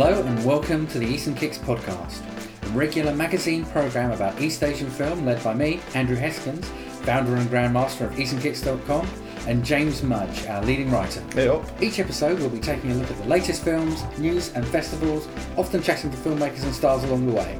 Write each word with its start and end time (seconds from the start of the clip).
Hello 0.00 0.22
and 0.22 0.44
welcome 0.44 0.86
to 0.86 1.00
the 1.00 1.06
Eastern 1.06 1.34
Kicks 1.34 1.58
podcast, 1.58 2.22
a 2.62 2.68
regular 2.68 3.12
magazine 3.12 3.66
program 3.66 4.12
about 4.12 4.40
East 4.40 4.62
Asian 4.62 4.88
film 4.88 5.26
led 5.26 5.42
by 5.42 5.52
me, 5.52 5.80
Andrew 5.92 6.16
Heskins, 6.16 6.66
founder 7.02 7.34
and 7.34 7.50
grandmaster 7.50 8.02
of 8.02 8.12
EasternKicks.com, 8.12 9.08
and 9.48 9.64
James 9.64 10.04
Mudge, 10.04 10.46
our 10.46 10.62
leading 10.62 10.88
writer. 10.92 11.20
Hey 11.34 11.48
up. 11.48 11.64
Each 11.82 11.98
episode 11.98 12.38
we'll 12.38 12.48
be 12.48 12.60
taking 12.60 12.92
a 12.92 12.94
look 12.94 13.10
at 13.10 13.18
the 13.18 13.24
latest 13.24 13.64
films, 13.64 14.04
news, 14.18 14.52
and 14.52 14.64
festivals, 14.68 15.26
often 15.56 15.82
chatting 15.82 16.12
to 16.12 16.16
filmmakers 16.16 16.62
and 16.62 16.72
stars 16.72 17.02
along 17.02 17.26
the 17.26 17.32
way. 17.32 17.58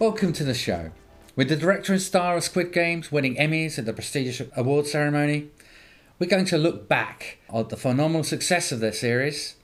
Welcome 0.00 0.32
to 0.32 0.42
the 0.42 0.54
show. 0.54 0.90
With 1.36 1.48
the 1.48 1.56
director 1.56 1.92
and 1.92 2.02
star 2.02 2.36
of 2.36 2.42
Squid 2.42 2.72
Games 2.72 3.12
winning 3.12 3.36
Emmys 3.36 3.78
at 3.78 3.86
the 3.86 3.92
prestigious 3.92 4.42
award 4.56 4.88
ceremony, 4.88 5.50
we're 6.22 6.28
going 6.28 6.44
to 6.44 6.56
look 6.56 6.88
back 6.88 7.38
at 7.52 7.68
the 7.68 7.76
phenomenal 7.76 8.22
success 8.22 8.70
of 8.70 8.78
their 8.78 8.92
series 8.92 9.56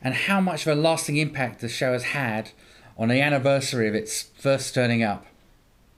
and 0.00 0.14
how 0.14 0.40
much 0.40 0.66
of 0.66 0.72
a 0.72 0.80
lasting 0.80 1.18
impact 1.18 1.60
the 1.60 1.68
show 1.68 1.92
has 1.92 2.04
had 2.04 2.52
on 2.96 3.08
the 3.08 3.20
anniversary 3.20 3.86
of 3.86 3.94
its 3.94 4.22
first 4.22 4.72
turning 4.72 5.02
up. 5.02 5.26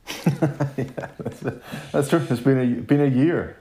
yeah, 0.27 1.11
that's, 1.21 1.41
that's 1.93 2.09
true. 2.09 2.27
It's 2.29 2.41
been 2.41 2.59
a 2.59 2.81
been 2.81 3.01
a 3.01 3.07
year. 3.07 3.59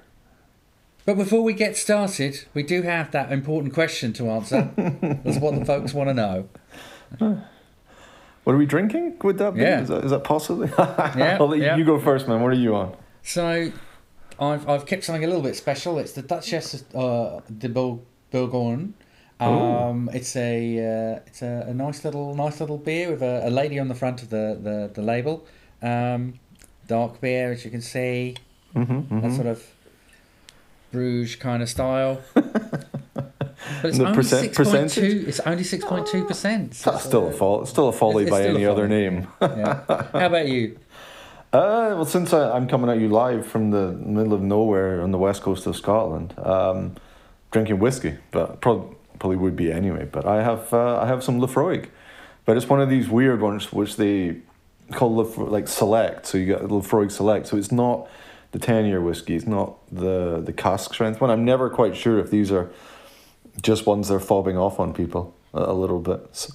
But 1.06 1.18
before 1.18 1.44
we 1.44 1.54
get 1.54 1.78
started, 1.78 2.46
we 2.56 2.64
do 2.64 2.82
have 2.82 3.12
that 3.12 3.32
important 3.32 3.76
question 3.76 4.12
to 4.14 4.28
answer. 4.32 4.72
That's 5.24 5.38
what 5.38 5.60
the 5.60 5.64
folks 5.64 5.94
want 5.94 6.10
to 6.10 6.14
know. 6.16 6.50
What 8.46 8.54
are 8.54 8.58
we 8.58 8.66
drinking? 8.66 9.18
Would 9.24 9.40
that 9.40 9.56
be? 9.56 9.62
Yeah. 9.62 9.82
Is 9.82 9.90
that, 9.90 10.06
is 10.06 10.12
that 10.12 10.24
possible? 10.24 10.70
Yeah, 10.78 11.38
I'll 11.38 11.50
let 11.50 11.60
yeah. 11.60 11.76
you 11.76 11.84
go 11.84 12.00
first, 12.00 12.30
man. 12.30 12.42
What 12.42 12.54
are 12.54 12.56
you 12.56 12.78
on? 12.78 12.96
So, 13.22 13.74
I've, 14.40 14.68
I've 14.70 14.86
kept 14.86 15.04
something 15.04 15.24
a 15.24 15.28
little 15.28 15.42
bit 15.42 15.56
special. 15.56 15.98
It's 16.00 16.14
the 16.14 16.22
Duchess 16.22 16.84
uh, 16.94 17.42
de 17.58 17.70
Bour- 17.70 18.00
Bourgogne. 18.32 18.94
Um, 19.40 20.10
it's 20.14 20.36
a 20.36 20.78
uh, 20.80 21.20
it's 21.28 21.42
a, 21.44 21.66
a 21.68 21.74
nice 21.74 22.04
little 22.04 22.34
nice 22.36 22.60
little 22.60 22.78
beer 22.78 23.12
with 23.12 23.22
a, 23.22 23.48
a 23.48 23.52
lady 23.52 23.78
on 23.80 23.88
the 23.88 23.96
front 23.96 24.24
of 24.24 24.30
the 24.30 24.58
the, 24.62 24.90
the 24.94 25.02
label. 25.02 25.46
Um, 25.82 26.40
dark 26.88 27.22
beer, 27.22 27.52
as 27.52 27.64
you 27.66 27.72
can 27.72 27.82
see, 27.82 28.36
Mm-hmm, 28.76 29.22
that 29.22 29.32
sort 29.34 29.48
of 29.48 29.64
Bruges 30.92 31.36
kind 31.36 31.62
of 31.64 31.70
style. 31.70 32.22
But 33.82 33.90
it's 33.90 34.00
only 34.00 34.14
percent- 34.16 34.56
six 34.56 34.96
two. 34.96 35.26
It's 35.28 35.40
only 35.42 35.64
six 35.64 35.84
point 35.84 36.08
two 36.08 36.24
percent. 36.26 36.72
That's 36.86 37.04
still 37.04 37.28
a 37.28 37.32
fall. 37.34 37.66
Still 37.66 37.90
a 37.90 37.92
folly 37.92 38.24
It's- 38.24 38.32
by 38.32 38.42
it's 38.42 38.46
still 38.48 38.56
any 38.58 38.66
other 38.66 38.88
name. 38.88 39.28
Yeah. 39.42 39.82
How 40.14 40.28
about 40.28 40.48
you? 40.48 40.80
Uh, 41.54 41.96
well, 41.96 42.06
since 42.06 42.34
I, 42.34 42.52
I'm 42.52 42.68
coming 42.68 42.90
at 42.90 43.00
you 43.00 43.08
live 43.08 43.48
from 43.48 43.72
the 43.72 43.94
middle 43.94 44.34
of 44.34 44.42
nowhere 44.42 45.02
on 45.02 45.12
the 45.12 45.18
west 45.18 45.42
coast 45.42 45.66
of 45.66 45.78
Scotland, 45.78 46.38
um, 46.40 46.96
drinking 47.52 47.80
whiskey, 47.80 48.18
but 48.32 48.60
probably, 48.60 48.96
would 49.38 49.56
be 49.56 49.72
anyway. 49.72 50.08
But 50.12 50.26
I 50.26 50.44
have 50.44 50.74
uh, 50.74 51.00
I 51.00 51.08
have 51.08 51.24
some 51.24 51.40
Laphroaig, 51.40 51.88
but 52.46 52.58
it's 52.58 52.68
one 52.68 52.82
of 52.82 52.90
these 52.90 53.08
weird 53.08 53.42
ones 53.42 53.72
which 53.72 53.96
they 53.96 54.42
call 54.92 55.24
like 55.24 55.70
select. 55.70 56.26
So 56.26 56.38
you 56.38 56.46
get 56.46 56.62
Laphroaig 56.64 57.12
select. 57.12 57.48
So 57.48 57.58
it's 57.58 57.72
not 57.72 58.10
the 58.52 58.60
ten 58.60 58.86
year 58.86 59.00
whiskey. 59.00 59.36
It's 59.36 59.48
not 59.48 59.78
the 59.90 60.42
the 60.42 60.54
cask 60.54 60.94
strength 60.94 61.22
one. 61.22 61.32
I'm 61.32 61.46
never 61.46 61.70
quite 61.70 61.96
sure 61.96 62.20
if 62.20 62.30
these 62.30 62.52
are 62.52 62.70
just 63.62 63.86
ones 63.86 64.10
they're 64.10 64.20
fobbing 64.20 64.56
off 64.56 64.80
on 64.80 64.94
people 64.94 65.34
a, 65.58 65.74
little 65.74 66.00
bit. 66.00 66.28
So 66.34 66.54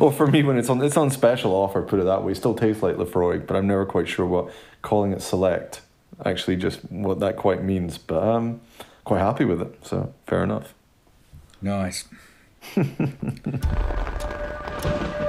well, 0.00 0.10
for 0.10 0.26
me, 0.26 0.42
when 0.42 0.58
it's 0.58 0.68
on 0.68 0.82
it's 0.82 0.96
on 0.96 1.10
special 1.10 1.52
offer, 1.52 1.82
put 1.82 2.00
it 2.00 2.04
that 2.04 2.22
way. 2.22 2.32
It 2.32 2.36
still 2.36 2.54
tastes 2.54 2.82
like 2.82 2.96
Laphroaig, 2.96 3.46
but 3.46 3.56
I'm 3.56 3.66
never 3.66 3.84
quite 3.84 4.08
sure 4.08 4.26
what 4.26 4.50
calling 4.82 5.12
it 5.12 5.22
select 5.22 5.80
actually 6.24 6.56
just 6.56 6.80
what 6.90 7.20
that 7.20 7.36
quite 7.36 7.62
means. 7.62 7.98
But 7.98 8.22
I'm 8.22 8.60
quite 9.04 9.20
happy 9.20 9.44
with 9.44 9.60
it, 9.60 9.74
so 9.82 10.12
fair 10.26 10.44
enough. 10.44 10.74
Nice. 11.62 12.04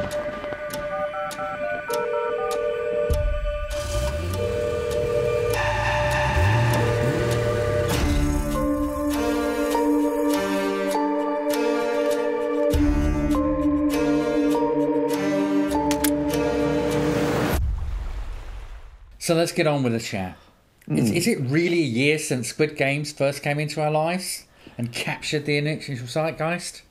So 19.26 19.34
let's 19.34 19.52
get 19.52 19.66
on 19.66 19.82
with 19.82 19.94
the 19.94 20.00
chat. 20.00 20.38
Is, 20.88 21.10
is 21.10 21.28
it 21.28 21.40
really 21.40 21.80
a 21.80 21.92
year 22.04 22.20
since 22.20 22.50
Squid 22.50 22.78
Games 22.78 23.12
first 23.12 23.42
came 23.42 23.60
into 23.60 23.82
our 23.82 23.90
lives 23.90 24.46
and 24.78 24.94
captured 24.94 25.48
the 25.48 25.58
initial 25.58 25.96
zeitgeist? 26.06 26.84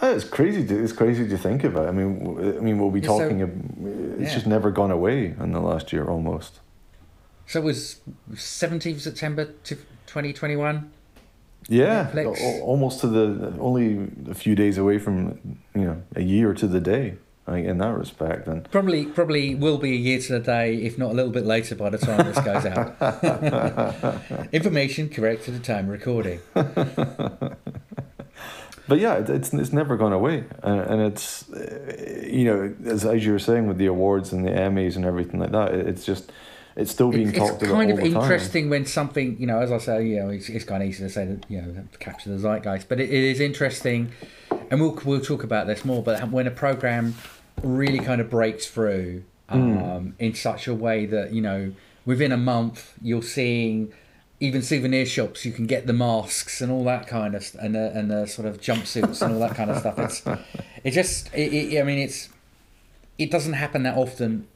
Uh, 0.00 0.12
It's 0.14 0.22
crazy. 0.22 0.64
To, 0.64 0.80
it's 0.80 0.92
crazy 0.92 1.26
to 1.28 1.36
think 1.36 1.64
about. 1.64 1.88
I 1.88 1.90
mean, 1.90 2.38
I 2.56 2.60
mean, 2.60 2.78
we'll 2.78 2.92
be 2.92 3.02
so- 3.02 3.18
talking. 3.18 3.42
ab- 3.42 4.20
it's 4.20 4.28
yeah. 4.30 4.34
just 4.34 4.46
never 4.46 4.70
gone 4.70 4.92
away 4.92 5.34
in 5.40 5.50
the 5.50 5.58
last 5.58 5.92
year 5.92 6.06
almost. 6.06 6.60
So 7.48 7.58
it 7.58 7.64
was 7.64 8.00
17th 8.32 9.00
September 9.00 9.46
2021. 9.64 10.92
Yeah, 11.68 12.12
Netflix. 12.14 12.60
almost 12.62 13.00
to 13.00 13.08
the 13.08 13.56
only 13.58 14.08
a 14.30 14.34
few 14.34 14.54
days 14.54 14.78
away 14.78 14.98
from 14.98 15.58
you 15.74 15.84
know 15.84 16.02
a 16.14 16.22
year 16.22 16.54
to 16.54 16.68
the 16.68 16.80
day. 16.80 17.16
In 17.50 17.78
that 17.78 17.96
respect, 17.96 18.46
and 18.46 18.70
Probably, 18.70 19.06
probably 19.06 19.54
will 19.54 19.78
be 19.78 19.92
a 19.92 19.96
year 19.96 20.20
to 20.20 20.32
the 20.34 20.38
day, 20.40 20.76
if 20.76 20.96
not 20.98 21.10
a 21.10 21.14
little 21.14 21.32
bit 21.32 21.44
later 21.44 21.74
by 21.74 21.90
the 21.90 21.98
time 21.98 22.24
this 22.24 22.38
goes 22.44 22.64
out. 22.64 22.94
Information 24.52 25.08
correct 25.08 25.48
at 25.48 25.54
the 25.54 25.60
time 25.60 25.86
of 25.86 25.90
recording. 25.90 26.40
But 28.88 28.98
yeah, 28.98 29.18
it's 29.18 29.54
it's 29.54 29.72
never 29.72 29.96
gone 29.96 30.12
away, 30.12 30.42
and, 30.64 30.80
and 30.80 31.00
it's 31.00 31.48
uh, 31.52 32.24
you 32.26 32.44
know 32.44 32.74
as 32.86 33.04
as 33.04 33.24
you 33.24 33.30
were 33.30 33.38
saying 33.38 33.68
with 33.68 33.78
the 33.78 33.86
awards 33.86 34.32
and 34.32 34.44
the 34.44 34.50
Emmys 34.50 34.96
and 34.96 35.04
everything 35.04 35.38
like 35.38 35.52
that, 35.52 35.72
it's 35.74 36.04
just 36.04 36.32
it's 36.74 36.90
still 36.90 37.12
being 37.12 37.28
It's, 37.28 37.38
talked 37.38 37.62
it's 37.62 37.70
about 37.70 37.74
kind 37.76 37.92
all 37.92 37.98
of 37.98 38.04
the 38.04 38.12
time. 38.12 38.22
interesting 38.22 38.68
when 38.68 38.86
something, 38.86 39.36
you 39.38 39.46
know, 39.46 39.60
as 39.60 39.70
I 39.70 39.78
say, 39.78 40.06
you 40.08 40.16
know, 40.18 40.30
it's, 40.30 40.48
it's 40.48 40.64
kind 40.64 40.82
of 40.82 40.88
easy 40.88 41.04
to 41.04 41.10
say 41.10 41.24
that, 41.24 41.46
you 41.48 41.62
know, 41.62 41.84
capture 42.00 42.30
the 42.30 42.38
zeitgeist, 42.38 42.88
but 42.88 42.98
it, 42.98 43.10
it 43.10 43.22
is 43.24 43.38
interesting, 43.38 44.10
and 44.70 44.80
we'll 44.80 44.98
we'll 45.04 45.20
talk 45.20 45.44
about 45.44 45.68
this 45.68 45.84
more. 45.84 46.02
But 46.02 46.28
when 46.32 46.48
a 46.48 46.50
program 46.50 47.14
really 47.62 47.98
kind 47.98 48.20
of 48.20 48.30
breaks 48.30 48.66
through 48.66 49.24
um, 49.48 50.14
in 50.18 50.34
such 50.34 50.66
a 50.68 50.74
way 50.74 51.06
that 51.06 51.32
you 51.32 51.40
know, 51.42 51.72
within 52.06 52.32
a 52.32 52.36
month, 52.36 52.94
you're 53.02 53.22
seeing 53.22 53.92
even 54.42 54.62
souvenir 54.62 55.04
shops 55.04 55.44
you 55.44 55.52
can 55.52 55.66
get 55.66 55.86
the 55.86 55.92
masks 55.92 56.62
and 56.62 56.72
all 56.72 56.82
that 56.84 57.06
kind 57.06 57.34
of 57.34 57.54
and 57.60 57.74
the, 57.74 57.90
and 57.92 58.10
the 58.10 58.26
sort 58.26 58.48
of 58.48 58.58
jumpsuits 58.58 59.20
and 59.20 59.34
all 59.34 59.40
that 59.40 59.54
kind 59.54 59.70
of 59.70 59.76
stuff. 59.78 59.98
It's 59.98 60.22
it 60.84 60.90
just 60.92 61.32
it, 61.34 61.52
it, 61.52 61.80
I 61.80 61.82
mean 61.82 61.98
it's 61.98 62.28
it 63.18 63.30
doesn't 63.30 63.52
happen 63.52 63.82
that 63.82 63.96
often 63.98 64.46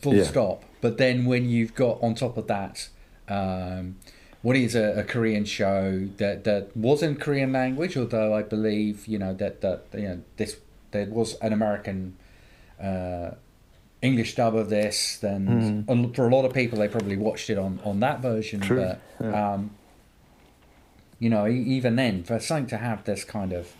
full 0.00 0.14
Yeah. 0.14 0.24
stop. 0.24 0.64
But 0.80 0.96
then 0.96 1.26
when 1.26 1.48
you've 1.50 1.74
got 1.74 2.02
on 2.02 2.14
top 2.14 2.38
of 2.38 2.46
that, 2.46 2.88
um, 3.28 3.96
what 4.40 4.56
is 4.56 4.74
a, 4.74 5.00
a 5.00 5.04
Korean 5.04 5.44
show 5.44 6.08
that, 6.16 6.44
that 6.44 6.74
was 6.74 7.02
in 7.02 7.16
Korean 7.16 7.52
language, 7.52 7.98
although 7.98 8.32
I 8.34 8.40
believe 8.42 9.06
you 9.06 9.18
know 9.18 9.34
that 9.34 9.60
that 9.60 9.84
you 9.92 10.08
know 10.08 10.20
this 10.38 10.56
there 10.92 11.04
was 11.06 11.34
an 11.42 11.52
American 11.52 12.16
uh, 12.80 13.34
English 14.02 14.34
dub 14.34 14.54
of 14.54 14.70
this. 14.70 15.18
Then 15.18 15.84
and 15.88 16.14
for 16.14 16.26
a 16.26 16.34
lot 16.34 16.44
of 16.44 16.52
people, 16.54 16.78
they 16.78 16.88
probably 16.88 17.16
watched 17.16 17.50
it 17.50 17.58
on 17.58 17.80
on 17.84 18.00
that 18.00 18.20
version. 18.20 18.60
True, 18.60 18.76
But 18.76 19.00
yeah. 19.20 19.52
um, 19.54 19.70
you 21.18 21.28
know, 21.28 21.46
even 21.46 21.96
then, 21.96 22.24
for 22.24 22.38
something 22.40 22.66
to 22.68 22.78
have 22.78 23.04
this 23.04 23.24
kind 23.24 23.52
of 23.52 23.72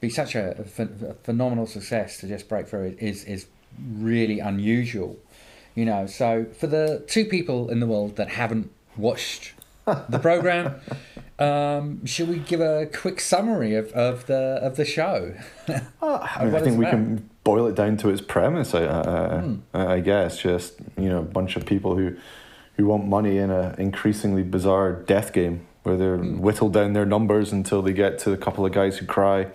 be 0.00 0.08
such 0.08 0.34
a, 0.34 0.64
a 0.78 0.82
a 0.82 1.14
phenomenal 1.14 1.66
success 1.66 2.18
to 2.18 2.28
just 2.28 2.48
break 2.48 2.68
through 2.68 2.96
is 2.98 3.24
is 3.24 3.46
really 3.78 4.40
unusual. 4.40 5.16
You 5.74 5.84
know, 5.84 6.06
so 6.06 6.46
for 6.58 6.66
the 6.66 7.04
two 7.06 7.24
people 7.24 7.70
in 7.70 7.80
the 7.80 7.86
world 7.86 8.16
that 8.16 8.30
haven't 8.30 8.70
watched 8.96 9.52
the 9.86 10.18
program, 10.18 10.74
um, 11.38 12.04
should 12.04 12.28
we 12.28 12.38
give 12.38 12.60
a 12.60 12.86
quick 12.86 13.20
summary 13.20 13.74
of, 13.74 13.92
of 13.92 14.26
the 14.26 14.58
of 14.62 14.76
the 14.76 14.84
show? 14.84 15.34
I, 16.02 16.44
mean, 16.44 16.54
I 16.54 16.60
think 16.60 16.78
we 16.78 16.84
about. 16.86 16.90
can 16.92 17.30
boil 17.48 17.66
it 17.66 17.74
down 17.74 17.96
to 17.96 18.10
its 18.10 18.20
premise. 18.20 18.74
I, 18.74 18.82
I, 18.84 19.40
Hmm. 19.40 19.56
I, 19.96 20.00
guess 20.00 20.38
just 20.42 20.74
you 20.96 21.08
know 21.08 21.18
a 21.20 21.30
bunch 21.38 21.56
of 21.56 21.64
people 21.64 21.96
who 21.96 22.06
who 22.76 22.86
want 22.86 23.06
money 23.06 23.38
in 23.38 23.50
an 23.50 23.74
increasingly 23.78 24.42
bizarre 24.42 24.92
death 24.92 25.32
game 25.32 25.56
where 25.84 25.96
they're 25.96 26.18
Hmm. 26.18 26.40
whittled 26.46 26.72
down 26.74 26.92
their 26.92 27.06
numbers 27.06 27.52
until 27.52 27.80
they 27.82 27.92
get 27.94 28.18
to 28.24 28.32
a 28.32 28.36
couple 28.36 28.66
of 28.66 28.72
guys 28.72 28.98
who 28.98 29.06
cry 29.06 29.46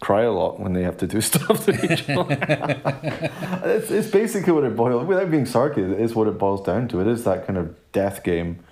cry 0.00 0.22
a 0.22 0.32
lot 0.32 0.58
when 0.58 0.72
they 0.72 0.82
have 0.82 0.96
to 0.96 1.06
do 1.06 1.20
stuff 1.30 1.64
to 1.66 1.72
each 1.92 2.04
other. 2.10 2.36
it's, 3.76 3.88
it's 3.98 4.10
basically 4.10 4.52
what 4.52 4.64
it 4.64 4.74
boils 4.74 5.06
without 5.06 5.30
being 5.30 5.46
sarcastic. 5.46 5.92
It 5.96 6.00
is 6.00 6.12
what 6.16 6.26
it 6.26 6.36
boils 6.38 6.62
down 6.66 6.88
to. 6.88 7.00
It 7.00 7.06
is 7.06 7.22
that 7.22 7.46
kind 7.46 7.56
of 7.58 7.66
death 7.92 8.24
game 8.24 8.64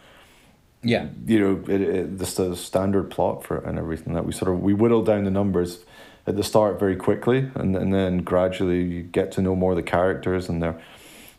yeah, 0.83 1.09
you 1.27 1.39
know, 1.39 1.55
it, 1.75 1.81
it, 1.83 2.19
the 2.19 2.25
st- 2.25 2.57
standard 2.57 3.11
plot 3.11 3.45
for 3.45 3.59
it 3.59 3.65
and 3.67 3.79
everything 3.79 4.15
that 4.15 4.25
we 4.25 4.33
sort 4.33 4.51
of 4.51 4.61
we 4.63 4.73
whittle 4.73 5.05
down 5.05 5.25
the 5.25 5.31
numbers 5.31 5.79
at 6.31 6.37
the 6.37 6.43
start 6.45 6.79
very 6.81 6.97
quickly, 6.97 7.51
and 7.55 7.77
and 7.77 7.93
then 7.93 8.19
gradually 8.19 8.83
you 8.83 9.03
get 9.03 9.31
to 9.33 9.43
know 9.43 9.55
more 9.55 9.73
of 9.73 9.77
the 9.77 9.83
characters 9.83 10.49
and 10.49 10.63
their 10.63 10.81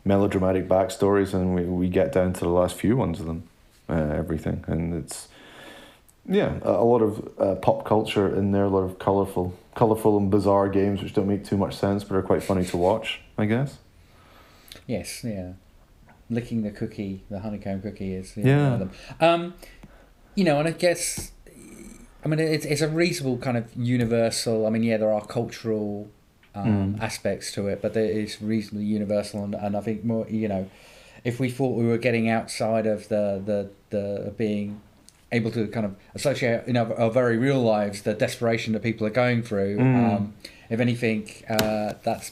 melodramatic 0.06 0.68
backstories, 0.68 1.34
and 1.34 1.56
we, 1.56 1.64
we 1.64 1.90
get 1.90 2.12
down 2.12 2.34
to 2.34 2.42
the 2.42 2.50
last 2.50 2.76
few 2.76 2.96
ones 2.96 3.20
of 3.20 3.26
them, 3.26 3.44
uh, 3.90 3.94
everything, 3.94 4.64
and 4.68 4.94
it's 4.94 5.28
yeah, 6.30 6.60
a, 6.62 6.84
lot 6.84 7.02
of 7.02 7.30
uh, 7.40 7.56
pop 7.56 7.84
culture 7.84 8.34
in 8.36 8.52
there, 8.52 8.66
a 8.66 8.70
lot 8.70 8.84
of 8.84 9.00
colorful, 9.00 9.58
colorful 9.76 10.18
and 10.18 10.30
bizarre 10.30 10.70
games 10.70 11.02
which 11.02 11.14
don't 11.14 11.28
make 11.28 11.44
too 11.44 11.58
much 11.58 11.76
sense 11.76 12.04
but 12.04 12.16
are 12.16 12.22
quite 12.22 12.44
funny 12.44 12.64
to 12.66 12.78
watch. 12.78 13.22
I 13.38 13.46
guess. 13.46 13.80
Yes, 14.86 15.24
yeah. 15.24 15.54
Licking 16.30 16.62
the 16.62 16.72
cookie, 16.72 17.24
the 17.30 17.40
honeycomb 17.40 17.82
cookie 17.82 18.14
is 18.14 18.38
Yeah. 18.38 18.72
one 18.72 18.74
of 18.74 18.80
them. 18.80 18.92
Um, 19.20 19.54
you 20.36 20.44
know, 20.44 20.60
and 20.60 20.68
I 20.68 20.72
guess, 20.72 21.32
I 22.24 22.28
mean, 22.28 22.40
it's, 22.40 22.66
it's 22.66 22.82
a 22.82 22.88
reasonable 22.88 23.38
kind 23.38 23.58
of 23.58 23.66
universal. 23.76 24.66
I 24.68 24.70
mean, 24.70 24.84
yeah, 24.84 24.98
there 24.98 25.12
are 25.12 25.26
cultural 25.26 26.10
um, 26.54 26.96
Mm. 26.96 27.02
aspects 27.02 27.52
to 27.54 27.68
it, 27.68 27.82
but 27.82 27.96
it's 27.96 28.42
reasonably 28.42 28.86
universal, 28.86 29.44
and, 29.46 29.56
and 29.56 29.76
I 29.78 29.80
think 29.82 30.04
more, 30.04 30.28
you 30.30 30.50
know, 30.50 30.70
if 31.24 31.40
we 31.40 31.50
thought 31.50 31.78
we 31.78 31.86
were 31.86 31.98
getting 31.98 32.30
outside 32.30 32.86
of 32.86 33.08
the 33.08 33.42
the 33.46 33.70
the 33.92 34.34
being 34.38 34.82
able 35.32 35.50
to 35.52 35.66
kind 35.68 35.86
of 35.86 35.96
associate 36.14 36.64
in 36.68 36.76
our, 36.76 36.94
our 37.00 37.10
very 37.10 37.38
real 37.38 37.62
lives 37.62 38.02
the 38.02 38.14
desperation 38.14 38.74
that 38.74 38.84
people 38.84 39.08
are 39.08 39.12
going 39.12 39.42
through. 39.44 39.78
Mm. 39.78 40.14
Um, 40.14 40.34
if 40.70 40.80
anything, 40.82 41.30
uh, 41.50 41.94
that's 42.04 42.32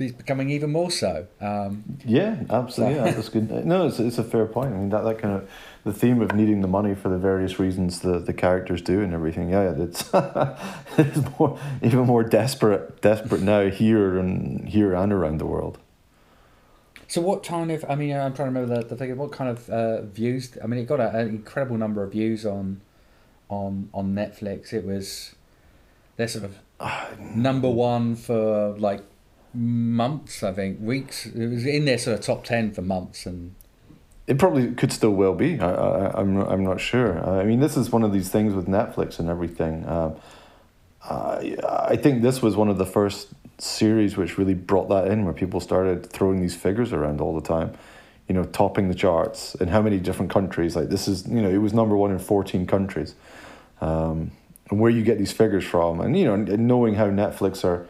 is 0.00 0.12
becoming 0.12 0.50
even 0.50 0.70
more 0.70 0.90
so. 0.90 1.26
Um, 1.40 1.84
Yeah, 2.04 2.42
absolutely. 2.48 2.96
Yeah, 2.96 3.10
that's 3.10 3.28
good. 3.28 3.50
No, 3.66 3.86
it's, 3.86 3.98
it's 3.98 4.18
a 4.18 4.24
fair 4.24 4.46
point. 4.46 4.74
I 4.74 4.76
mean, 4.76 4.88
that, 4.90 5.02
that 5.02 5.18
kind 5.18 5.34
of 5.34 5.48
the 5.84 5.92
theme 5.92 6.20
of 6.20 6.34
needing 6.34 6.60
the 6.60 6.68
money 6.68 6.94
for 6.94 7.08
the 7.08 7.18
various 7.18 7.58
reasons 7.58 8.00
the, 8.00 8.18
the 8.18 8.32
characters 8.32 8.82
do 8.82 9.00
and 9.00 9.14
everything. 9.14 9.50
Yeah, 9.50 9.72
it's 9.76 10.10
it's 10.98 11.38
more 11.38 11.58
even 11.82 12.00
more 12.00 12.22
desperate 12.22 13.00
desperate 13.00 13.42
now 13.42 13.70
here 13.70 14.18
and 14.18 14.68
here 14.68 14.94
and 14.94 15.12
around 15.12 15.38
the 15.38 15.46
world. 15.46 15.78
So 17.08 17.20
what 17.20 17.42
kind 17.42 17.72
of? 17.72 17.84
I 17.88 17.96
mean, 17.96 18.14
I'm 18.14 18.34
trying 18.34 18.52
to 18.52 18.60
remember 18.60 18.82
the, 18.82 18.88
the 18.88 18.96
thing. 18.96 19.16
What 19.16 19.32
kind 19.32 19.50
of 19.50 19.68
uh, 19.68 20.02
views? 20.02 20.56
I 20.62 20.66
mean, 20.66 20.80
it 20.80 20.86
got 20.86 21.00
a, 21.00 21.16
an 21.16 21.28
incredible 21.28 21.76
number 21.76 22.04
of 22.04 22.12
views 22.12 22.46
on, 22.46 22.80
on 23.48 23.88
on 23.92 24.14
Netflix. 24.14 24.72
It 24.72 24.84
was, 24.84 25.34
they're 26.16 26.28
sort 26.28 26.44
of 26.44 27.18
number 27.18 27.68
one 27.68 28.14
for 28.14 28.76
like 28.78 29.02
months. 29.54 30.42
I 30.42 30.52
think 30.52 30.80
weeks. 30.80 31.26
It 31.26 31.48
was 31.48 31.66
in 31.66 31.84
their 31.84 31.98
sort 31.98 32.18
of 32.18 32.24
top 32.24 32.44
ten 32.44 32.72
for 32.72 32.82
months, 32.82 33.26
and 33.26 33.54
It 34.26 34.38
probably 34.38 34.72
could 34.74 34.92
still 34.92 35.10
well 35.10 35.34
be. 35.34 35.58
I, 35.58 35.70
I, 35.70 36.20
I'm, 36.20 36.36
I'm 36.38 36.62
not 36.62 36.80
sure. 36.80 37.18
I 37.28 37.44
mean, 37.44 37.58
this 37.58 37.76
is 37.76 37.90
one 37.90 38.04
of 38.04 38.12
these 38.12 38.28
things 38.28 38.54
with 38.54 38.68
Netflix 38.68 39.18
and 39.18 39.28
everything. 39.28 39.84
Um, 39.88 40.14
I, 41.02 41.56
I 41.90 41.96
think 41.96 42.22
this 42.22 42.40
was 42.40 42.54
one 42.54 42.68
of 42.68 42.78
the 42.78 42.86
first 42.86 43.28
series 43.58 44.16
which 44.16 44.38
really 44.38 44.54
brought 44.54 44.88
that 44.88 45.08
in, 45.08 45.24
where 45.24 45.34
people 45.34 45.58
started 45.58 46.06
throwing 46.06 46.40
these 46.40 46.54
figures 46.54 46.92
around 46.92 47.20
all 47.20 47.34
the 47.34 47.46
time. 47.46 47.74
You 48.28 48.34
know, 48.34 48.44
topping 48.44 48.88
the 48.88 48.94
charts 48.94 49.56
in 49.56 49.66
how 49.66 49.82
many 49.82 49.98
different 49.98 50.30
countries? 50.30 50.76
Like 50.76 50.90
this 50.90 51.08
is, 51.08 51.26
you 51.26 51.42
know, 51.42 51.50
it 51.50 51.58
was 51.58 51.74
number 51.74 51.96
one 51.96 52.12
in 52.12 52.20
fourteen 52.20 52.66
countries. 52.66 53.16
Um, 53.80 54.30
and 54.70 54.78
where 54.78 54.92
you 54.92 55.02
get 55.02 55.18
these 55.18 55.32
figures 55.32 55.64
from, 55.64 56.00
and 56.00 56.16
you 56.16 56.26
know, 56.26 56.36
knowing 56.36 56.94
how 56.94 57.06
Netflix 57.06 57.64
are 57.64 57.88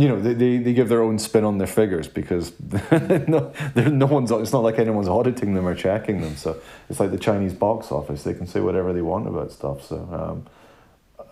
you 0.00 0.08
know, 0.08 0.20
they, 0.20 0.34
they, 0.34 0.58
they 0.58 0.72
give 0.72 0.88
their 0.88 1.02
own 1.02 1.18
spin 1.18 1.44
on 1.44 1.58
their 1.58 1.66
figures 1.66 2.08
because 2.08 2.52
no, 3.28 3.52
no 3.76 4.06
one's, 4.06 4.30
it's 4.30 4.52
not 4.52 4.62
like 4.62 4.78
anyone's 4.78 5.08
auditing 5.08 5.54
them 5.54 5.66
or 5.66 5.74
checking 5.74 6.20
them. 6.20 6.36
So 6.36 6.60
it's 6.88 7.00
like 7.00 7.10
the 7.10 7.18
Chinese 7.18 7.54
box 7.54 7.90
office. 7.90 8.22
They 8.22 8.34
can 8.34 8.46
say 8.46 8.60
whatever 8.60 8.92
they 8.92 9.02
want 9.02 9.26
about 9.26 9.52
stuff. 9.52 9.84
So, 9.86 9.96
um, 10.12 10.46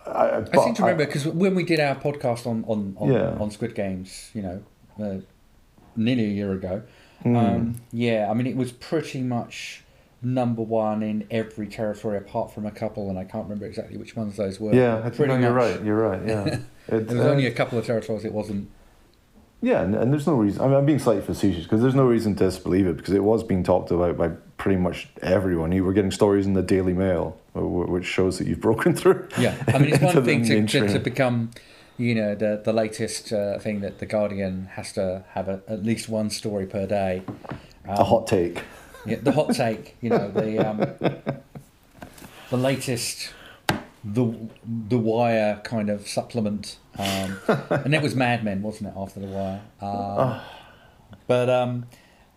I, 0.06 0.44
I 0.52 0.64
seem 0.64 0.74
to 0.74 0.82
remember 0.82 1.04
because 1.06 1.26
when 1.26 1.54
we 1.54 1.64
did 1.64 1.80
our 1.80 1.96
podcast 1.96 2.46
on 2.46 2.64
on 2.68 2.96
on, 2.98 3.12
Yeah. 3.12 3.36
on 3.40 3.50
Squid 3.50 3.74
Games, 3.74 4.30
you 4.34 4.42
know, 4.42 4.62
uh, 5.02 5.16
nearly 5.96 6.24
a 6.26 6.28
year 6.28 6.52
ago. 6.52 6.82
Hmm. 7.22 7.36
Um, 7.36 7.74
yeah, 7.92 8.28
I 8.30 8.34
mean, 8.34 8.46
it 8.46 8.56
was 8.56 8.70
pretty 8.72 9.22
much 9.22 9.82
number 10.26 10.62
one 10.62 11.02
in 11.02 11.26
every 11.31 11.69
territory 11.69 12.17
apart 12.19 12.52
from 12.52 12.67
a 12.67 12.70
couple, 12.70 13.08
and 13.08 13.19
I 13.19 13.25
can't 13.25 13.44
remember 13.44 13.64
exactly 13.67 13.96
which 13.96 14.17
ones 14.17 14.37
those 14.37 14.58
were. 14.58 14.75
yeah, 14.75 15.08
pretty 15.11 15.26
no, 15.32 15.38
you're 15.38 15.52
much. 15.55 15.76
right. 15.76 15.84
You're 15.84 15.96
right. 16.08 16.26
Yeah. 16.26 16.58
It, 16.88 17.08
There 17.08 17.17
was 17.17 17.26
uh, 17.26 17.31
only 17.31 17.46
a 17.46 17.52
couple 17.52 17.78
of 17.81 17.84
territories 17.84 18.25
it 18.25 18.32
wasn't. 18.32 18.70
Yeah, 19.61 19.82
and, 19.82 19.94
and 19.96 20.12
there's 20.12 20.26
no 20.26 20.34
reason. 20.34 20.61
I 20.62 20.67
mean, 20.69 20.76
I'm 20.76 20.87
being 20.87 21.00
slightly 21.00 21.23
facetious 21.23 21.64
because 21.64 21.81
there's 21.82 21.96
no 21.96 22.05
reason 22.06 22.37
to 22.37 22.44
disbelieve 22.44 22.87
it 22.87 22.96
because 22.96 23.12
it 23.14 23.25
was 23.25 23.43
being 23.43 23.64
talked 23.64 23.90
about 23.90 24.17
by 24.17 24.28
pretty 24.56 24.78
much 24.78 25.08
everyone. 25.23 25.73
You 25.73 25.82
were 25.84 25.93
getting 25.93 26.12
stories 26.12 26.46
in 26.46 26.52
the 26.52 26.62
Daily 26.62 26.93
Mail, 26.93 27.37
wh- 27.55 27.58
wh- 27.58 27.90
which 27.90 28.05
shows 28.06 28.38
that 28.38 28.46
you've 28.46 28.61
broken 28.70 28.94
through. 28.94 29.26
Yeah, 29.38 29.56
I 29.67 29.78
mean, 29.78 29.94
it's 29.94 30.02
one 30.14 30.25
thing 30.25 30.44
to, 30.44 30.64
to, 30.67 30.88
to 30.93 30.99
become, 31.00 31.50
you 31.99 32.14
know, 32.14 32.37
the 32.37 32.61
the 32.64 32.73
latest 32.73 33.32
uh, 33.32 33.58
thing 33.58 33.81
that 33.81 33.99
the 33.99 34.06
Guardian 34.06 34.67
has 34.75 34.93
to 34.93 35.25
have 35.31 35.49
a, 35.49 35.62
at 35.67 35.82
least 35.82 36.08
one 36.08 36.31
story 36.31 36.67
per 36.67 36.87
day. 36.87 37.23
Um, 37.88 37.96
A 37.99 38.05
hot 38.05 38.26
take. 38.28 38.62
Yeah, 39.06 39.16
the 39.22 39.32
hot 39.32 39.54
take, 39.54 39.96
you 40.00 40.10
know, 40.10 40.30
the 40.30 40.58
um, 40.58 40.78
the 42.50 42.56
latest, 42.56 43.32
the 44.04 44.34
the 44.64 44.98
Wire 44.98 45.60
kind 45.64 45.90
of 45.90 46.06
supplement, 46.08 46.78
um, 46.98 47.38
and 47.70 47.94
it 47.94 48.02
was 48.02 48.14
Mad 48.14 48.44
Men, 48.44 48.62
wasn't 48.62 48.88
it? 48.90 48.94
After 48.96 49.20
the 49.20 49.26
Wire, 49.26 49.62
uh, 49.80 50.40
but 51.26 51.50
um, 51.50 51.86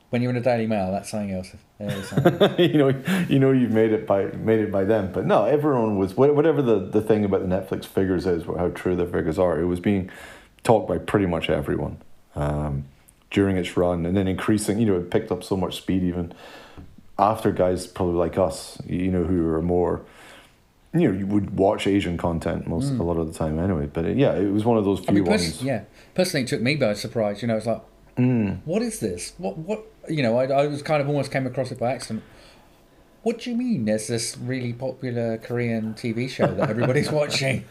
when 0.10 0.22
you're 0.22 0.32
in 0.32 0.38
a 0.38 0.42
Daily 0.42 0.68
Mail, 0.68 0.92
that's 0.92 1.10
something 1.10 1.32
else. 1.32 1.56
There 1.78 1.92
is 1.92 2.10
something. 2.10 2.60
you 2.60 2.78
know, 2.78 2.90
you 3.30 3.40
know, 3.40 3.52
you've 3.52 3.72
made 3.72 3.92
it 3.92 4.08
by 4.08 4.26
made 4.26 4.60
it 4.60 4.72
by 4.72 4.84
them. 4.84 5.12
But 5.12 5.26
no, 5.26 5.46
everyone 5.46 5.98
was 5.98 6.16
whatever 6.16 6.62
the, 6.62 6.80
the 6.80 7.02
thing 7.02 7.24
about 7.24 7.42
the 7.42 7.48
Netflix 7.48 7.86
figures 7.86 8.26
is, 8.26 8.46
how 8.46 8.70
true 8.70 8.96
the 8.96 9.06
figures 9.06 9.38
are. 9.40 9.60
It 9.60 9.66
was 9.66 9.80
being 9.80 10.10
talked 10.64 10.88
by 10.88 10.98
pretty 10.98 11.26
much 11.26 11.50
everyone 11.50 11.98
um, 12.36 12.86
during 13.32 13.58
its 13.58 13.76
run, 13.78 14.06
and 14.06 14.16
then 14.18 14.28
increasing. 14.28 14.80
You 14.80 14.86
know, 14.88 14.96
it 14.98 15.12
picked 15.12 15.32
up 15.32 15.44
so 15.44 15.56
much 15.58 15.78
speed 15.78 16.04
even 16.04 16.34
after 17.18 17.52
guys 17.52 17.88
probably 17.88 18.16
like 18.16 18.38
us. 18.38 18.82
You 18.86 19.12
know, 19.12 19.24
who 19.24 19.48
are 19.50 19.62
more. 19.62 20.02
You 20.92 21.12
know, 21.12 21.18
you 21.20 21.28
would 21.28 21.56
watch 21.56 21.86
Asian 21.86 22.18
content 22.18 22.66
most 22.68 22.90
a 22.94 23.04
lot 23.04 23.18
of 23.18 23.32
the 23.32 23.38
time 23.38 23.60
anyway. 23.60 23.86
But 23.86 24.06
it, 24.06 24.18
yeah, 24.18 24.34
it 24.34 24.52
was 24.52 24.66
one 24.66 24.78
of 24.78 24.86
those 24.86 25.02
I 25.02 25.12
few 25.12 25.14
mean, 25.22 25.26
pers- 25.26 25.42
ones. 25.44 25.64
yeah, 25.64 25.84
personally, 26.16 26.46
it 26.46 26.48
took 26.50 26.62
me 26.62 26.76
by 26.78 26.94
surprise. 26.94 27.42
You 27.44 27.48
know, 27.48 27.58
it's 27.58 27.68
like, 27.68 27.82
Mm. 28.18 28.60
what 28.66 28.82
is 28.82 29.00
this? 29.00 29.34
What 29.38 29.58
what? 29.60 29.86
You 30.10 30.24
know, 30.24 30.38
I 30.38 30.46
I 30.48 30.68
was 30.68 30.82
kind 30.82 31.02
of 31.02 31.08
almost 31.08 31.32
came 31.32 31.46
across 31.48 31.72
it 31.72 31.80
by 31.80 31.94
accident. 31.94 32.24
What 33.22 33.40
do 33.40 33.50
you 33.52 33.56
mean? 33.56 33.86
There's 33.86 34.08
this 34.08 34.36
really 34.38 34.74
popular 34.74 35.38
Korean 35.38 35.94
TV 35.94 36.28
show 36.30 36.48
that 36.48 36.70
everybody's 36.70 37.12
watching. 37.22 37.66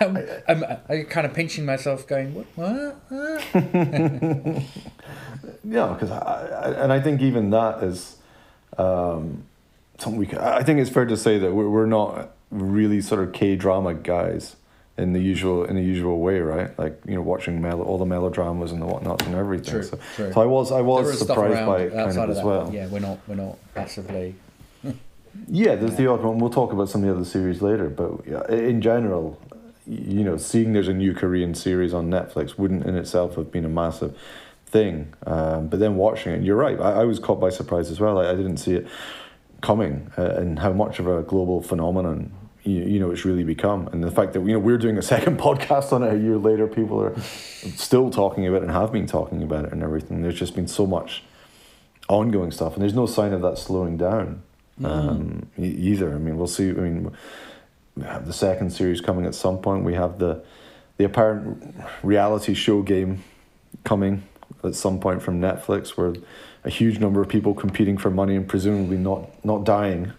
I'm, 0.00 0.18
I'm, 0.48 0.64
I'm 0.88 1.04
kind 1.04 1.26
of 1.26 1.34
pinching 1.34 1.64
myself, 1.64 2.06
going, 2.06 2.34
"What? 2.34 2.46
What? 2.56 2.96
Huh?" 3.52 4.60
Yeah, 5.66 5.88
because 5.94 6.10
I, 6.10 6.18
I, 6.18 6.70
and 6.84 6.92
I 6.92 7.00
think 7.00 7.22
even 7.22 7.50
that 7.50 7.82
is 7.82 8.16
um, 8.76 9.44
something 9.98 10.18
we. 10.18 10.26
Can, 10.26 10.38
I 10.38 10.62
think 10.62 10.78
it's 10.78 10.90
fair 10.90 11.06
to 11.06 11.16
say 11.16 11.38
that 11.38 11.52
we're, 11.52 11.68
we're 11.68 11.86
not 11.86 12.30
really 12.50 13.00
sort 13.00 13.26
of 13.26 13.32
K 13.32 13.56
drama 13.56 13.94
guys 13.94 14.56
in 14.96 15.12
the 15.12 15.20
usual 15.20 15.64
in 15.64 15.76
the 15.76 15.82
usual 15.82 16.20
way, 16.20 16.40
right? 16.40 16.78
Like 16.78 17.00
you 17.06 17.14
know, 17.14 17.22
watching 17.22 17.62
mel- 17.62 17.82
all 17.82 17.98
the 17.98 18.04
melodramas 18.04 18.72
and 18.72 18.80
the 18.80 18.86
whatnots 18.86 19.24
and 19.26 19.34
everything. 19.34 19.72
True, 19.72 19.82
so, 19.82 19.98
true. 20.16 20.32
so 20.32 20.40
I 20.42 20.46
was 20.46 20.70
I 20.70 20.80
was 20.82 21.18
surprised 21.18 21.66
by 21.66 21.82
it 21.82 21.90
kind 21.90 22.00
outside 22.08 22.24
of 22.24 22.30
as 22.30 22.36
that, 22.36 22.46
well. 22.46 22.70
yeah, 22.72 22.86
we're 22.88 23.00
not 23.00 23.18
we're 23.26 23.34
not 23.36 23.58
massively. 23.74 24.34
Yeah, 25.48 25.74
there's 25.74 25.96
the 25.96 26.06
odd 26.06 26.22
one. 26.22 26.38
We'll 26.38 26.48
talk 26.48 26.72
about 26.72 26.88
some 26.88 27.02
of 27.02 27.08
the 27.08 27.14
other 27.16 27.24
series 27.24 27.60
later, 27.60 27.88
but 27.88 28.24
yeah, 28.24 28.48
in 28.48 28.80
general, 28.80 29.36
you 29.86 30.24
know, 30.24 30.36
seeing 30.36 30.72
there's 30.72 30.88
a 30.88 30.94
new 30.94 31.14
Korean 31.14 31.54
series 31.54 31.92
on 31.92 32.10
Netflix 32.10 32.58
wouldn't 32.58 32.86
in 32.86 32.96
itself 32.96 33.36
have 33.36 33.50
been 33.50 33.64
a 33.64 33.68
massive 33.68 34.18
thing. 34.66 35.12
Um, 35.26 35.68
but 35.68 35.78
then 35.78 35.96
watching 35.96 36.32
it, 36.32 36.42
you're 36.42 36.56
right. 36.56 36.80
I, 36.80 37.02
I 37.02 37.04
was 37.04 37.18
caught 37.18 37.40
by 37.40 37.50
surprise 37.50 37.90
as 37.90 38.00
well. 38.00 38.18
I, 38.18 38.30
I 38.30 38.34
didn't 38.34 38.56
see 38.56 38.74
it 38.74 38.88
coming, 39.60 40.10
uh, 40.18 40.22
and 40.22 40.58
how 40.58 40.72
much 40.72 40.98
of 40.98 41.06
a 41.06 41.22
global 41.22 41.62
phenomenon 41.62 42.32
you, 42.64 42.82
you 42.82 43.00
know 43.00 43.10
it's 43.10 43.24
really 43.24 43.44
become, 43.44 43.88
and 43.88 44.02
the 44.02 44.10
fact 44.10 44.32
that 44.32 44.40
you 44.40 44.52
know 44.52 44.58
we're 44.58 44.78
doing 44.78 44.98
a 44.98 45.02
second 45.14 45.38
podcast 45.38 45.92
on 45.92 46.02
it 46.02 46.14
a 46.14 46.18
year 46.18 46.36
later, 46.36 46.66
people 46.66 47.00
are 47.02 47.18
still 47.20 48.10
talking 48.10 48.46
about 48.46 48.58
it 48.58 48.62
and 48.64 48.72
have 48.72 48.92
been 48.92 49.06
talking 49.06 49.42
about 49.42 49.66
it 49.66 49.72
and 49.72 49.82
everything. 49.82 50.22
There's 50.22 50.38
just 50.38 50.54
been 50.54 50.68
so 50.68 50.86
much 50.86 51.22
ongoing 52.08 52.50
stuff, 52.50 52.74
and 52.74 52.82
there's 52.82 52.94
no 52.94 53.06
sign 53.06 53.32
of 53.32 53.42
that 53.42 53.58
slowing 53.58 53.96
down 53.96 54.42
um, 54.82 55.48
e- 55.58 55.62
either. 55.66 56.14
I 56.14 56.18
mean, 56.18 56.36
we'll 56.36 56.46
see. 56.46 56.70
I 56.70 56.74
mean, 56.74 57.14
have 58.02 58.26
the 58.26 58.32
second 58.32 58.70
series 58.70 59.00
coming 59.00 59.26
at 59.26 59.34
some 59.34 59.58
point. 59.58 59.84
We 59.84 59.94
have 59.94 60.18
the 60.18 60.42
the 60.96 61.04
apparent 61.04 61.74
reality 62.02 62.54
show 62.54 62.82
game 62.82 63.22
coming 63.84 64.22
at 64.62 64.74
some 64.74 65.00
point 65.00 65.22
from 65.22 65.40
Netflix, 65.40 65.90
where 65.96 66.14
a 66.64 66.70
huge 66.70 66.98
number 66.98 67.20
of 67.20 67.28
people 67.28 67.52
competing 67.54 67.98
for 67.98 68.10
money 68.10 68.36
and 68.36 68.48
presumably 68.48 68.96
not 68.96 69.44
not 69.44 69.64
dying 69.64 70.12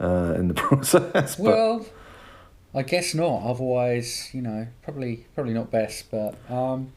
uh, 0.00 0.34
in 0.36 0.48
the 0.48 0.54
process. 0.66 1.36
but 1.36 1.44
Well, 1.44 1.86
I 2.74 2.82
guess 2.82 3.14
not. 3.14 3.42
Otherwise, 3.42 4.30
you 4.32 4.42
know, 4.42 4.66
probably 4.82 5.26
probably 5.34 5.54
not 5.54 5.70
best. 5.70 6.10
But 6.10 6.34
um, 6.50 6.92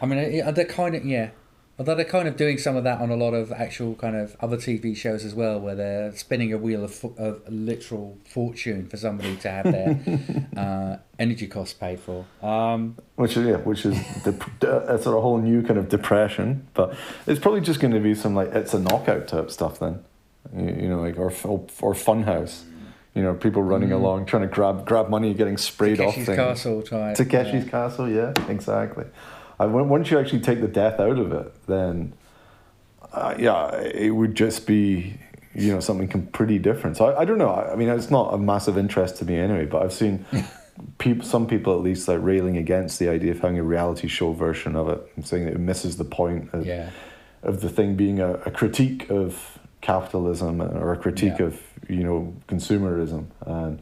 I 0.00 0.06
mean, 0.06 0.18
it- 0.18 0.54
they're 0.54 0.64
kind 0.64 0.94
of 0.94 1.04
yeah. 1.04 1.30
Although 1.76 1.96
they're 1.96 2.04
kind 2.04 2.28
of 2.28 2.36
doing 2.36 2.56
some 2.58 2.76
of 2.76 2.84
that 2.84 3.00
on 3.00 3.10
a 3.10 3.16
lot 3.16 3.34
of 3.34 3.50
actual 3.50 3.96
kind 3.96 4.14
of 4.14 4.36
other 4.40 4.56
TV 4.56 4.96
shows 4.96 5.24
as 5.24 5.34
well, 5.34 5.58
where 5.58 5.74
they're 5.74 6.14
spinning 6.14 6.52
a 6.52 6.58
wheel 6.58 6.84
of, 6.84 6.94
fo- 6.94 7.14
of 7.18 7.42
literal 7.48 8.16
fortune 8.24 8.86
for 8.86 8.96
somebody 8.96 9.34
to 9.38 9.50
have 9.50 9.64
their 9.64 10.46
uh, 10.56 10.96
energy 11.18 11.48
costs 11.48 11.74
paid 11.74 11.98
for. 11.98 12.24
Um, 12.42 12.96
which 13.16 13.36
is 13.36 13.44
yeah, 13.46 13.56
which 13.56 13.84
is 13.86 13.98
dep- 14.22 14.62
a 14.62 15.02
sort 15.02 15.16
of 15.16 15.22
whole 15.24 15.38
new 15.38 15.62
kind 15.62 15.78
of 15.78 15.88
depression. 15.88 16.66
But 16.74 16.94
it's 17.26 17.40
probably 17.40 17.60
just 17.60 17.80
going 17.80 17.92
to 17.94 18.00
be 18.00 18.14
some 18.14 18.36
like 18.36 18.48
it's 18.54 18.72
a 18.74 18.78
knockout 18.78 19.26
type 19.26 19.50
stuff 19.50 19.80
then, 19.80 20.04
you, 20.56 20.66
you 20.82 20.88
know, 20.88 21.00
like 21.00 21.18
or 21.18 21.32
or, 21.48 21.92
Funhouse, 21.94 22.62
You 23.14 23.22
know, 23.24 23.34
people 23.34 23.64
running 23.64 23.88
Mm. 23.88 23.94
along 24.00 24.26
trying 24.26 24.42
to 24.42 24.48
grab 24.48 24.86
grab 24.86 25.08
money, 25.08 25.34
getting 25.34 25.56
sprayed 25.56 26.00
off 26.00 26.14
Takeshi's. 26.14 26.36
Castle 26.36 26.82
type. 26.82 27.16
Takeshi's 27.16 27.64
yeah. 27.64 27.70
Castle, 27.70 28.08
yeah, 28.08 28.32
exactly. 28.48 29.06
When, 29.58 29.88
once 29.88 30.10
you 30.10 30.18
actually 30.18 30.40
take 30.40 30.60
the 30.60 30.68
death 30.68 31.00
out 31.00 31.18
of 31.18 31.32
it, 31.32 31.66
then 31.66 32.12
uh, 33.12 33.34
yeah, 33.38 33.74
it 33.76 34.10
would 34.10 34.34
just 34.34 34.66
be 34.66 35.18
you 35.54 35.72
know 35.72 35.80
something 35.80 36.26
pretty 36.28 36.58
different. 36.58 36.96
So 36.96 37.06
I, 37.06 37.20
I 37.20 37.24
don't 37.24 37.38
know. 37.38 37.50
I, 37.50 37.72
I 37.72 37.76
mean, 37.76 37.88
it's 37.88 38.10
not 38.10 38.34
a 38.34 38.38
massive 38.38 38.76
interest 38.76 39.16
to 39.18 39.24
me 39.24 39.36
anyway. 39.36 39.66
But 39.66 39.82
I've 39.82 39.92
seen 39.92 40.24
people, 40.98 41.24
some 41.24 41.46
people 41.46 41.74
at 41.74 41.80
least, 41.80 42.08
like 42.08 42.18
railing 42.22 42.56
against 42.56 42.98
the 42.98 43.08
idea 43.08 43.30
of 43.30 43.40
having 43.40 43.58
a 43.58 43.62
reality 43.62 44.08
show 44.08 44.32
version 44.32 44.74
of 44.74 44.88
it 44.88 45.00
and 45.16 45.26
saying 45.26 45.44
that 45.44 45.54
it 45.54 45.60
misses 45.60 45.96
the 45.96 46.04
point 46.04 46.50
of, 46.52 46.66
Yeah. 46.66 46.90
of 47.44 47.60
the 47.60 47.68
thing 47.68 47.94
being 47.94 48.18
a, 48.20 48.34
a 48.46 48.50
critique 48.50 49.08
of 49.10 49.58
capitalism 49.80 50.60
or 50.60 50.92
a 50.92 50.96
critique 50.96 51.38
Yeah. 51.38 51.46
of 51.46 51.60
you 51.88 52.02
know 52.02 52.34
consumerism 52.48 53.26
and 53.46 53.80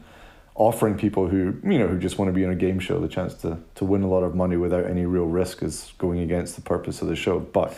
offering 0.55 0.95
people 0.95 1.27
who 1.27 1.59
you 1.63 1.79
know 1.79 1.87
who 1.87 1.97
just 1.97 2.17
want 2.17 2.29
to 2.29 2.33
be 2.33 2.45
on 2.45 2.51
a 2.51 2.55
game 2.55 2.79
show 2.79 2.99
the 2.99 3.07
chance 3.07 3.33
to 3.33 3.57
to 3.75 3.85
win 3.85 4.03
a 4.03 4.07
lot 4.07 4.23
of 4.23 4.35
money 4.35 4.55
without 4.55 4.85
any 4.85 5.05
real 5.05 5.25
risk 5.25 5.63
is 5.63 5.93
going 5.97 6.19
against 6.19 6.55
the 6.55 6.61
purpose 6.61 7.01
of 7.01 7.07
the 7.07 7.15
show 7.15 7.39
but 7.39 7.75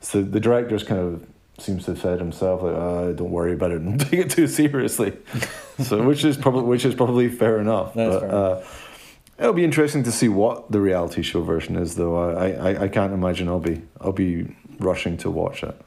so 0.00 0.22
the 0.22 0.40
director's 0.40 0.82
kind 0.82 1.00
of 1.00 1.26
seems 1.58 1.84
to 1.84 1.92
have 1.92 2.00
said 2.00 2.18
himself 2.18 2.62
like 2.62 2.74
uh, 2.74 3.12
don't 3.12 3.30
worry 3.30 3.52
about 3.52 3.70
it 3.70 3.78
don't 3.84 3.98
take 3.98 4.20
it 4.20 4.30
too 4.30 4.46
seriously 4.46 5.16
so 5.80 6.02
which 6.02 6.24
is 6.24 6.36
probably 6.36 6.62
which 6.62 6.84
is 6.84 6.94
probably 6.94 7.28
fair 7.28 7.60
enough 7.60 7.92
That's 7.94 8.14
but 8.14 8.20
fair 8.20 8.34
uh, 8.34 8.64
it'll 9.38 9.52
be 9.52 9.64
interesting 9.64 10.02
to 10.04 10.12
see 10.12 10.28
what 10.28 10.72
the 10.72 10.80
reality 10.80 11.22
show 11.22 11.42
version 11.42 11.76
is 11.76 11.96
though 11.96 12.16
I, 12.16 12.50
I 12.52 12.82
I 12.84 12.88
can't 12.88 13.12
imagine 13.12 13.48
I'll 13.48 13.60
be 13.60 13.82
I'll 14.00 14.12
be 14.12 14.56
rushing 14.78 15.18
to 15.18 15.30
watch 15.30 15.62
it 15.62 15.80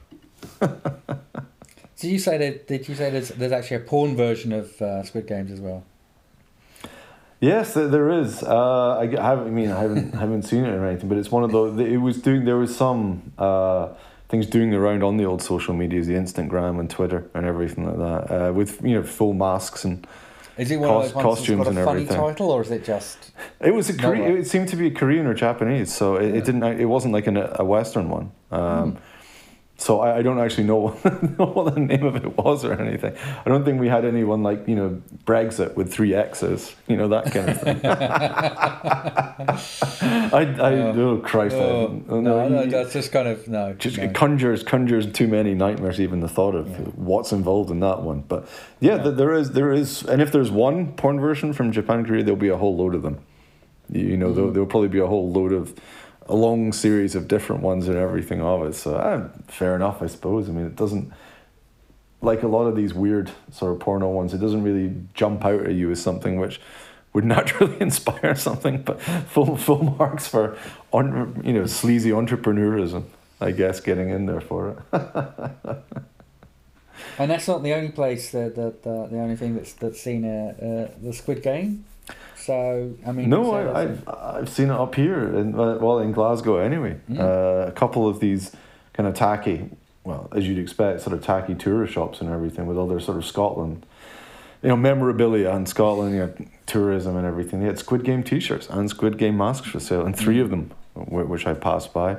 So 1.97 2.05
you 2.05 2.19
say 2.19 2.37
that? 2.37 2.67
Did 2.67 2.87
you 2.87 2.93
say 2.93 3.09
there's 3.09 3.29
there's 3.29 3.51
actually 3.51 3.77
a 3.77 3.79
porn 3.79 4.15
version 4.15 4.53
of 4.53 4.79
uh, 4.79 5.01
Squid 5.01 5.25
Games 5.25 5.51
as 5.51 5.59
well? 5.59 5.83
Yes, 7.39 7.73
there- 7.75 8.09
is. 8.09 8.41
Uh, 8.43 8.97
I 8.99 9.05
haven't. 9.05 9.47
I 9.47 9.49
mean, 9.51 9.71
I 9.71 9.79
haven't 9.81 10.13
haven't 10.23 10.43
seen 10.43 10.65
it 10.65 10.69
or 10.73 10.85
anything, 10.85 11.07
but 11.09 11.17
it's 11.17 11.31
one 11.31 11.43
of 11.43 11.51
those. 11.51 11.79
It 11.79 11.97
was 11.97 12.21
doing. 12.21 12.45
There 12.45 12.57
was 12.57 12.75
some 12.75 13.31
uh, 13.37 13.89
things 14.29 14.47
doing 14.47 14.73
around 14.73 15.03
on 15.03 15.17
the 15.17 15.25
old 15.25 15.41
social 15.41 15.73
medias, 15.75 16.07
the 16.07 16.15
Instagram 16.15 16.79
and 16.79 16.89
Twitter 16.89 17.29
and 17.35 17.45
everything 17.45 17.85
like 17.85 17.97
that, 17.97 18.49
uh, 18.49 18.53
with 18.53 18.81
you 18.83 18.95
know 18.95 19.03
full 19.03 19.33
masks 19.33 19.85
and 19.85 20.07
Is 20.57 20.71
it 20.71 20.77
one 20.79 20.89
of 20.89 20.95
those 21.03 21.13
ones 21.13 21.13
that's 21.13 21.23
costumes 21.37 21.57
got 21.63 21.67
a 21.67 21.69
and 21.69 21.85
funny 21.85 22.01
everything. 22.01 22.17
title, 22.17 22.49
or 22.49 22.61
is 22.63 22.71
it 22.71 22.83
just? 22.83 23.31
it 23.61 23.73
was 23.73 23.89
a 23.91 24.09
way. 24.09 24.39
It 24.39 24.47
seemed 24.47 24.69
to 24.69 24.75
be 24.75 24.89
Korean 24.89 25.27
or 25.27 25.35
Japanese, 25.35 25.93
so 25.93 26.15
it, 26.15 26.29
Yeah. 26.29 26.37
it 26.39 26.45
didn't. 26.45 26.63
It 26.63 26.85
wasn't 26.85 27.13
like 27.13 27.27
an, 27.27 27.37
a 27.37 27.63
Western 27.63 28.09
one. 28.09 28.31
Um, 28.51 28.97
So 29.79 29.99
I, 29.99 30.17
I 30.17 30.21
don't 30.23 30.39
actually 30.39 30.63
know, 30.63 30.97
know 31.37 31.45
what 31.45 31.75
the 31.75 31.79
name 31.79 32.03
of 32.03 32.15
it 32.15 32.35
was 32.35 32.65
or 32.65 32.73
anything. 32.73 33.15
I 33.45 33.49
don't 33.49 33.63
think 33.63 33.79
we 33.79 33.87
had 33.87 34.05
anyone 34.05 34.41
like 34.41 34.67
you 34.67 34.75
know 34.75 35.01
Brexit 35.25 35.75
with 35.75 35.93
three 35.93 36.15
X's, 36.15 36.73
you 36.87 36.97
know 36.97 37.07
that 37.09 37.31
kind 37.31 37.49
of 37.49 37.61
thing. 37.61 37.79
I, 40.33 40.41
I 40.59 40.73
oh, 40.73 41.21
Christ, 41.23 41.55
I, 41.55 41.59
Oh, 41.59 42.03
oh, 42.09 42.21
no, 42.21 42.47
no, 42.49 42.63
you- 42.63 42.71
that's 42.71 42.93
just 42.93 43.11
kind 43.11 43.27
of 43.27 43.47
no. 43.47 43.73
just 43.73 43.97
no. 43.97 44.09
conjures 44.09 44.63
conjures 44.63 45.11
too 45.11 45.27
many 45.27 45.53
nightmares 45.53 45.99
even 46.01 46.19
the 46.21 46.27
thought 46.29 46.55
of 46.55 46.67
Yeah. 46.69 46.77
what's 46.95 47.31
involved 47.31 47.69
in 47.71 47.79
that 47.81 48.01
one 48.01 48.23
but 48.27 48.47
yeah, 48.79 48.95
Yeah. 48.95 49.03
th- 49.03 49.15
there 49.17 49.33
is 49.33 49.51
there 49.51 49.71
is 49.71 50.03
and 50.03 50.21
if 50.21 50.31
there's 50.31 50.51
one 50.51 50.93
porn 50.93 51.19
version 51.19 51.53
from 51.53 51.71
japan 51.71 52.05
korea 52.05 52.23
there'll 52.23 52.39
be 52.39 52.49
a 52.49 52.57
whole 52.57 52.75
load 52.75 52.95
of 52.95 53.01
them 53.03 53.19
you, 53.91 54.17
know 54.17 54.33
there'll, 54.33 54.49
Mhm. 54.49 54.53
there'll 54.53 54.67
probably 54.69 54.89
be 54.89 54.99
a 54.99 55.07
whole 55.07 55.31
load 55.31 55.53
of 55.53 55.73
a 56.27 56.35
long 56.35 56.73
series 56.73 57.15
of 57.15 57.27
different 57.27 57.61
ones 57.61 57.87
and 57.87 57.97
everything 57.97 58.41
of 58.41 58.63
it 58.63 58.73
so 58.73 58.95
uh, 58.95 59.29
fair 59.47 59.75
enough 59.75 60.01
i 60.01 60.07
suppose 60.07 60.49
i 60.49 60.51
mean 60.51 60.65
it 60.65 60.75
doesn't 60.75 61.11
like 62.21 62.43
a 62.43 62.47
lot 62.47 62.65
of 62.65 62.75
these 62.75 62.93
weird 62.93 63.31
sort 63.51 63.73
of 63.73 63.79
porno 63.79 64.09
ones 64.09 64.33
it 64.33 64.39
doesn't 64.39 64.63
really 64.63 64.93
jump 65.13 65.45
out 65.45 65.65
at 65.65 65.73
you 65.73 65.91
as 65.91 66.01
something 66.01 66.39
which 66.39 66.59
would 67.13 67.25
naturally 67.35 67.79
inspire 67.79 68.35
something 68.35 68.81
but 68.81 69.01
full 69.01 69.55
full 69.57 69.83
marks 69.97 70.27
for 70.27 70.57
on 70.91 71.41
you 71.43 71.53
know 71.53 71.65
sleazy 71.65 72.11
entrepreneurism 72.11 73.03
I 73.39 73.51
guess 73.51 73.79
getting 73.79 74.09
in 74.09 74.25
there 74.25 74.41
for 74.41 74.83
it. 74.93 75.77
And 77.19 77.31
that's 77.31 77.47
not 77.47 77.63
the 77.63 77.73
only 77.73 77.89
place 77.89 78.31
that 78.31 78.55
that 78.55 78.83
the 78.83 79.17
only 79.19 79.35
thing 79.35 79.55
that's 79.55 79.73
that's 79.73 79.99
seen 79.99 80.25
uh, 80.25 80.53
uh, 80.61 80.95
the 81.01 81.13
Squid 81.13 81.41
Game. 81.41 81.85
So 82.35 82.93
I 83.05 83.11
mean, 83.11 83.29
no, 83.29 83.51
I, 83.53 83.81
I've, 83.83 84.07
I've 84.07 84.49
seen 84.49 84.67
it 84.69 84.79
up 84.79 84.95
here, 84.95 85.37
in, 85.37 85.53
uh, 85.53 85.77
well, 85.81 85.99
in 85.99 86.11
Glasgow 86.13 86.57
anyway. 86.57 86.97
Mm. 87.09 87.19
Uh, 87.19 87.67
a 87.67 87.71
couple 87.71 88.07
of 88.07 88.19
these 88.21 88.53
kind 88.93 89.07
of 89.07 89.15
tacky, 89.15 89.69
well, 90.05 90.29
as 90.33 90.47
you'd 90.47 90.57
expect, 90.57 91.01
sort 91.01 91.13
of 91.13 91.23
tacky 91.23 91.55
tourist 91.55 91.93
shops 91.93 92.21
and 92.21 92.29
everything 92.29 92.65
with 92.65 92.77
other 92.77 92.99
sort 93.01 93.17
of 93.17 93.25
Scotland, 93.25 93.85
you 94.63 94.69
know, 94.69 94.77
memorabilia 94.77 95.49
in 95.55 95.65
Scotland, 95.65 96.13
you 96.13 96.19
know, 96.19 96.33
tourism 96.65 97.17
and 97.17 97.27
everything. 97.27 97.59
They 97.59 97.65
had 97.65 97.79
Squid 97.79 98.03
Game 98.03 98.23
t 98.23 98.39
shirts 98.39 98.69
and 98.69 98.89
Squid 98.89 99.17
Game 99.17 99.37
masks 99.37 99.67
for 99.67 99.79
sale, 99.81 100.05
and 100.05 100.15
three 100.15 100.37
Mm. 100.37 100.41
of 100.41 100.49
them, 100.49 100.71
which 100.95 101.45
I 101.45 101.53
passed 101.53 101.93
by. 101.93 102.17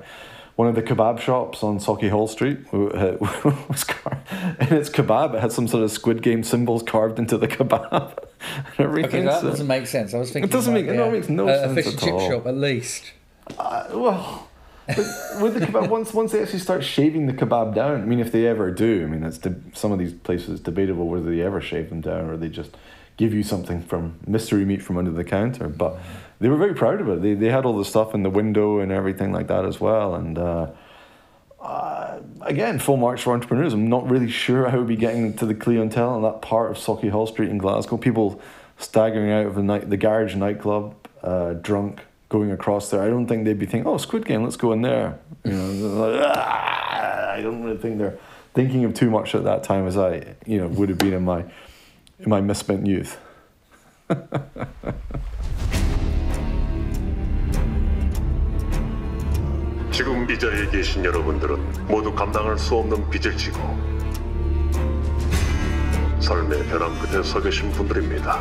One 0.58 0.66
of 0.66 0.74
the 0.74 0.82
kebab 0.82 1.20
shops 1.20 1.62
on 1.62 1.78
Sauchiehall 1.78 2.28
Street 2.28 2.58
was 2.72 3.84
car- 3.84 4.20
in 4.60 4.72
its 4.76 4.90
kebab. 4.90 5.34
It 5.36 5.40
had 5.40 5.52
some 5.52 5.68
sort 5.68 5.84
of 5.84 5.90
Squid 5.92 6.20
Game 6.20 6.42
symbols 6.42 6.82
carved 6.82 7.20
into 7.20 7.38
the 7.38 7.46
kebab 7.46 8.18
and 8.78 9.04
Okay, 9.04 9.22
that 9.22 9.42
doesn't 9.44 9.68
make 9.68 9.86
sense. 9.86 10.14
I 10.14 10.18
was 10.18 10.32
thinking 10.32 10.50
it 10.50 10.52
doesn't 10.52 10.74
make- 10.74 10.88
be 10.88 10.96
no, 10.96 11.10
it 11.10 11.12
makes 11.12 11.28
no 11.28 11.46
a, 11.48 11.58
sense 11.60 11.70
a 11.70 11.74
fish 11.76 11.86
and 11.92 12.00
chip 12.00 12.12
all. 12.12 12.28
shop 12.28 12.46
at 12.48 12.56
least. 12.56 13.12
Uh, 13.56 13.84
well, 13.92 14.48
but 14.88 14.98
with 15.40 15.54
the 15.54 15.60
kebab, 15.64 15.88
once 15.90 16.12
once 16.12 16.32
they 16.32 16.42
actually 16.42 16.58
start 16.58 16.82
shaving 16.82 17.26
the 17.26 17.34
kebab 17.34 17.72
down, 17.76 18.02
I 18.02 18.04
mean, 18.04 18.18
if 18.18 18.32
they 18.32 18.44
ever 18.48 18.72
do, 18.72 19.04
I 19.04 19.06
mean, 19.06 19.20
that's 19.20 19.38
de- 19.38 19.54
some 19.74 19.92
of 19.92 20.00
these 20.00 20.12
places 20.12 20.48
it's 20.54 20.60
debatable 20.60 21.06
whether 21.06 21.30
they 21.30 21.40
ever 21.40 21.60
shave 21.60 21.88
them 21.88 22.00
down 22.00 22.28
or 22.28 22.36
they 22.36 22.48
just 22.48 22.76
give 23.16 23.32
you 23.32 23.44
something 23.44 23.80
from 23.80 24.18
mystery 24.26 24.64
meat 24.64 24.82
from 24.82 24.98
under 24.98 25.12
the 25.12 25.22
counter. 25.22 25.68
But 25.68 25.98
they 26.40 26.48
were 26.48 26.56
very 26.56 26.74
proud 26.74 27.00
of 27.00 27.08
it. 27.08 27.22
They 27.22 27.34
they 27.34 27.50
had 27.50 27.64
all 27.64 27.76
the 27.76 27.84
stuff 27.84 28.14
in 28.14 28.22
the 28.22 28.30
window 28.30 28.78
and 28.78 28.92
everything 28.92 29.32
like 29.32 29.48
that 29.48 29.64
as 29.64 29.80
well, 29.80 30.14
and. 30.14 30.38
Uh, 30.38 30.70
uh, 31.60 32.20
again, 32.42 32.78
full 32.78 32.96
marks 32.96 33.22
for 33.22 33.32
entrepreneurs. 33.32 33.72
I'm 33.72 33.88
not 33.88 34.08
really 34.08 34.30
sure 34.30 34.68
how 34.68 34.78
we'd 34.78 34.86
be 34.86 34.96
getting 34.96 35.34
to 35.34 35.44
the 35.44 35.54
clientele 35.54 36.14
in 36.16 36.22
that 36.22 36.40
part 36.40 36.70
of 36.70 36.76
Sauchiehall 36.76 37.26
Street 37.26 37.50
in 37.50 37.58
Glasgow. 37.58 37.96
People 37.96 38.40
staggering 38.78 39.32
out 39.32 39.46
of 39.46 39.56
the 39.56 39.62
night, 39.62 39.90
the 39.90 39.96
garage 39.96 40.36
nightclub, 40.36 40.94
uh, 41.22 41.54
drunk, 41.54 42.00
going 42.28 42.52
across 42.52 42.90
there. 42.90 43.02
I 43.02 43.08
don't 43.08 43.26
think 43.26 43.44
they'd 43.44 43.58
be 43.58 43.66
thinking, 43.66 43.90
"Oh, 43.90 43.96
Squid 43.96 44.24
Game, 44.24 44.44
let's 44.44 44.56
go 44.56 44.72
in 44.72 44.82
there." 44.82 45.18
You 45.44 45.52
know, 45.52 45.66
like, 46.06 46.20
"Ah!" 46.24 47.32
I 47.32 47.40
don't 47.40 47.62
really 47.64 47.78
think 47.78 47.98
they're 47.98 48.18
thinking 48.54 48.84
of 48.84 48.94
too 48.94 49.10
much 49.10 49.34
at 49.34 49.44
that 49.44 49.62
time 49.62 49.86
as 49.86 49.96
I, 49.96 50.36
you 50.46 50.58
know, 50.58 50.68
would 50.68 50.88
have 50.88 50.98
been 50.98 51.12
in 51.12 51.24
my 51.24 51.44
in 52.20 52.28
my 52.28 52.40
misspent 52.40 52.86
youth. 52.86 53.18
지금 59.98 60.30
이 60.30 60.38
자리에 60.38 60.70
계신 60.70 61.04
여러분들은 61.04 61.88
모두 61.88 62.14
감당할 62.14 62.56
수 62.56 62.76
없는 62.76 63.10
빚을 63.10 63.36
지고 63.36 63.58
삶의 66.20 66.66
벼랑 66.68 66.96
끝에 67.00 67.20
서 67.20 67.40
계신 67.40 67.72
분들입니다. 67.72 68.40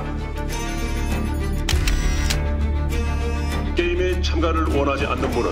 게임에 3.76 4.22
참가를 4.22 4.66
원하지 4.66 5.08
않는 5.08 5.32
분은 5.32 5.52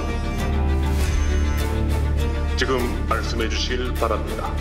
지금 2.56 2.78
말씀해 3.10 3.50
주시길 3.50 3.96
바랍니다. 3.96 4.54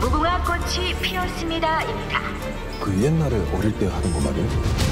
무궁화 0.00 0.42
꽃이 0.42 0.92
피었습니다입니다. 1.00 2.20
그 2.80 3.00
옛날에 3.00 3.36
어릴 3.54 3.78
때 3.78 3.86
하던 3.86 4.12
거 4.12 4.20
말이야? 4.22 4.85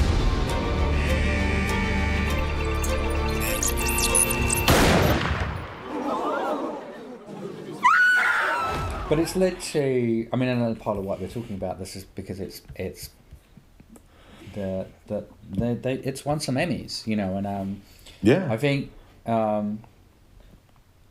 But 9.14 9.22
it's 9.22 9.36
led 9.36 9.60
to. 9.60 10.28
I 10.32 10.36
mean, 10.36 10.48
another 10.48 10.74
part 10.74 10.98
of 10.98 11.04
what 11.04 11.20
we're 11.20 11.28
talking 11.28 11.54
about 11.54 11.78
this 11.78 11.94
is 11.94 12.02
because 12.02 12.40
it's 12.40 12.62
it's 12.74 13.10
the 14.54 14.88
the 15.06 15.24
they, 15.48 15.74
they 15.74 15.92
it's 15.98 16.24
won 16.24 16.40
some 16.40 16.56
Emmys, 16.56 17.06
you 17.06 17.14
know, 17.14 17.36
and 17.36 17.46
um, 17.46 17.82
Yeah, 18.22 18.48
I 18.50 18.56
think 18.56 18.90
um, 19.24 19.84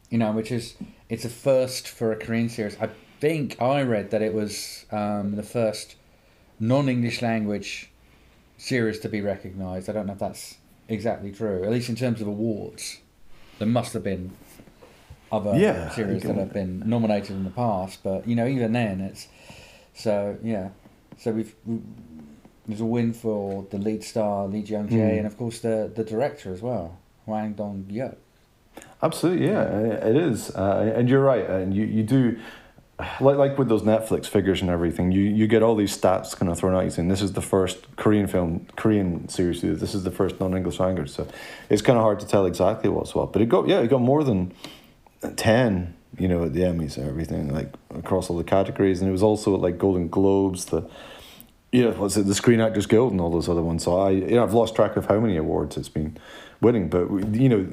you 0.10 0.18
know, 0.18 0.34
which 0.34 0.52
is 0.52 0.76
it's 1.08 1.24
a 1.24 1.30
first 1.30 1.88
for 1.88 2.12
a 2.12 2.18
Korean 2.18 2.50
series. 2.50 2.76
I 2.82 2.90
think 3.22 3.62
I 3.62 3.84
read 3.84 4.12
that 4.12 4.22
it 4.22 4.34
was 4.34 4.86
um, 4.92 5.38
the 5.38 5.44
first 5.44 5.96
non-English 6.60 7.22
language 7.22 7.90
series 8.58 9.00
to 9.00 9.08
be 9.08 9.22
recognised. 9.22 9.90
I 9.90 9.94
don't 9.94 10.08
know 10.08 10.14
if 10.14 10.20
that's 10.20 10.58
exactly 10.90 11.32
true. 11.32 11.64
At 11.64 11.72
least 11.72 11.88
in 11.88 11.96
terms 11.96 12.20
of 12.20 12.28
awards, 12.28 13.00
there 13.60 13.68
must 13.70 13.94
have 13.94 14.04
been 14.04 14.34
other 15.34 15.54
Yeah, 15.58 15.90
series 15.90 16.24
that 16.24 16.36
have 16.36 16.54
been 16.54 16.84
nominated 16.86 17.32
in 17.32 17.44
the 17.44 17.50
past. 17.64 18.04
But 18.04 18.28
you 18.28 18.36
know, 18.36 18.48
even 18.48 18.72
then, 18.74 19.02
it's 19.02 19.28
so 19.94 20.38
yeah. 20.44 20.70
So 21.18 21.32
we've. 21.32 21.54
we 21.66 21.80
there's 22.66 22.80
a 22.80 22.86
win 22.86 23.12
for 23.12 23.68
the 23.72 23.78
lead 23.78 24.04
star 24.06 24.48
Lee 24.48 24.60
Jung 24.62 24.88
Jae 24.88 24.94
Mm. 25.12 25.18
and 25.18 25.28
of 25.28 25.36
course 25.38 25.60
the 25.60 25.92
the 25.94 26.04
director 26.14 26.54
as 26.54 26.62
well, 26.62 26.98
Hwang 27.26 27.52
Dong 27.60 27.86
Hyuk. 27.92 28.16
Absolutely, 29.02 29.48
yeah, 29.48 29.64
it 30.10 30.16
is, 30.16 30.50
uh, 30.56 30.94
and 30.98 31.10
you're 31.10 31.22
right, 31.34 31.46
and 31.58 31.76
you, 31.76 31.84
you 31.86 32.04
do, 32.04 32.40
like 33.20 33.36
like 33.44 33.58
with 33.60 33.68
those 33.68 33.84
Netflix 33.84 34.28
figures 34.28 34.62
and 34.62 34.70
everything, 34.70 35.12
you, 35.12 35.24
you 35.24 35.46
get 35.46 35.62
all 35.62 35.76
these 35.76 35.96
stats 36.00 36.34
kind 36.38 36.50
of 36.50 36.58
thrown 36.58 36.74
at 36.74 36.86
you 36.86 36.90
saying 36.90 37.10
this 37.10 37.22
is 37.22 37.34
the 37.34 37.42
first 37.42 37.80
Korean 37.98 38.28
film, 38.28 38.66
Korean 38.78 39.28
series 39.28 39.60
to 39.60 39.66
do 39.68 39.72
this, 39.74 39.82
this 39.82 39.94
is 39.96 40.04
the 40.06 40.12
first 40.12 40.40
non 40.40 40.56
English 40.56 40.80
language, 40.80 41.10
so 41.10 41.28
it's 41.70 41.82
kind 41.82 41.98
of 42.00 42.04
hard 42.04 42.20
to 42.22 42.26
tell 42.34 42.46
exactly 42.46 42.90
what's 42.90 43.14
what, 43.14 43.34
but 43.34 43.42
it 43.42 43.50
got 43.50 43.68
yeah, 43.68 43.82
it 43.82 43.90
got 43.90 44.00
more 44.02 44.24
than 44.24 44.54
ten, 45.32 45.96
you 46.18 46.28
know, 46.28 46.44
at 46.46 46.54
the 46.54 46.62
Emmys 46.62 46.98
and 46.98 47.08
everything, 47.08 47.54
like 47.54 47.74
across 47.96 48.30
all 48.30 48.38
the 48.38 48.44
categories, 48.44 49.02
and 49.02 49.10
it 49.10 49.12
was 49.12 49.24
also 49.24 49.56
at 49.56 49.62
like 49.62 49.78
Golden 49.78 50.10
Globes, 50.10 50.66
the 50.66 50.88
yeah, 51.72 51.90
what's 51.90 52.16
it, 52.18 52.28
the 52.28 52.36
Screen 52.36 52.62
Actors 52.62 52.86
Guild 52.86 53.12
and 53.12 53.20
all 53.20 53.32
those 53.32 53.50
other 53.50 53.64
ones. 53.64 53.84
So 53.84 54.00
I, 54.00 54.12
you 54.12 54.36
know, 54.36 54.44
I've 54.44 54.54
lost 54.54 54.76
track 54.76 54.96
of 54.96 55.08
how 55.08 55.20
many 55.20 55.38
awards 55.38 55.76
it's 55.76 55.90
been 55.90 56.18
winning, 56.62 56.88
but 56.88 57.10
you 57.34 57.50
know, 57.50 57.68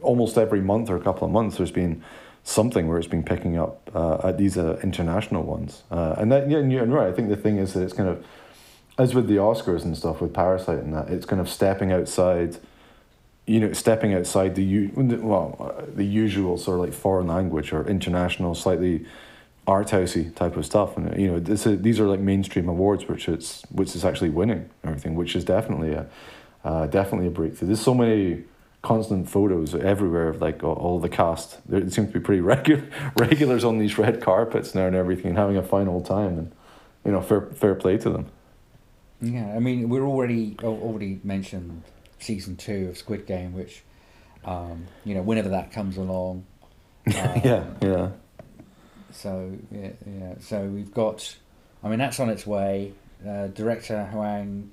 almost 0.00 0.38
every 0.38 0.60
month 0.60 0.88
or 0.88 0.96
a 0.96 1.00
couple 1.00 1.26
of 1.26 1.32
months, 1.32 1.58
there's 1.58 1.70
been 1.70 2.02
something 2.44 2.88
where 2.88 2.98
it's 2.98 3.06
been 3.06 3.22
picking 3.22 3.58
up 3.58 3.90
uh, 3.94 4.28
at 4.28 4.38
these 4.38 4.56
uh, 4.56 4.80
international 4.82 5.42
ones. 5.42 5.82
Uh, 5.90 6.14
and 6.18 6.32
that, 6.32 6.50
yeah, 6.50 6.58
and 6.58 6.92
right. 6.92 7.08
I 7.08 7.12
think 7.12 7.28
the 7.28 7.36
thing 7.36 7.58
is 7.58 7.74
that 7.74 7.82
it's 7.82 7.92
kind 7.92 8.08
of, 8.08 8.24
as 8.98 9.14
with 9.14 9.28
the 9.28 9.36
Oscars 9.36 9.84
and 9.84 9.96
stuff, 9.96 10.20
with 10.20 10.34
Parasite 10.34 10.78
and 10.78 10.92
that, 10.94 11.08
it's 11.08 11.26
kind 11.26 11.40
of 11.40 11.48
stepping 11.48 11.92
outside. 11.92 12.56
You 13.46 13.60
know, 13.60 13.72
stepping 13.72 14.14
outside 14.14 14.54
the 14.54 14.62
u- 14.62 14.92
well, 14.94 15.56
uh, 15.58 15.84
the 15.92 16.04
usual 16.04 16.56
sort 16.56 16.78
of 16.78 16.84
like 16.84 16.92
foreign 16.94 17.26
language 17.26 17.72
or 17.72 17.86
international, 17.88 18.54
slightly 18.54 19.04
art 19.66 19.88
housey 19.88 20.34
type 20.34 20.56
of 20.56 20.64
stuff, 20.66 20.96
and 20.96 21.18
you 21.20 21.28
know, 21.28 21.38
this 21.38 21.66
is, 21.66 21.82
these 21.82 22.00
are 22.00 22.06
like 22.06 22.20
mainstream 22.20 22.68
awards, 22.68 23.06
which 23.06 23.28
it's 23.28 23.62
which 23.70 23.94
is 23.94 24.04
actually 24.04 24.30
winning 24.30 24.70
everything, 24.84 25.14
which 25.14 25.34
is 25.34 25.44
definitely 25.44 25.92
a 25.92 26.06
uh, 26.64 26.86
definitely 26.86 27.26
a 27.26 27.30
breakthrough. 27.30 27.68
There's 27.68 27.80
so 27.80 27.94
many 27.94 28.44
constant 28.82 29.28
photos 29.28 29.74
everywhere 29.74 30.28
of 30.28 30.40
like 30.40 30.62
all, 30.64 30.98
the 30.98 31.08
cast. 31.08 31.58
There 31.68 31.80
seems 31.88 32.08
to 32.08 32.14
be 32.14 32.20
pretty 32.20 32.40
regular 32.54 32.84
regulars 33.16 33.64
on 33.64 33.78
these 33.78 33.98
red 33.98 34.20
carpets 34.20 34.74
now 34.74 34.86
and 34.86 34.96
everything, 34.96 35.28
and 35.28 35.38
having 35.38 35.56
a 35.56 35.62
fine 35.62 35.88
old 35.88 36.06
time, 36.06 36.38
and 36.38 36.52
you 37.04 37.12
know, 37.12 37.20
fair 37.20 37.42
fair 37.42 37.74
play 37.74 37.98
to 37.98 38.10
them. 38.10 38.26
Yeah, 39.20 39.54
I 39.54 39.60
mean, 39.60 39.88
we're 39.88 40.04
already 40.04 40.56
already 40.62 41.20
mentioned 41.22 41.82
season 42.22 42.56
two 42.56 42.88
of 42.88 42.96
Squid 42.96 43.26
Game, 43.26 43.52
which, 43.52 43.82
um, 44.44 44.86
you 45.04 45.14
know, 45.14 45.22
whenever 45.22 45.50
that 45.50 45.72
comes 45.72 45.96
along. 45.96 46.44
Um, 47.04 47.14
yeah, 47.44 47.64
yeah. 47.82 48.08
So 49.10 49.58
yeah, 49.72 49.90
yeah. 50.06 50.34
So 50.38 50.62
we've 50.62 50.94
got, 50.94 51.36
I 51.82 51.88
mean, 51.88 51.98
that's 51.98 52.20
on 52.20 52.30
its 52.30 52.46
way. 52.46 52.92
Uh, 53.26 53.48
director 53.48 54.04
Hwang, 54.12 54.70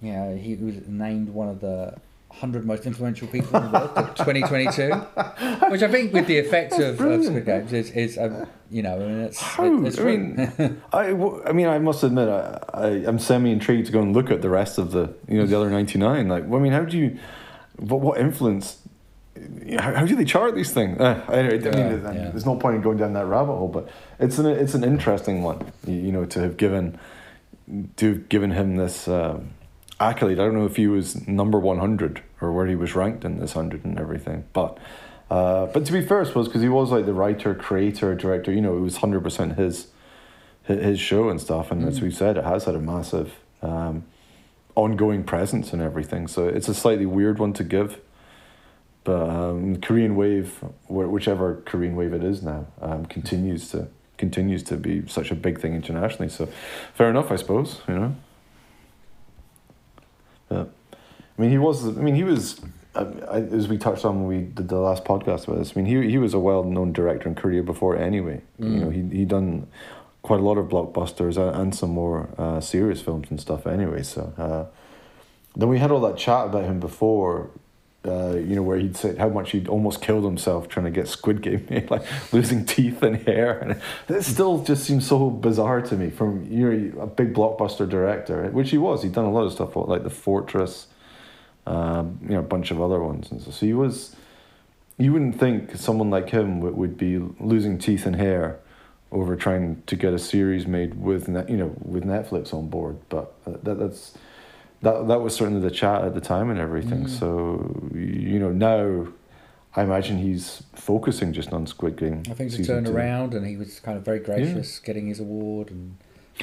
yeah, 0.00 0.34
he 0.34 0.54
was 0.54 0.86
named 0.86 1.30
one 1.30 1.48
of 1.48 1.60
the 1.60 1.96
hundred 2.30 2.64
most 2.64 2.86
influential 2.86 3.28
people 3.28 3.56
in 3.56 3.64
the 3.64 3.70
world, 3.70 3.94
2022, 4.16 4.90
which 5.70 5.82
I 5.82 5.88
think, 5.88 6.12
with 6.12 6.26
the 6.26 6.38
effect 6.38 6.74
of, 6.74 7.00
of 7.00 7.24
Squid 7.24 7.44
Games, 7.44 7.72
is, 7.72 7.90
is 7.90 8.18
um, 8.18 8.46
you 8.74 8.82
know, 8.82 8.96
I 8.96 8.98
mean, 8.98 9.20
it's, 9.20 9.40
How? 9.40 9.84
it's 9.84 10.00
I 10.00 10.02
mean, 10.02 10.82
I, 10.92 11.10
w- 11.10 11.40
I 11.46 11.52
mean, 11.52 11.68
I 11.68 11.78
must 11.78 12.02
admit, 12.02 12.28
I, 12.28 12.58
I, 12.74 12.86
I'm 13.06 13.20
semi 13.20 13.52
intrigued 13.52 13.86
to 13.86 13.92
go 13.92 14.02
and 14.02 14.12
look 14.12 14.32
at 14.32 14.42
the 14.42 14.50
rest 14.50 14.78
of 14.78 14.90
the, 14.90 15.14
you 15.28 15.38
know, 15.38 15.46
the 15.46 15.56
other 15.56 15.70
99. 15.70 16.26
Like, 16.26 16.42
I 16.42 16.46
mean, 16.46 16.72
how 16.72 16.84
do 16.84 16.98
you, 16.98 17.16
what, 17.76 18.00
what 18.00 18.18
influence, 18.18 18.78
how, 19.78 19.94
how 19.94 20.06
do 20.06 20.16
they 20.16 20.24
chart 20.24 20.56
these 20.56 20.72
things? 20.72 21.00
Uh, 21.00 21.24
anyway, 21.32 21.58
mean, 21.70 22.16
Yeah, 22.16 22.30
there's 22.30 22.46
no 22.46 22.56
point 22.56 22.74
in 22.74 22.82
going 22.82 22.98
down 22.98 23.12
that 23.12 23.26
rabbit 23.26 23.54
hole, 23.54 23.68
but 23.68 23.88
it's 24.18 24.38
an, 24.38 24.46
it's 24.46 24.74
an 24.74 24.82
interesting 24.82 25.44
one, 25.44 25.72
you, 25.86 26.10
know, 26.10 26.24
to 26.24 26.40
have 26.40 26.56
given, 26.56 26.98
to 27.98 28.08
have 28.08 28.28
given 28.28 28.50
him 28.50 28.74
this 28.74 29.06
um, 29.06 29.50
accolade. 30.00 30.40
I 30.40 30.46
don't 30.46 30.54
know 30.54 30.66
if 30.66 30.74
he 30.74 30.88
was 30.88 31.28
number 31.28 31.60
100 31.60 32.22
or 32.40 32.50
where 32.50 32.66
he 32.66 32.74
was 32.74 32.96
ranked 32.96 33.24
in 33.24 33.38
this 33.38 33.54
100 33.54 33.84
and 33.84 34.00
everything, 34.00 34.46
but. 34.52 34.78
Uh, 35.30 35.66
but 35.66 35.86
to 35.86 35.92
be 35.92 36.00
fair, 36.00 36.20
I 36.20 36.24
suppose 36.24 36.48
because 36.48 36.62
he 36.62 36.68
was 36.68 36.90
like 36.90 37.06
the 37.06 37.12
writer, 37.12 37.54
creator, 37.54 38.14
director. 38.14 38.52
You 38.52 38.60
know, 38.60 38.76
it 38.76 38.80
was 38.80 38.98
hundred 38.98 39.22
percent 39.22 39.56
his, 39.56 39.88
his 40.64 41.00
show 41.00 41.28
and 41.28 41.40
stuff. 41.40 41.70
And 41.70 41.84
as 41.86 42.00
we 42.00 42.10
said, 42.10 42.36
it 42.36 42.44
has 42.44 42.64
had 42.64 42.74
a 42.74 42.80
massive, 42.80 43.34
um, 43.62 44.04
ongoing 44.74 45.24
presence 45.24 45.72
and 45.72 45.80
everything. 45.80 46.26
So 46.26 46.48
it's 46.48 46.68
a 46.68 46.74
slightly 46.74 47.06
weird 47.06 47.38
one 47.38 47.52
to 47.54 47.64
give. 47.64 48.00
But 49.04 49.28
um, 49.28 49.80
Korean 49.80 50.16
Wave, 50.16 50.64
whichever 50.88 51.56
Korean 51.66 51.94
Wave 51.94 52.14
it 52.14 52.24
is 52.24 52.42
now, 52.42 52.66
um, 52.80 53.04
continues 53.06 53.68
to 53.70 53.88
continues 54.16 54.62
to 54.62 54.76
be 54.76 55.06
such 55.08 55.30
a 55.30 55.34
big 55.34 55.60
thing 55.60 55.74
internationally. 55.74 56.28
So, 56.28 56.48
fair 56.94 57.10
enough, 57.10 57.30
I 57.30 57.36
suppose. 57.36 57.82
You 57.86 57.94
know. 57.94 58.16
But 60.48 60.70
I 61.38 61.42
mean, 61.42 61.50
he 61.50 61.58
was. 61.58 61.86
I 61.86 61.90
mean, 61.90 62.14
he 62.14 62.24
was. 62.24 62.60
I, 62.94 63.00
I, 63.28 63.40
as 63.40 63.68
we 63.68 63.78
touched 63.78 64.04
on 64.04 64.20
when 64.24 64.26
we 64.26 64.44
did 64.46 64.68
the 64.68 64.78
last 64.78 65.04
podcast 65.04 65.44
about 65.44 65.58
this, 65.58 65.72
I 65.76 65.80
mean, 65.80 65.86
he 65.86 66.10
he 66.10 66.18
was 66.18 66.34
a 66.34 66.38
well 66.38 66.64
known 66.64 66.92
director 66.92 67.28
in 67.28 67.34
Korea 67.34 67.62
before 67.62 67.96
anyway. 67.96 68.42
You 68.58 68.68
know, 68.68 68.90
he 68.90 69.02
he 69.16 69.24
done 69.24 69.66
quite 70.22 70.40
a 70.40 70.42
lot 70.42 70.56
of 70.56 70.68
blockbusters 70.68 71.36
and, 71.36 71.54
and 71.54 71.74
some 71.74 71.90
more 71.90 72.30
uh, 72.38 72.60
serious 72.60 73.00
films 73.00 73.28
and 73.30 73.40
stuff 73.40 73.66
anyway. 73.66 74.02
So 74.02 74.32
uh, 74.38 74.64
then 75.54 75.68
we 75.68 75.78
had 75.78 75.90
all 75.90 76.00
that 76.00 76.16
chat 76.16 76.46
about 76.46 76.64
him 76.64 76.80
before. 76.80 77.50
Uh, 78.06 78.36
you 78.36 78.54
know, 78.54 78.60
where 78.60 78.76
he'd 78.76 78.94
said 78.94 79.16
how 79.16 79.30
much 79.30 79.52
he'd 79.52 79.66
almost 79.66 80.02
killed 80.02 80.24
himself 80.24 80.68
trying 80.68 80.84
to 80.84 80.90
get 80.90 81.08
Squid 81.08 81.40
Game 81.40 81.66
made, 81.70 81.90
like 81.94 82.04
losing 82.34 82.66
teeth 82.66 83.02
and 83.02 83.16
hair, 83.22 83.58
and 83.58 83.80
it 84.14 84.22
still 84.24 84.62
just 84.62 84.84
seems 84.84 85.06
so 85.06 85.30
bizarre 85.30 85.80
to 85.80 85.96
me. 85.96 86.10
From 86.10 86.46
you're 86.50 87.00
a 87.00 87.06
big 87.06 87.32
blockbuster 87.32 87.88
director, 87.88 88.50
which 88.50 88.70
he 88.70 88.76
was. 88.76 89.02
He'd 89.02 89.12
done 89.12 89.24
a 89.24 89.32
lot 89.32 89.46
of 89.46 89.52
stuff 89.54 89.74
like 89.74 90.02
The 90.02 90.10
Fortress, 90.10 90.88
um, 91.66 92.18
you 92.22 92.30
know, 92.30 92.40
a 92.40 92.42
bunch 92.42 92.70
of 92.70 92.80
other 92.80 93.02
ones, 93.02 93.30
and 93.30 93.40
so, 93.40 93.50
so 93.50 93.66
he 93.66 93.72
was. 93.72 94.16
You 94.96 95.12
wouldn't 95.12 95.40
think 95.40 95.74
someone 95.74 96.08
like 96.08 96.30
him 96.30 96.60
would, 96.60 96.76
would 96.76 96.96
be 96.96 97.18
losing 97.40 97.78
teeth 97.78 98.06
and 98.06 98.14
hair 98.14 98.60
over 99.10 99.36
trying 99.36 99.82
to 99.86 99.96
get 99.96 100.12
a 100.12 100.18
series 100.18 100.66
made 100.66 101.00
with 101.00 101.28
net, 101.28 101.48
you 101.48 101.56
know 101.56 101.74
with 101.80 102.04
Netflix 102.04 102.52
on 102.52 102.68
board, 102.68 102.98
but 103.08 103.34
uh, 103.46 103.52
that 103.62 103.78
that's 103.78 104.16
that 104.82 105.08
that 105.08 105.20
was 105.20 105.34
certainly 105.34 105.60
the 105.60 105.70
chat 105.70 106.02
at 106.02 106.14
the 106.14 106.20
time 106.20 106.50
and 106.50 106.58
everything. 106.58 107.06
So 107.08 107.90
you 107.94 108.38
know 108.38 108.50
now, 108.50 109.06
I 109.74 109.82
imagine 109.82 110.18
he's 110.18 110.64
focusing 110.74 111.32
just 111.32 111.52
on 111.52 111.66
Squid 111.66 111.96
Game. 111.96 112.22
I 112.30 112.34
think 112.34 112.48
it's 112.48 112.56
season 112.56 112.74
turned 112.74 112.86
two. 112.86 112.96
around, 112.96 113.34
and 113.34 113.46
he 113.46 113.56
was 113.56 113.80
kind 113.80 113.96
of 113.96 114.04
very 114.04 114.18
gracious 114.18 114.78
getting 114.80 115.06
his 115.06 115.20
award 115.20 115.70
and 115.70 115.96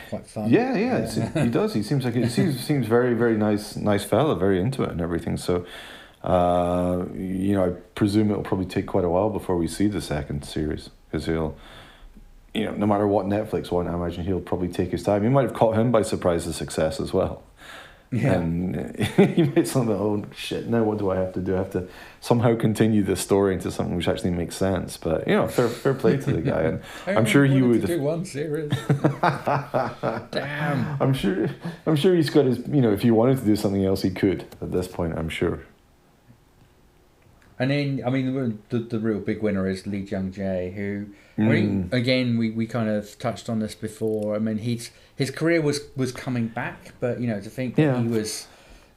quite 0.09 0.25
fun. 0.27 0.49
Yeah, 0.49 0.75
yeah, 0.75 0.97
it's, 0.97 1.15
he 1.15 1.49
does. 1.49 1.73
He 1.73 1.83
seems 1.83 2.05
like 2.05 2.15
he 2.15 2.27
seems, 2.29 2.59
seems 2.59 2.87
very, 2.87 3.13
very 3.13 3.37
nice, 3.37 3.75
nice 3.75 4.03
fella, 4.03 4.35
very 4.35 4.61
into 4.61 4.83
it 4.83 4.91
and 4.91 5.01
everything. 5.01 5.37
So, 5.37 5.65
uh, 6.23 7.05
you 7.13 7.53
know, 7.53 7.65
I 7.65 7.69
presume 7.95 8.31
it'll 8.31 8.43
probably 8.43 8.65
take 8.65 8.87
quite 8.87 9.03
a 9.03 9.09
while 9.09 9.29
before 9.29 9.57
we 9.57 9.67
see 9.67 9.87
the 9.87 10.01
second 10.01 10.43
series 10.43 10.89
because 11.09 11.25
he'll, 11.25 11.57
you 12.53 12.65
know, 12.65 12.71
no 12.71 12.85
matter 12.85 13.07
what 13.07 13.25
Netflix 13.25 13.71
want, 13.71 13.87
I 13.87 13.93
imagine 13.93 14.25
he'll 14.25 14.41
probably 14.41 14.69
take 14.69 14.91
his 14.91 15.03
time. 15.03 15.23
He 15.23 15.29
might 15.29 15.43
have 15.43 15.53
caught 15.53 15.77
him 15.77 15.91
by 15.91 16.01
surprise 16.01 16.45
the 16.45 16.53
success 16.53 16.99
as 16.99 17.13
well. 17.13 17.43
Yeah. 18.11 18.33
And 18.33 18.97
he 19.05 19.43
made 19.43 19.67
something, 19.67 19.95
oh 19.95 20.25
shit, 20.35 20.67
now 20.67 20.83
what 20.83 20.97
do 20.97 21.09
I 21.11 21.15
have 21.15 21.31
to 21.33 21.39
do? 21.39 21.55
I 21.55 21.59
have 21.59 21.71
to 21.71 21.87
somehow 22.19 22.57
continue 22.57 23.03
this 23.03 23.21
story 23.21 23.53
into 23.53 23.71
something 23.71 23.95
which 23.95 24.09
actually 24.09 24.31
makes 24.31 24.55
sense. 24.57 24.97
But, 24.97 25.27
you 25.27 25.33
know, 25.33 25.47
fair, 25.47 25.69
fair 25.69 25.93
play 25.93 26.17
to 26.17 26.33
the 26.33 26.41
guy. 26.53 26.61
And 26.61 26.81
I'm 27.07 27.25
sure 27.25 27.45
he 27.45 27.61
would 27.61 27.85
do 27.85 28.01
one 28.01 28.25
series. 28.25 28.71
Damn. 30.31 31.01
I'm 31.01 31.13
sure. 31.13 31.49
I'm 31.85 31.95
sure 31.95 32.13
he's 32.13 32.29
got 32.29 32.45
his. 32.45 32.59
You 32.67 32.81
know, 32.81 32.91
if 32.91 33.01
he 33.01 33.11
wanted 33.11 33.37
to 33.39 33.45
do 33.45 33.55
something 33.55 33.85
else, 33.85 34.01
he 34.01 34.09
could. 34.11 34.45
At 34.61 34.71
this 34.71 34.87
point, 34.87 35.17
I'm 35.17 35.29
sure. 35.29 35.59
And 37.61 37.69
then, 37.69 38.01
I 38.03 38.09
mean, 38.09 38.57
the, 38.69 38.79
the 38.79 38.99
real 38.99 39.19
big 39.19 39.43
winner 39.43 39.67
is 39.69 39.85
Lee 39.85 39.99
Jung 39.99 40.31
Jae, 40.31 40.73
who, 40.73 41.05
I 41.37 41.41
mean, 41.43 41.89
Mm. 41.89 41.93
again, 41.93 42.37
we, 42.39 42.49
we 42.49 42.65
kind 42.65 42.89
of 42.89 43.19
touched 43.19 43.49
on 43.49 43.59
this 43.59 43.75
before. 43.75 44.35
I 44.35 44.39
mean, 44.39 44.57
he's 44.57 44.89
his 45.15 45.29
career 45.29 45.61
was, 45.61 45.79
was 45.95 46.11
coming 46.11 46.47
back, 46.47 46.93
but, 46.99 47.19
you 47.21 47.27
know, 47.27 47.39
to 47.39 47.49
think 47.51 47.75
that 47.75 47.81
Yeah. 47.83 48.01
he 48.01 48.07
was 48.07 48.47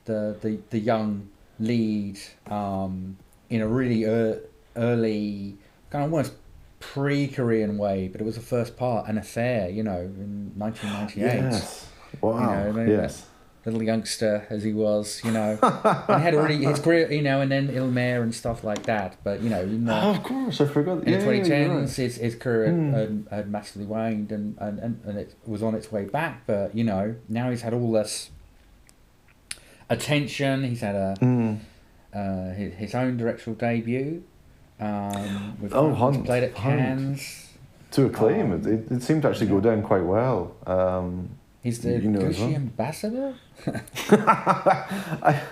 the, 0.06 0.36
the, 0.40 0.58
the 0.70 0.78
young 0.78 1.28
lead 1.60 2.18
um, 2.50 3.18
in 3.50 3.60
a 3.60 3.68
really 3.68 4.02
ear 4.04 4.40
early, 4.76 5.58
kind 5.90 6.02
of 6.04 6.10
almost 6.12 6.32
pre 6.80 7.28
Korean 7.28 7.76
Wave, 7.76 8.12
but 8.12 8.20
it 8.22 8.24
was 8.24 8.36
the 8.36 8.40
first 8.40 8.78
part, 8.78 9.08
an 9.08 9.18
affair, 9.18 9.68
you 9.68 9.82
know, 9.82 10.00
in 10.00 10.52
1998. 10.56 11.22
Yes. 11.52 11.86
Wow. 12.22 12.32
You 12.40 12.46
know, 12.66 12.72
maybe 12.72 12.92
yes. 12.92 13.26
Little 13.66 13.82
youngster 13.82 14.46
as 14.50 14.62
he 14.62 14.74
was, 14.74 15.22
you 15.24 15.30
know, 15.30 15.58
and 16.08 16.22
had 16.22 16.34
already 16.34 16.62
his 16.64 16.78
career, 16.80 17.10
you 17.10 17.22
know, 17.22 17.40
and 17.40 17.50
then 17.50 17.70
Il 17.70 17.90
Mare 17.90 18.22
and 18.22 18.34
stuff 18.34 18.62
like 18.62 18.82
that. 18.82 19.16
But 19.24 19.40
you 19.40 19.48
know, 19.48 19.62
in 19.62 19.86
the, 19.86 19.94
Oh, 19.94 20.10
of 20.10 20.22
course, 20.22 20.60
I 20.60 20.66
forgot. 20.66 20.98
in 20.98 20.98
yeah, 20.98 21.04
the 21.04 21.10
yeah, 21.18 21.24
twenty 21.24 21.38
you're 21.38 21.46
tens, 21.48 21.98
right. 21.98 22.04
his 22.04 22.16
his 22.16 22.34
career 22.34 22.70
Hmm. 22.70 22.92
had, 22.92 23.26
had 23.30 23.50
massively 23.50 23.86
waned, 23.86 24.30
and, 24.32 24.56
and, 24.58 24.78
and, 24.80 25.00
and 25.06 25.18
it 25.18 25.34
was 25.46 25.62
on 25.62 25.74
its 25.74 25.90
way 25.90 26.04
back. 26.04 26.42
But 26.46 26.74
you 26.74 26.84
know, 26.84 27.14
now 27.28 27.48
he's 27.50 27.62
had 27.62 27.72
all 27.72 27.90
this 27.92 28.30
attention. 29.88 30.64
He's 30.64 30.80
had 30.80 30.94
a 30.94 31.14
Mm. 31.20 31.58
uh, 32.14 32.50
his, 32.54 32.74
his 32.74 32.94
own 32.94 33.16
directorial 33.16 33.58
debut. 33.58 34.22
Um, 34.80 35.56
with 35.60 35.72
Oh, 35.74 35.94
Hunt, 35.94 36.24
played 36.26 36.42
at 36.42 36.54
Hunt. 36.56 36.78
Cannes. 36.80 37.48
To 37.92 38.06
acclaim, 38.06 38.52
Um, 38.52 38.66
it, 38.66 38.90
it, 38.90 39.02
seemed 39.02 39.22
to 39.22 39.28
actually 39.28 39.46
go 39.46 39.60
down 39.60 39.82
quite 39.82 40.02
well. 40.04 40.54
Um, 40.66 41.30
He's 41.64 41.80
the 41.80 41.92
You 41.98 42.10
know 42.10 42.20
Gucci 42.20 42.38
well. 42.40 42.54
ambassador. 42.54 43.34
I, 44.10 45.42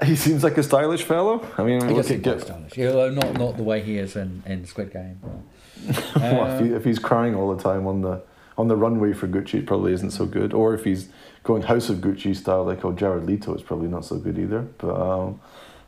I, 0.00 0.04
he 0.04 0.16
seems 0.16 0.42
like 0.42 0.56
a 0.58 0.62
stylish 0.62 1.02
fellow. 1.04 1.46
I 1.56 1.62
mean, 1.62 1.86
He 1.86 1.94
look 1.94 2.10
at 2.10 2.22
Git- 2.22 2.40
stylish, 2.40 2.78
although 2.78 3.10
not 3.10 3.34
not 3.34 3.56
the 3.56 3.62
way 3.62 3.80
he 3.82 3.98
is 3.98 4.16
in, 4.16 4.42
in 4.46 4.64
Squid 4.66 4.92
Game. 4.92 5.20
but- 5.22 6.14
well, 6.16 6.46
if, 6.56 6.60
he, 6.66 6.72
if 6.74 6.84
he's 6.84 6.98
crying 6.98 7.34
all 7.36 7.54
the 7.54 7.62
time 7.62 7.86
on 7.86 8.00
the 8.00 8.20
on 8.56 8.66
the 8.66 8.76
runway 8.76 9.12
for 9.12 9.28
Gucci, 9.28 9.54
it 9.60 9.66
probably 9.66 9.92
isn't 9.92 10.10
so 10.10 10.26
good. 10.26 10.52
Or 10.52 10.74
if 10.74 10.82
he's 10.84 11.08
going 11.44 11.62
House 11.62 11.88
of 11.88 11.98
Gucci 11.98 12.34
style, 12.34 12.64
like 12.64 12.84
oh 12.84 12.92
Jared 12.92 13.24
Leto, 13.26 13.54
it's 13.54 13.62
probably 13.62 13.88
not 13.88 14.04
so 14.04 14.16
good 14.16 14.38
either. 14.38 14.62
But 14.78 14.94
um, 15.00 15.40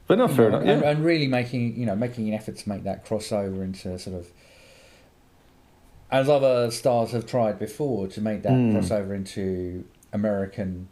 but 0.06 0.18
no, 0.18 0.28
fair 0.28 0.48
enough. 0.48 0.62
and, 0.62 0.82
Yeah. 0.82 0.90
and 0.90 1.04
really 1.04 1.26
making 1.26 1.76
you 1.76 1.86
know 1.86 1.96
making 1.96 2.28
an 2.28 2.34
effort 2.34 2.56
to 2.58 2.68
make 2.68 2.84
that 2.84 3.04
crossover 3.06 3.64
into 3.64 3.98
sort 3.98 4.16
of 4.16 4.28
as 6.12 6.28
other 6.28 6.70
stars 6.70 7.12
have 7.12 7.26
tried 7.26 7.58
before 7.58 8.08
to 8.08 8.20
make 8.20 8.42
that 8.42 8.52
Mm. 8.52 8.72
crossover 8.74 9.14
into 9.14 9.84
American 10.12 10.88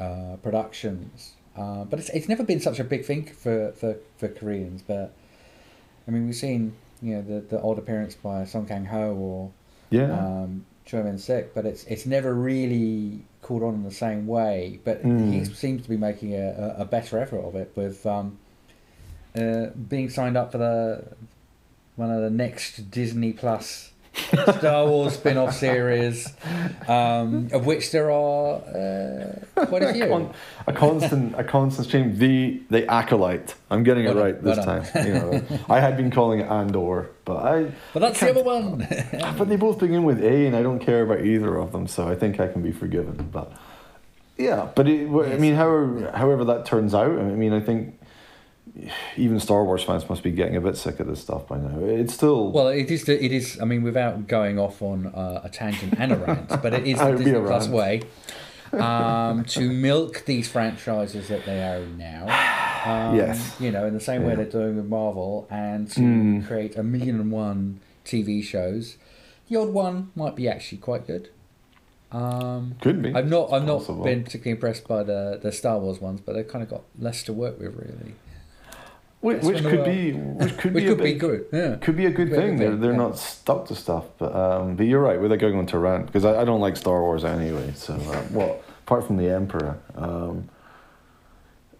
uh, 0.00 0.36
productions. 0.42 1.32
Uh, 1.56 1.84
but 1.84 1.98
it's, 1.98 2.08
it's 2.10 2.28
never 2.28 2.42
been 2.42 2.60
such 2.60 2.78
a 2.80 2.84
big 2.84 3.04
thing 3.04 3.24
for, 3.26 3.72
for, 3.72 3.96
for 4.16 4.28
Koreans. 4.28 4.82
But 4.82 5.12
I 6.08 6.10
mean, 6.10 6.26
we've 6.26 6.34
seen 6.34 6.74
you 7.02 7.16
know 7.16 7.22
the, 7.22 7.40
the 7.40 7.60
odd 7.62 7.78
appearance 7.78 8.14
by 8.14 8.44
Song 8.44 8.66
Kang 8.66 8.86
Ho 8.86 9.14
or 9.14 9.50
yeah. 9.90 10.10
um, 10.12 10.64
Choi 10.86 11.02
Min 11.02 11.18
Sik, 11.18 11.54
but 11.54 11.66
it's 11.66 11.84
it's 11.84 12.06
never 12.06 12.32
really 12.34 13.22
caught 13.42 13.62
on 13.62 13.74
in 13.74 13.82
the 13.82 13.90
same 13.90 14.26
way. 14.26 14.80
But 14.84 15.02
Mm. 15.04 15.32
he 15.32 15.44
seems 15.44 15.82
to 15.82 15.88
be 15.90 15.96
making 15.98 16.34
a, 16.34 16.74
a, 16.78 16.82
a 16.82 16.84
better 16.86 17.18
effort 17.18 17.40
of 17.40 17.54
it 17.54 17.72
with 17.76 18.06
um, 18.06 18.38
uh, 19.36 19.66
being 19.88 20.08
signed 20.08 20.36
up 20.36 20.52
for 20.52 20.58
the 20.58 21.04
one 21.96 22.10
of 22.10 22.22
the 22.22 22.30
next 22.30 22.90
Disney 22.90 23.32
Plus 23.34 23.91
Star 24.58 24.86
Wars 24.86 25.14
spin-off 25.14 25.54
series, 25.54 26.28
um, 26.86 27.48
of 27.52 27.64
which 27.64 27.92
there 27.92 28.10
are 28.10 28.56
uh, 28.56 29.64
quite 29.66 29.82
a 29.82 29.88
a, 29.90 29.92
few. 29.94 30.06
con- 30.06 30.34
a 30.66 30.72
constant, 30.72 31.34
a 31.38 31.44
constant 31.44 31.88
stream. 31.88 32.18
The 32.18 32.60
the 32.68 32.90
acolyte. 32.90 33.54
I'm 33.70 33.82
getting 33.84 34.04
it 34.04 34.14
right 34.14 34.40
this 34.42 34.58
well 34.58 34.82
time. 34.82 35.06
You 35.06 35.12
know, 35.14 35.42
I 35.68 35.80
had 35.80 35.96
been 35.96 36.10
calling 36.10 36.40
it 36.40 36.46
Andor, 36.46 37.10
but 37.24 37.36
I. 37.38 37.72
but 37.94 38.00
that's 38.00 38.20
the 38.20 38.30
other 38.30 38.42
one. 38.42 38.86
But 39.38 39.48
they 39.48 39.56
both 39.56 39.78
begin 39.78 40.04
with 40.04 40.22
A, 40.22 40.46
and 40.46 40.54
I 40.54 40.62
don't 40.62 40.78
care 40.78 41.02
about 41.02 41.24
either 41.24 41.56
of 41.56 41.72
them, 41.72 41.86
so 41.86 42.06
I 42.06 42.14
think 42.14 42.38
I 42.38 42.48
can 42.48 42.62
be 42.62 42.72
forgiven. 42.72 43.30
But 43.32 43.50
yeah, 44.36 44.68
but 44.74 44.88
it, 44.88 45.08
I 45.08 45.38
mean, 45.38 45.54
however, 45.54 46.10
however 46.14 46.44
that 46.46 46.66
turns 46.66 46.94
out, 46.94 47.10
I 47.18 47.22
mean, 47.22 47.52
I 47.52 47.60
think 47.60 47.98
even 49.16 49.38
Star 49.38 49.64
Wars 49.64 49.82
fans 49.84 50.08
must 50.08 50.22
be 50.22 50.30
getting 50.30 50.56
a 50.56 50.60
bit 50.60 50.76
sick 50.76 50.98
of 51.00 51.06
this 51.06 51.20
stuff 51.20 51.46
by 51.46 51.58
now. 51.58 51.78
It's 51.80 52.14
still 52.14 52.50
Well, 52.50 52.68
it 52.68 52.90
is. 52.90 53.04
The, 53.04 53.22
it 53.22 53.32
is. 53.32 53.58
I 53.60 53.64
mean, 53.64 53.82
without 53.82 54.26
going 54.26 54.58
off 54.58 54.80
on 54.82 55.06
uh, 55.06 55.42
a 55.44 55.48
tangent 55.48 55.94
and 55.98 56.12
a 56.12 56.16
rant, 56.16 56.48
but 56.62 56.72
it 56.72 56.86
is 56.86 56.98
the 57.00 57.12
Disney 57.12 57.32
a 57.32 57.40
Plus 57.42 57.68
way 57.68 58.02
um, 58.72 59.44
to 59.44 59.70
milk 59.70 60.24
these 60.24 60.48
franchises 60.48 61.28
that 61.28 61.44
they 61.44 61.60
own 61.62 61.98
now. 61.98 62.26
Um, 62.82 63.14
Yes. 63.14 63.54
You 63.60 63.70
know, 63.70 63.86
in 63.86 63.94
the 63.94 64.00
same 64.00 64.24
way 64.24 64.30
Yeah. 64.30 64.36
they're 64.38 64.44
doing 64.46 64.74
with 64.74 64.86
Marvel, 64.86 65.46
and 65.48 65.88
to 65.92 66.00
Mm. 66.00 66.46
create 66.48 66.74
a 66.76 66.82
million 66.82 67.20
and 67.20 67.30
one 67.30 67.78
TV 68.04 68.42
shows. 68.42 68.96
The 69.48 69.54
odd 69.60 69.68
one 69.68 70.10
might 70.16 70.34
be 70.34 70.48
actually 70.48 70.78
quite 70.78 71.06
good. 71.06 71.28
Um, 72.10 72.74
could 72.80 73.00
be. 73.00 73.14
I've 73.14 73.28
not. 73.28 73.52
I've 73.52 73.64
not 73.64 73.78
Possible. 73.78 74.02
been 74.02 74.24
particularly 74.24 74.52
impressed 74.56 74.88
by 74.88 75.04
the 75.04 75.38
the 75.40 75.52
Star 75.52 75.78
Wars 75.78 76.00
ones, 76.00 76.20
but 76.26 76.32
they've 76.34 76.48
kind 76.48 76.64
of 76.64 76.68
got 76.70 76.82
less 76.98 77.22
to 77.24 77.32
work 77.32 77.60
with, 77.60 77.72
really. 77.76 78.14
Which, 79.22 79.42
which 79.42 79.62
could 79.62 79.84
be 79.84 80.12
which 80.12 80.56
could 80.58 80.74
Which 80.74 80.82
be 80.84 80.88
could 80.88 81.00
a 81.00 81.02
be 81.04 81.14
good. 81.14 81.46
Yeah. 81.52 81.76
could 81.76 81.96
be 81.96 82.06
a 82.06 82.10
good 82.10 82.32
a 82.32 82.36
thing. 82.36 82.50
good 82.56 82.58
They're 82.58 82.70
thing, 82.72 82.80
they're 82.80 82.90
yeah. 82.90 82.96
not 82.98 83.18
stuck 83.18 83.66
to 83.68 83.74
stuff, 83.74 84.04
but 84.18 84.34
um, 84.34 84.74
but 84.76 84.86
you're 84.86 85.00
right. 85.00 85.20
Without 85.20 85.38
going 85.38 85.56
on 85.56 85.66
to 85.66 85.78
rant, 85.78 86.06
because 86.06 86.24
I, 86.24 86.42
I 86.42 86.44
don't 86.44 86.60
like 86.60 86.76
Star 86.76 87.00
Wars 87.00 87.24
anyway. 87.24 87.72
So 87.74 87.94
uh, 87.94 88.24
well, 88.32 88.60
apart 88.84 89.06
from 89.06 89.16
the 89.16 89.30
Emperor, 89.30 89.78
um, 89.94 90.48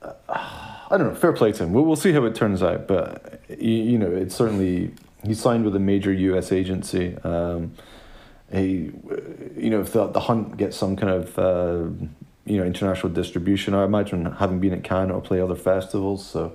uh, 0.00 0.12
I 0.28 0.96
don't 0.96 1.09
know. 1.09 1.14
Fair 1.14 1.33
play 1.33 1.52
to 1.52 1.64
him. 1.64 1.72
We'll, 1.72 1.85
we'll 1.85 1.96
see 1.96 2.12
how 2.12 2.24
it 2.24 2.35
turns 2.35 2.62
out, 2.62 2.87
but 2.87 3.40
you, 3.48 3.72
you 3.72 3.98
know, 3.98 4.11
it's 4.11 4.35
certainly 4.37 4.92
he 5.24 5.35
signed 5.35 5.64
with 5.64 5.74
a 5.76 5.81
major 5.81 6.12
U.S. 6.12 6.52
agency. 6.52 7.16
Um, 7.24 7.72
he, 8.52 8.92
you 9.57 9.70
know, 9.70 9.81
if 9.81 9.92
the, 9.92 10.07
the 10.09 10.20
hunt 10.20 10.59
gets 10.59 10.76
some 10.76 10.94
kind 10.94 11.11
of 11.12 11.38
uh, 11.38 11.88
you 12.44 12.59
know 12.59 12.64
international 12.64 13.12
distribution, 13.12 13.74
I 13.74 13.85
imagine 13.85 14.26
having 14.26 14.61
been 14.61 14.74
at 14.74 14.85
Cannes, 14.85 15.09
it'll 15.09 15.20
play 15.22 15.40
other 15.40 15.57
festivals. 15.57 16.24
So, 16.24 16.52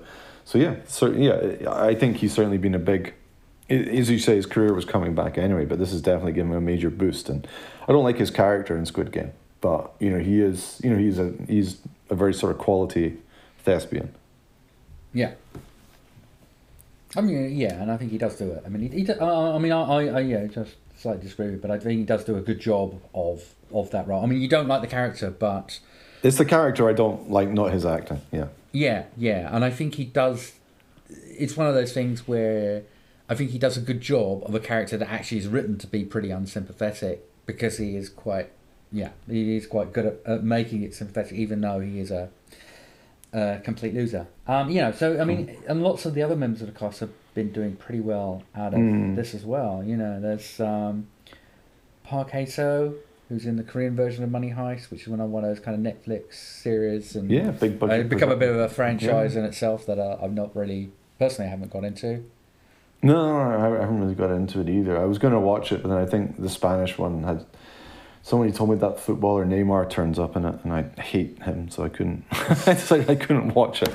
so 0.48 0.56
yeah, 0.56 0.76
so 0.86 1.10
yeah, 1.12 1.70
I 1.70 1.94
think 1.94 2.16
he's 2.16 2.32
certainly 2.32 2.56
been 2.56 2.74
a 2.74 2.78
big. 2.78 3.12
As 3.68 4.08
you 4.08 4.18
say, 4.18 4.34
his 4.34 4.46
career 4.46 4.72
was 4.72 4.86
coming 4.86 5.14
back 5.14 5.36
anyway, 5.36 5.66
but 5.66 5.78
this 5.78 5.90
has 5.92 6.00
definitely 6.00 6.32
given 6.32 6.52
him 6.52 6.56
a 6.56 6.60
major 6.62 6.88
boost. 6.88 7.28
And 7.28 7.46
I 7.86 7.92
don't 7.92 8.02
like 8.02 8.16
his 8.16 8.30
character 8.30 8.74
in 8.74 8.86
Squid 8.86 9.12
Game, 9.12 9.32
but 9.60 9.92
you 10.00 10.08
know 10.08 10.18
he 10.18 10.40
is, 10.40 10.80
you 10.82 10.88
know 10.88 10.96
he's 10.96 11.18
a 11.18 11.34
he's 11.46 11.76
a 12.08 12.14
very 12.14 12.32
sort 12.32 12.50
of 12.50 12.56
quality 12.56 13.18
thespian. 13.58 14.14
Yeah. 15.12 15.32
I 17.14 17.20
mean, 17.20 17.54
yeah, 17.54 17.82
and 17.82 17.90
I 17.92 17.98
think 17.98 18.10
he 18.10 18.16
does 18.16 18.36
do 18.36 18.50
it. 18.50 18.62
I 18.64 18.70
mean, 18.70 18.90
he, 18.90 19.00
he 19.00 19.04
do- 19.04 19.20
uh, 19.20 19.54
I 19.54 19.58
mean, 19.58 19.72
I, 19.72 19.82
I, 19.82 20.04
I, 20.06 20.20
yeah, 20.20 20.46
just 20.46 20.76
slightly 20.96 21.24
disagree, 21.24 21.56
but 21.56 21.70
I 21.70 21.78
think 21.78 21.98
he 21.98 22.04
does 22.04 22.24
do 22.24 22.36
a 22.38 22.40
good 22.40 22.58
job 22.60 22.98
of 23.14 23.54
of 23.70 23.90
that 23.90 24.08
role. 24.08 24.22
I 24.22 24.26
mean, 24.26 24.40
you 24.40 24.48
don't 24.48 24.66
like 24.66 24.80
the 24.80 24.86
character, 24.86 25.30
but 25.30 25.78
It's 26.22 26.38
the 26.38 26.46
character 26.46 26.88
I 26.88 26.94
don't 26.94 27.30
like, 27.30 27.50
not 27.50 27.70
his 27.70 27.84
acting. 27.84 28.22
Yeah. 28.32 28.48
Yeah, 28.72 29.04
yeah, 29.16 29.54
and 29.54 29.64
I 29.64 29.70
think 29.70 29.94
he 29.96 30.04
does. 30.04 30.52
It's 31.08 31.56
one 31.56 31.66
of 31.66 31.74
those 31.74 31.92
things 31.92 32.28
where 32.28 32.82
I 33.28 33.34
think 33.34 33.50
he 33.50 33.58
does 33.58 33.76
a 33.76 33.80
good 33.80 34.00
job 34.00 34.42
of 34.44 34.54
a 34.54 34.60
character 34.60 34.96
that 34.98 35.08
actually 35.10 35.38
is 35.38 35.48
written 35.48 35.78
to 35.78 35.86
be 35.86 36.04
pretty 36.04 36.30
unsympathetic 36.30 37.24
because 37.46 37.78
he 37.78 37.96
is 37.96 38.08
quite, 38.10 38.50
yeah, 38.92 39.10
he 39.28 39.56
is 39.56 39.66
quite 39.66 39.92
good 39.92 40.06
at, 40.06 40.16
at 40.26 40.44
making 40.44 40.82
it 40.82 40.94
sympathetic, 40.94 41.32
even 41.32 41.60
though 41.62 41.80
he 41.80 41.98
is 41.98 42.10
a, 42.10 42.28
a 43.32 43.60
complete 43.64 43.94
loser. 43.94 44.26
Um, 44.46 44.68
you 44.70 44.80
know, 44.82 44.92
so 44.92 45.18
I 45.20 45.24
mean, 45.24 45.56
and 45.66 45.82
lots 45.82 46.04
of 46.04 46.14
the 46.14 46.22
other 46.22 46.36
members 46.36 46.60
of 46.62 46.66
the 46.72 46.78
cast 46.78 47.00
have 47.00 47.10
been 47.34 47.52
doing 47.52 47.76
pretty 47.76 48.00
well 48.00 48.42
out 48.54 48.74
of 48.74 48.80
Mm. 48.80 49.16
this 49.16 49.34
as 49.34 49.44
well. 49.46 49.82
You 49.84 49.96
know, 49.96 50.20
there's 50.20 50.60
um, 50.60 51.06
Park 52.04 52.30
Hae-soo, 52.30 52.96
who's 53.28 53.44
in 53.46 53.56
the 53.56 53.62
Korean 53.62 53.94
version 53.94 54.24
of 54.24 54.30
Money 54.30 54.50
Heist, 54.50 54.90
which 54.90 55.02
is 55.02 55.08
one 55.08 55.20
of 55.20 55.30
one 55.30 55.44
of 55.44 55.50
those 55.54 55.60
kind 55.64 55.86
of 55.86 55.94
Netflix 55.94 56.34
series, 56.34 57.14
and 57.14 57.30
Yeah, 57.30 57.50
big 57.50 57.72
uh, 57.74 57.76
budget. 57.86 58.00
it's 58.00 58.08
become 58.10 58.30
a 58.30 58.36
bit 58.36 58.50
of 58.50 58.56
a 58.56 58.68
franchise 58.68 59.34
Yeah. 59.34 59.40
in 59.40 59.44
itself 59.46 59.86
that 59.86 59.98
uh, 59.98 60.16
I've 60.22 60.32
not 60.34 60.54
really 60.56 60.90
personally 61.18 61.50
haven't 61.50 61.70
got 61.70 61.84
into. 61.84 62.24
No, 63.02 63.14
no, 63.14 63.58
no, 63.68 63.76
I 63.76 63.80
haven't 63.80 64.00
really 64.00 64.14
got 64.14 64.30
into 64.30 64.60
it 64.60 64.68
either. 64.68 64.98
I 65.00 65.04
was 65.04 65.18
going 65.18 65.34
to 65.34 65.38
watch 65.40 65.70
it, 65.72 65.82
but 65.82 65.88
then 65.90 65.98
I 65.98 66.06
think 66.06 66.40
the 66.40 66.48
Spanish 66.48 66.98
one 66.98 67.22
had. 67.22 67.44
Somebody 68.22 68.50
told 68.52 68.68
me 68.70 68.76
that 68.76 68.98
footballer 69.00 69.46
Neymar 69.46 69.88
turns 69.88 70.18
up 70.18 70.36
in 70.36 70.44
it, 70.44 70.56
and 70.64 70.72
I 70.72 70.82
hate 71.00 71.40
him, 71.44 71.70
so 71.70 71.84
I 71.84 71.88
couldn't. 71.88 72.24
I 72.32 72.74
decided 72.74 73.08
I 73.08 73.14
couldn't 73.14 73.54
watch 73.54 73.82
it. 73.82 73.90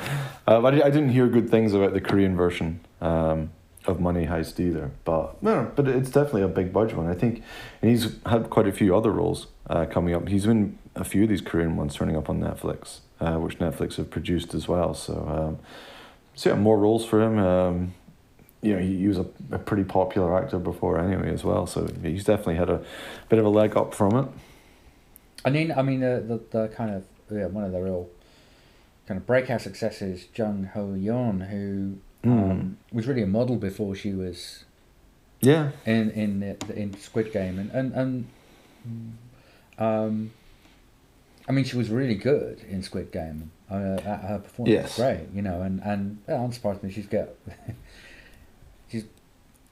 Uh, 0.48 0.60
but 0.62 0.74
I, 0.76 0.88
I 0.88 0.89
didn't 0.89 1.10
hear 1.10 1.28
good 1.28 1.50
things 1.52 1.74
about 1.74 1.93
the 1.93 2.02
Korean 2.02 2.36
version 2.36 2.80
um, 3.02 3.52
of 3.86 4.00
Money 4.00 4.26
Heist 4.26 4.60
either. 4.60 4.91
But 5.04 5.41
no, 5.41 5.72
but 5.76 5.88
it's 5.88 6.10
definitely 6.10 6.43
a 6.43 6.48
big 6.48 6.72
budget 6.72 6.98
one. 6.98 7.08
I 7.08 7.13
think, 7.13 7.43
and 7.82 7.91
he's 7.91 8.17
had 8.26 8.50
quite 8.50 8.67
a 8.67 8.72
few 8.72 8.96
other 8.96 9.12
roles 9.12 9.48
uh, 9.69 9.86
coming 9.86 10.13
up. 10.13 10.28
He's 10.28 10.46
been 10.46 10.78
a 10.96 11.04
few 11.04 11.24
of 11.24 11.30
these 11.30 11.41
Korean 11.41 11.76
ones 11.76 11.96
turning 11.96 12.15
up 12.15 12.30
on 12.30 12.39
Netflix, 12.39 13.00
uh, 13.19 13.36
which 13.38 13.60
Netflix 13.60 13.96
have 13.96 14.10
produced 14.10 14.54
as 14.54 14.67
well. 14.67 14.93
So, 14.93 15.13
um, 15.28 15.60
so 16.36 16.52
yeah, 16.52 16.56
more 16.56 16.78
roles 16.78 17.06
for 17.06 17.22
him. 17.22 17.39
Um, 17.39 17.93
you 18.62 18.74
know, 18.74 18.80
he, 18.80 19.00
he 19.00 19.08
was 19.08 19.17
a, 19.17 19.26
a 19.52 19.60
pretty 19.60 19.84
popular 19.84 20.38
actor 20.41 20.58
before 20.58 20.98
anyway 21.00 21.34
as 21.34 21.43
well, 21.43 21.67
so 21.67 21.88
he's 22.02 22.24
definitely 22.24 22.56
had 22.56 22.69
a 22.69 22.82
bit 23.28 23.39
of 23.39 23.46
a 23.46 23.50
leg 23.50 23.76
up 23.76 23.93
from 23.93 24.15
it. 24.15 24.28
I 25.43 25.50
mean, 25.50 25.74
I 25.74 25.82
mean, 25.82 26.00
the, 26.00 26.24
the, 26.26 26.60
the 26.60 26.67
kind 26.69 26.91
of, 26.91 27.04
yeah, 27.30 27.48
one 27.48 27.65
of 27.65 27.74
the 27.74 27.82
real 27.82 28.10
kind 29.06 29.17
of 29.17 29.28
breakout 29.28 29.62
successes, 29.62 30.28
Jung 30.34 30.69
Ho 30.74 30.96
Yeon, 30.98 31.50
who 31.50 31.98
um, 32.23 32.77
was 32.91 33.07
really 33.07 33.21
a 33.23 33.27
model 33.27 33.55
before 33.57 33.95
she 33.95 34.13
was 34.13 34.65
Yeah, 35.41 35.71
in 35.86 36.12
in 36.12 36.39
the, 36.39 36.75
in 36.75 36.97
Squid 36.99 37.31
Game, 37.33 37.59
and 37.59 37.71
and 37.71 37.93
and 37.93 38.27
um, 39.77 40.31
I 41.47 41.51
mean, 41.51 41.65
she 41.65 41.75
was 41.75 41.89
really 41.89 42.15
good 42.15 42.62
in 42.69 42.83
Squid 42.83 43.12
Game. 43.12 43.51
Uh, 43.69 43.99
her 44.01 44.39
performance 44.43 44.75
Yes. 44.75 44.97
was 44.97 45.05
great, 45.05 45.27
you 45.33 45.41
know, 45.41 45.62
and 45.62 45.81
and 45.83 46.19
uh, 46.27 46.33
unsurprisingly, 46.33 46.91
she's 46.91 47.07
get 47.07 47.36
she's 48.89 49.05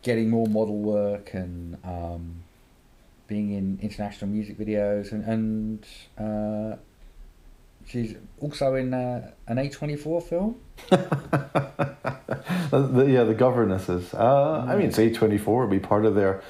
getting 0.01 0.29
more 0.29 0.47
model 0.47 0.79
work 0.79 1.33
and 1.33 1.77
um, 1.85 2.43
being 3.27 3.51
in 3.51 3.79
international 3.81 4.29
music 4.31 4.57
videos, 4.57 5.11
and 5.11 5.23
and 5.25 5.85
uh, 6.17 6.75
she's 7.87 8.15
also 8.39 8.75
in 8.75 8.93
uh, 8.93 9.31
an 9.47 9.57
A 9.57 9.69
twenty 9.69 9.95
four 9.95 10.21
film. 10.21 10.55
The, 12.71 13.05
yeah, 13.05 13.23
the 13.23 13.33
governesses. 13.33 14.13
Uh, 14.13 14.65
I 14.67 14.75
mean, 14.75 14.87
it's 14.87 14.97
A 14.97 15.11
twenty 15.11 15.37
four 15.37 15.65
would 15.65 15.71
be 15.71 15.79
part 15.79 16.05
of 16.05 16.15
their 16.15 16.41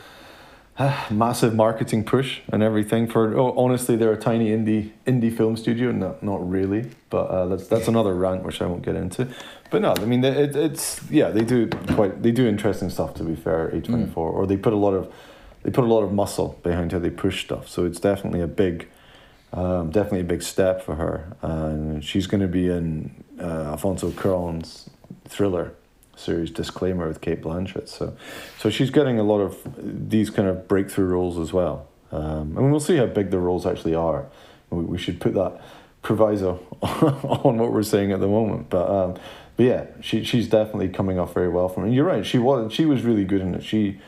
uh, 0.78 1.06
massive 1.10 1.56
marketing 1.56 2.04
push 2.04 2.42
and 2.52 2.62
everything. 2.62 3.08
For 3.08 3.38
oh, 3.38 3.54
honestly, 3.58 3.96
they're 3.96 4.14
a 4.14 4.18
tiny 4.18 4.50
indie 4.50 4.92
indie 5.06 5.36
film 5.36 5.58
studio. 5.58 5.92
Not 5.92 6.22
not 6.24 6.48
really, 6.48 6.92
but 7.10 7.26
uh, 7.26 7.48
that's 7.48 7.68
that's 7.68 7.88
another 7.88 8.14
rant 8.14 8.44
which 8.44 8.62
I 8.62 8.68
won't 8.68 8.84
get 8.84 8.96
into. 8.96 9.28
But 9.70 9.82
no, 9.82 9.94
I 9.98 10.06
mean, 10.06 10.24
it, 10.24 10.56
it's 10.56 11.02
yeah, 11.10 11.30
they 11.30 11.44
do 11.44 11.68
quite 11.96 12.22
they 12.22 12.32
do 12.32 12.48
interesting 12.48 12.90
stuff. 12.90 13.16
To 13.16 13.24
be 13.24 13.36
fair, 13.36 13.68
A 13.70 13.82
twenty 13.82 14.06
four, 14.06 14.30
or 14.30 14.46
they 14.46 14.58
put 14.58 14.74
a 14.74 14.78
lot 14.78 14.94
of 14.94 15.12
they 15.64 15.72
put 15.72 15.84
a 15.84 15.88
lot 15.88 16.04
of 16.04 16.12
muscle 16.12 16.60
behind 16.64 16.92
how 16.92 17.00
they 17.00 17.10
push 17.10 17.44
stuff. 17.44 17.68
So 17.68 17.86
it's 17.86 18.00
definitely 18.00 18.42
a 18.42 18.48
big 18.48 18.88
Um, 19.54 19.92
definitely 19.92 20.22
a 20.22 20.26
big 20.26 20.42
step 20.42 20.82
for 20.82 20.96
her, 20.96 21.36
and 21.42 22.04
she's 22.04 22.26
going 22.26 22.42
to 22.42 22.48
be 22.48 22.70
in 22.70 23.24
uh, 23.40 23.72
Alfonso 23.72 24.10
Cuarón's 24.12 24.90
thriller 25.28 25.74
series 26.16 26.52
Disclaimer 26.52 27.08
with 27.08 27.20
Cate 27.20 27.42
Blanchett. 27.42 27.90
So, 27.90 28.16
so 28.60 28.70
she's 28.70 28.90
getting 28.90 29.20
a 29.20 29.24
lot 29.24 29.40
of 29.40 29.58
these 29.78 30.30
kind 30.30 30.48
of 30.48 30.68
breakthrough 30.68 31.08
roles 31.08 31.38
as 31.38 31.52
well. 31.52 31.88
Um, 32.12 32.58
and 32.58 32.72
we'll 32.72 32.80
see 32.80 32.98
how 32.98 33.08
big 33.08 33.32
the 33.32 33.40
roles 33.40 33.66
actually 33.66 33.96
are. 33.96 34.28
We, 34.70 34.84
we 34.84 34.98
should 34.98 35.20
put 35.20 35.34
that 35.34 35.62
proviso 36.02 36.60
on 36.82 37.58
what 37.58 37.72
we're 37.72 37.84
saying 37.84 38.12
at 38.12 38.20
the 38.20 38.28
moment. 38.28 38.70
But 38.70 38.90
um, 38.90 39.16
but 39.58 39.66
yeah, 39.66 39.86
she 40.02 40.24
she's 40.24 40.48
definitely 40.48 40.90
coming 40.90 41.20
off 41.20 41.34
very 41.34 41.50
well 41.50 41.70
from 41.70 41.88
it. 41.88 41.94
You're 41.94 42.06
right, 42.06 42.26
she 42.26 42.38
was 42.38 42.72
she 42.72 42.86
was 42.86 43.04
really 43.04 43.26
good 43.26 43.42
in 43.42 43.56
it. 43.56 43.64
She 43.64 44.00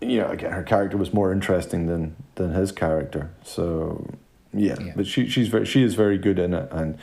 you 0.00 0.18
know, 0.20 0.28
again 0.28 0.52
her 0.52 0.62
character 0.62 0.96
was 0.96 1.12
more 1.12 1.32
interesting 1.32 1.86
than 1.86 2.16
than 2.36 2.52
his 2.52 2.72
character. 2.72 3.30
So 3.42 4.14
yeah, 4.60 4.76
Yeah. 4.80 4.92
but 4.96 5.06
she 5.06 5.28
she's 5.28 5.48
very 5.48 5.64
she 5.66 5.82
is 5.82 5.94
very 5.94 6.18
good 6.18 6.38
in 6.38 6.54
it 6.54 6.68
and 6.72 6.98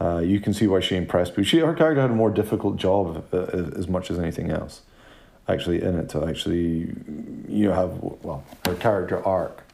uh, 0.00 0.18
you 0.18 0.38
can 0.40 0.54
see 0.54 0.66
why 0.66 0.80
she 0.80 0.94
impressed 0.96 1.36
me. 1.36 1.42
She 1.44 1.58
her 1.58 1.74
character 1.74 2.00
had 2.02 2.10
a 2.10 2.14
more 2.14 2.30
difficult 2.30 2.76
job 2.76 3.24
uh, 3.32 3.38
as 3.76 3.88
much 3.88 4.10
as 4.10 4.18
anything 4.18 4.50
else, 4.50 4.82
actually 5.48 5.82
in 5.82 5.96
it 5.98 6.08
to 6.10 6.24
actually 6.26 6.94
you 7.48 7.66
know 7.66 7.72
have 7.72 7.98
well 8.22 8.44
her 8.64 8.74
character 8.76 9.24
arc. 9.26 9.64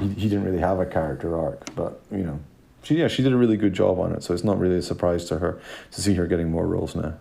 He, 0.00 0.08
he 0.10 0.28
didn't 0.28 0.44
really 0.44 0.58
have 0.60 0.78
a 0.80 0.86
character 0.86 1.36
arc, 1.38 1.74
but 1.74 2.00
you 2.10 2.18
know, 2.24 2.38
she 2.82 2.94
yeah 2.96 3.08
she 3.08 3.22
did 3.22 3.32
a 3.32 3.36
really 3.36 3.56
good 3.58 3.74
job 3.74 3.98
on 3.98 4.12
it. 4.12 4.22
So 4.22 4.32
it's 4.32 4.44
not 4.44 4.58
really 4.58 4.76
a 4.78 4.82
surprise 4.82 5.24
to 5.26 5.38
her 5.38 5.60
to 5.92 6.00
see 6.00 6.14
her 6.14 6.26
getting 6.26 6.50
more 6.50 6.66
roles 6.66 6.94
now. 6.96 7.14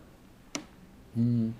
And 1.15 1.53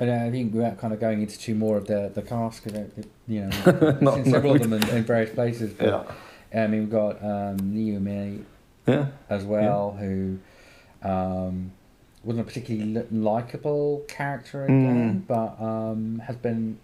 uh, 0.00 0.04
I 0.26 0.30
think 0.30 0.54
we're 0.54 0.70
kind 0.76 0.92
of 0.92 1.00
going 1.00 1.20
into 1.22 1.38
two 1.38 1.54
more 1.54 1.76
of 1.78 1.86
the 1.86 2.10
the 2.14 2.22
cast 2.22 2.62
because 2.64 2.88
you 3.26 3.40
know 3.40 3.96
Not- 4.00 4.14
seen 4.16 4.30
several 4.30 4.54
of 4.54 4.62
them 4.62 4.72
in, 4.74 4.88
in 4.90 5.04
various 5.04 5.30
places. 5.34 5.72
But, 5.74 6.10
I 6.54 6.66
mean, 6.66 6.80
we've 6.80 6.90
got 6.90 7.22
um, 7.22 7.56
Naomi 7.74 8.44
yeah, 8.86 9.06
as 9.28 9.44
well, 9.44 9.92
who 9.92 10.38
um, 11.02 11.72
wasn't 12.24 12.42
a 12.42 12.44
particularly 12.44 13.06
likable 13.10 14.04
character 14.08 14.64
again, 14.64 15.24
but 15.28 15.60
um, 15.60 16.22
has 16.26 16.36
been 16.36 16.78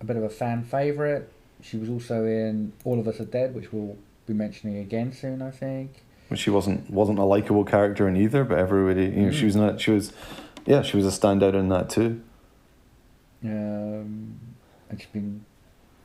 a 0.00 0.04
bit 0.04 0.16
of 0.16 0.22
a 0.22 0.28
fan 0.28 0.62
favorite. 0.64 1.32
She 1.62 1.78
was 1.78 1.88
also 1.88 2.26
in 2.26 2.72
All 2.84 3.00
of 3.00 3.08
Us 3.08 3.18
Are 3.20 3.24
Dead, 3.24 3.54
which 3.54 3.72
we'll 3.72 3.96
be 4.26 4.34
mentioning 4.34 4.76
again 4.78 5.12
soon, 5.12 5.40
I 5.40 5.50
think. 5.50 6.02
but 6.28 6.38
she 6.38 6.50
wasn't 6.50 6.90
wasn't 6.90 7.18
a 7.18 7.24
likable 7.24 7.64
character 7.64 8.06
in 8.08 8.16
either. 8.16 8.44
But 8.44 8.58
everybody, 8.58 9.04
you 9.04 9.26
know, 9.26 9.30
she 9.30 9.46
was 9.46 9.56
not. 9.56 9.80
She 9.80 9.92
was, 9.92 10.12
yeah, 10.66 10.82
she 10.82 10.96
was 10.96 11.06
a 11.06 11.18
standout 11.18 11.54
in 11.54 11.68
that 11.70 11.88
too. 11.88 12.20
Um, 13.42 14.38
and 14.90 14.98
she's 15.00 15.08
been 15.08 15.44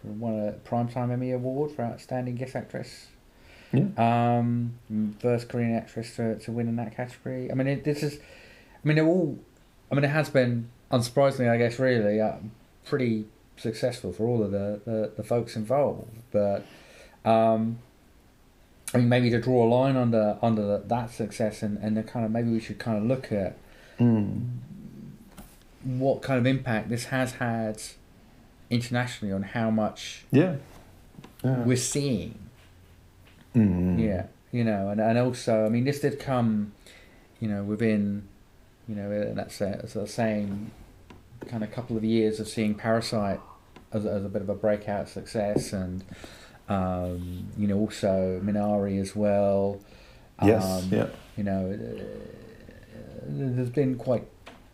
won 0.04 0.34
a 0.48 0.52
Primetime 0.68 1.12
Emmy 1.12 1.32
Award 1.32 1.72
for 1.72 1.84
Outstanding 1.84 2.36
Guest 2.36 2.56
Actress. 2.56 3.08
Yeah. 3.74 3.88
Um, 3.98 4.74
first 5.20 5.48
Korean 5.48 5.76
actress 5.76 6.16
to, 6.18 6.38
to 6.40 6.52
win 6.52 6.68
in 6.68 6.76
that 6.76 6.96
category. 6.96 7.50
I 7.52 7.54
mean, 7.54 7.68
it, 7.68 7.84
this 7.84 8.04
is, 8.04 8.16
I 8.16 8.88
mean, 8.88 8.96
they're 8.96 9.06
all, 9.06 9.40
I 9.92 9.96
mean, 9.96 10.04
it 10.04 10.10
has 10.10 10.30
been, 10.30 10.70
unsurprisingly, 10.92 11.50
I 11.50 11.58
guess, 11.58 11.80
really, 11.80 12.20
uh, 12.20 12.34
pretty 12.86 13.26
successful 13.56 14.12
for 14.12 14.28
all 14.28 14.44
of 14.44 14.52
the, 14.52 14.82
the, 14.86 15.12
the 15.16 15.24
folks 15.24 15.56
involved. 15.56 16.10
But, 16.32 16.66
um, 17.24 17.80
I 18.94 18.98
mean, 18.98 19.08
maybe 19.08 19.30
to 19.30 19.40
draw 19.40 19.66
a 19.66 19.70
line 19.70 19.96
under 19.96 20.38
under 20.42 20.62
the, 20.64 20.84
that 20.88 21.12
success, 21.12 21.64
and 21.64 21.78
and 21.78 21.96
the 21.96 22.04
kind 22.04 22.26
of 22.26 22.32
maybe 22.32 22.50
we 22.50 22.60
should 22.60 22.78
kind 22.78 22.98
of 22.98 23.06
look 23.06 23.32
at 23.32 23.56
what 25.84 26.22
kind 26.22 26.40
of 26.40 26.46
impact 26.46 26.90
this 26.90 27.06
has 27.06 27.34
had 27.34 27.82
internationally 28.72 29.34
on 29.34 29.44
how 29.44 29.70
much 29.70 30.26
Yeah. 30.32 30.56
Yeah. 31.44 31.64
we're 31.64 31.78
seeing. 31.78 32.38
Mm. 33.56 34.00
Yeah, 34.00 34.28
you 34.52 34.64
know, 34.64 34.90
and, 34.90 35.02
and 35.02 35.18
also, 35.18 35.66
I 35.66 35.70
mean, 35.70 35.84
this 35.84 36.00
did 36.00 36.20
come, 36.20 36.72
you 37.40 37.50
know, 37.50 37.64
within, 37.64 38.28
you 38.88 38.96
know, 38.96 39.12
uh, 39.12 39.34
that's 39.34 39.60
a, 39.62 39.80
I 40.00 40.04
was 40.04 40.14
kind 41.48 41.64
of 41.64 41.72
couple 41.72 41.98
of 41.98 42.04
years 42.04 42.40
of 42.40 42.48
seeing 42.48 42.76
Parasite 42.76 43.40
as, 43.92 44.06
as 44.06 44.24
a 44.24 44.30
bit 44.30 44.42
of 44.42 44.50
a 44.50 44.56
breakout 44.56 45.10
success, 45.10 45.74
and 45.74 46.04
um, 46.70 47.48
you 47.58 47.68
know, 47.68 47.78
also 47.78 48.40
Minari 48.44 49.02
as 49.02 49.16
well. 49.16 49.82
Yes. 50.42 50.64
Um, 50.64 50.90
yeah. 50.92 51.08
You 51.38 51.44
know, 51.44 51.80
uh, 51.80 52.04
there's 53.28 53.70
been 53.70 53.96
quite 53.96 54.28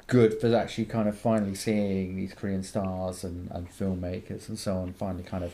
good 0.08 0.40
for 0.40 0.56
actually 0.56 0.86
kind 0.86 1.08
of 1.10 1.18
finally 1.18 1.54
seeing 1.54 2.16
these 2.16 2.34
Korean 2.34 2.64
stars 2.64 3.24
and, 3.24 3.52
and 3.52 3.70
filmmakers 3.70 4.48
and 4.48 4.58
so 4.58 4.78
on 4.78 4.94
finally 4.94 5.24
kind 5.24 5.44
of 5.44 5.54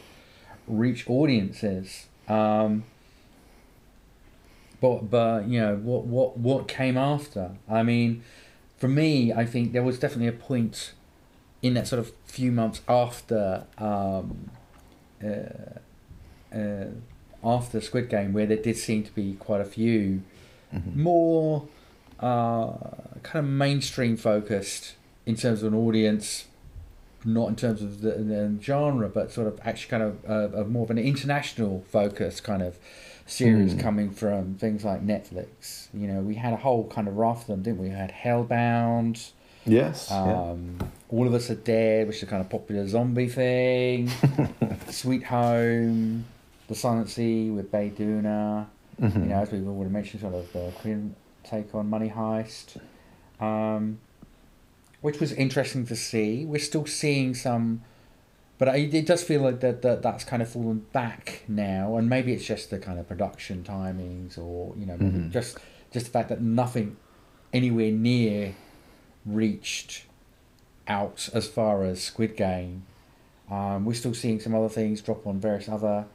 reach 0.68 1.10
audiences. 1.10 2.06
Um, 2.28 2.84
but 4.80 5.10
but 5.10 5.48
you 5.48 5.60
know 5.60 5.76
what 5.76 6.06
what 6.06 6.38
what 6.38 6.68
came 6.68 6.98
after? 6.98 7.52
I 7.70 7.84
mean, 7.84 8.24
for 8.78 8.88
me, 8.88 9.34
I 9.34 9.46
think 9.46 9.74
there 9.74 9.84
was 9.84 9.98
definitely 9.98 10.28
a 10.28 10.40
point 10.40 10.94
in 11.62 11.74
that 11.74 11.88
sort 11.88 12.00
of 12.00 12.12
few 12.26 12.52
months 12.52 12.82
after 12.88 13.66
um, 13.78 14.52
uh, 15.24 15.80
uh, 16.56 16.86
after 17.44 17.82
Squid 17.82 18.10
Game 18.10 18.34
where 18.34 18.46
there 18.46 18.58
did 18.58 18.78
seem 18.78 19.04
to 19.04 19.12
be 19.14 19.34
quite 19.34 19.62
a 19.62 19.66
few 19.66 20.22
more 20.96 21.68
uh, 22.24 22.78
kind 23.22 23.46
of 23.46 23.52
mainstream 23.52 24.16
focused 24.16 24.96
in 25.26 25.36
terms 25.36 25.62
of 25.62 25.74
an 25.74 25.80
audience, 25.80 26.46
not 27.26 27.50
in 27.50 27.56
terms 27.56 27.82
of 27.82 28.02
the, 28.02 28.12
the 28.12 28.58
genre, 28.62 29.10
but 29.10 29.32
sort 29.32 29.48
of 29.48 29.60
actually 29.64 29.90
kind 29.90 30.04
of 30.04 30.26
uh, 30.30 30.58
of 30.58 30.70
more 30.70 30.84
of 30.84 30.90
an 30.90 30.98
international 30.98 31.84
focus 31.90 32.40
kind 32.40 32.62
of 32.62 32.78
series 33.26 33.74
coming 33.76 34.10
from 34.12 34.56
things 34.56 34.84
like 34.84 35.06
Netflix. 35.06 35.88
You 35.94 36.08
know, 36.08 36.22
we 36.22 36.36
had 36.36 36.54
a 36.54 36.58
whole 36.58 36.88
kind 36.88 37.08
of 37.08 37.18
raft 37.18 37.44
of 37.44 37.48
them, 37.48 37.64
didn't 37.64 37.80
we? 37.80 37.90
We 37.90 37.94
had 37.94 38.12
Hellbound. 38.12 39.32
Yes. 39.66 40.08
yeah. 40.12 40.24
Um, 40.24 40.78
All 41.10 41.26
of 41.26 41.34
Us 41.34 41.50
Are 41.50 41.56
Dead, 41.56 42.08
which 42.08 42.18
is 42.18 42.24
a 42.24 42.26
kind 42.26 42.42
of 42.42 42.50
popular 42.50 42.88
zombie 42.88 43.30
thing. 43.30 44.12
Sweet 44.90 45.24
Home, 45.24 46.26
The 46.68 46.76
Silent 46.76 47.10
Sea 47.10 47.50
with 47.50 47.72
Bae 47.72 47.92
Doona. 47.98 48.68
You 49.02 49.08
know, 49.10 49.36
as 49.36 49.52
we 49.52 49.66
already 49.66 49.90
mentioned, 49.90 50.22
sort 50.22 50.36
of 50.36 50.52
the 50.54 50.72
Korean 50.82 51.16
take 51.44 51.74
on 51.76 51.90
Money 51.90 52.10
Heist, 52.10 52.78
um, 53.40 54.00
which 55.02 55.20
was 55.20 55.32
interesting 55.34 55.86
to 55.88 55.96
see. 55.96 56.46
We're 56.46 56.60
still 56.60 56.86
seeing 56.86 57.34
some, 57.34 57.82
but 58.58 58.70
it, 58.70 58.94
it 58.94 59.06
does 59.06 59.24
feel 59.24 59.42
like 59.42 59.60
that, 59.62 59.82
that 59.82 60.02
that's 60.02 60.24
kind 60.24 60.42
of 60.42 60.50
fallen 60.50 60.86
back 60.94 61.44
now, 61.48 61.98
and 61.98 62.10
maybe 62.10 62.34
it's 62.34 62.46
just 62.46 62.70
the 62.70 62.80
kind 62.80 63.00
of 63.00 63.08
production 63.08 63.64
timings, 63.64 64.38
or 64.38 64.74
you 64.78 64.86
know, 64.86 64.98
maybe 64.98 65.30
just 65.30 65.58
just 65.92 66.06
the 66.08 66.12
fact 66.12 66.30
that 66.30 66.42
nothing 66.42 66.98
anywhere 67.52 67.92
near 67.92 68.56
reached 69.26 70.06
out 70.88 71.30
as 71.34 71.48
far 71.48 71.84
as 71.84 72.02
Squid 72.02 72.36
Game. 72.36 72.84
Um, 73.52 73.86
we're 73.86 73.94
still 73.94 74.14
seeing 74.14 74.40
some 74.40 74.56
other 74.56 74.70
things 74.70 75.02
drop 75.02 75.28
on 75.28 75.40
various 75.40 75.70
other 75.70 76.06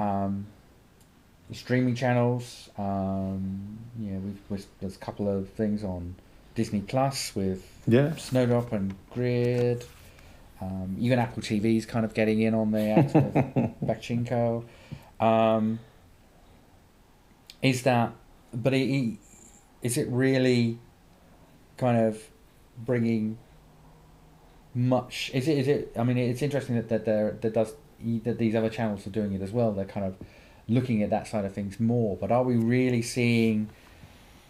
um, 0.00 0.46
streaming 1.52 1.94
channels. 1.94 2.70
Um, 2.78 3.78
know, 4.12 4.18
we've, 4.20 4.38
we've, 4.48 4.66
there's 4.80 4.96
a 4.96 4.98
couple 4.98 5.28
of 5.28 5.48
things 5.50 5.84
on 5.84 6.14
Disney 6.54 6.80
Plus 6.80 7.34
with 7.34 7.66
Yeah. 7.86 8.16
Snowdrop 8.16 8.72
and 8.72 8.94
Grid. 9.10 9.84
Um, 10.60 10.96
even 10.98 11.18
Apple 11.18 11.42
TV's 11.42 11.84
kind 11.84 12.04
of 12.04 12.14
getting 12.14 12.40
in 12.40 12.54
on 12.54 12.70
the 12.70 12.80
act 12.90 13.14
with 13.14 13.34
Pachinko. 13.84 14.64
Um, 15.20 15.78
is 17.62 17.82
that, 17.82 18.12
but 18.52 18.72
it- 18.74 19.18
is 19.82 19.98
it 19.98 20.08
really 20.08 20.78
kind 21.76 21.98
of 21.98 22.22
bringing 22.78 23.36
much? 24.74 25.30
Is 25.34 25.46
it? 25.48 25.58
Is 25.58 25.68
it? 25.68 25.92
I 25.96 26.04
mean, 26.04 26.16
it's 26.16 26.40
interesting 26.42 26.76
that 26.76 26.88
that 26.88 27.04
there 27.04 27.36
that 27.42 27.52
does 27.52 27.74
that 28.24 28.38
these 28.38 28.54
other 28.54 28.70
channels 28.70 29.06
are 29.06 29.10
doing 29.10 29.32
it 29.34 29.42
as 29.42 29.50
well. 29.52 29.72
They're 29.72 29.84
kind 29.84 30.06
of 30.06 30.16
looking 30.68 31.02
at 31.02 31.10
that 31.10 31.26
side 31.26 31.44
of 31.44 31.52
things 31.52 31.78
more. 31.78 32.16
But 32.16 32.30
are 32.30 32.42
we 32.42 32.56
really 32.56 33.02
seeing 33.02 33.68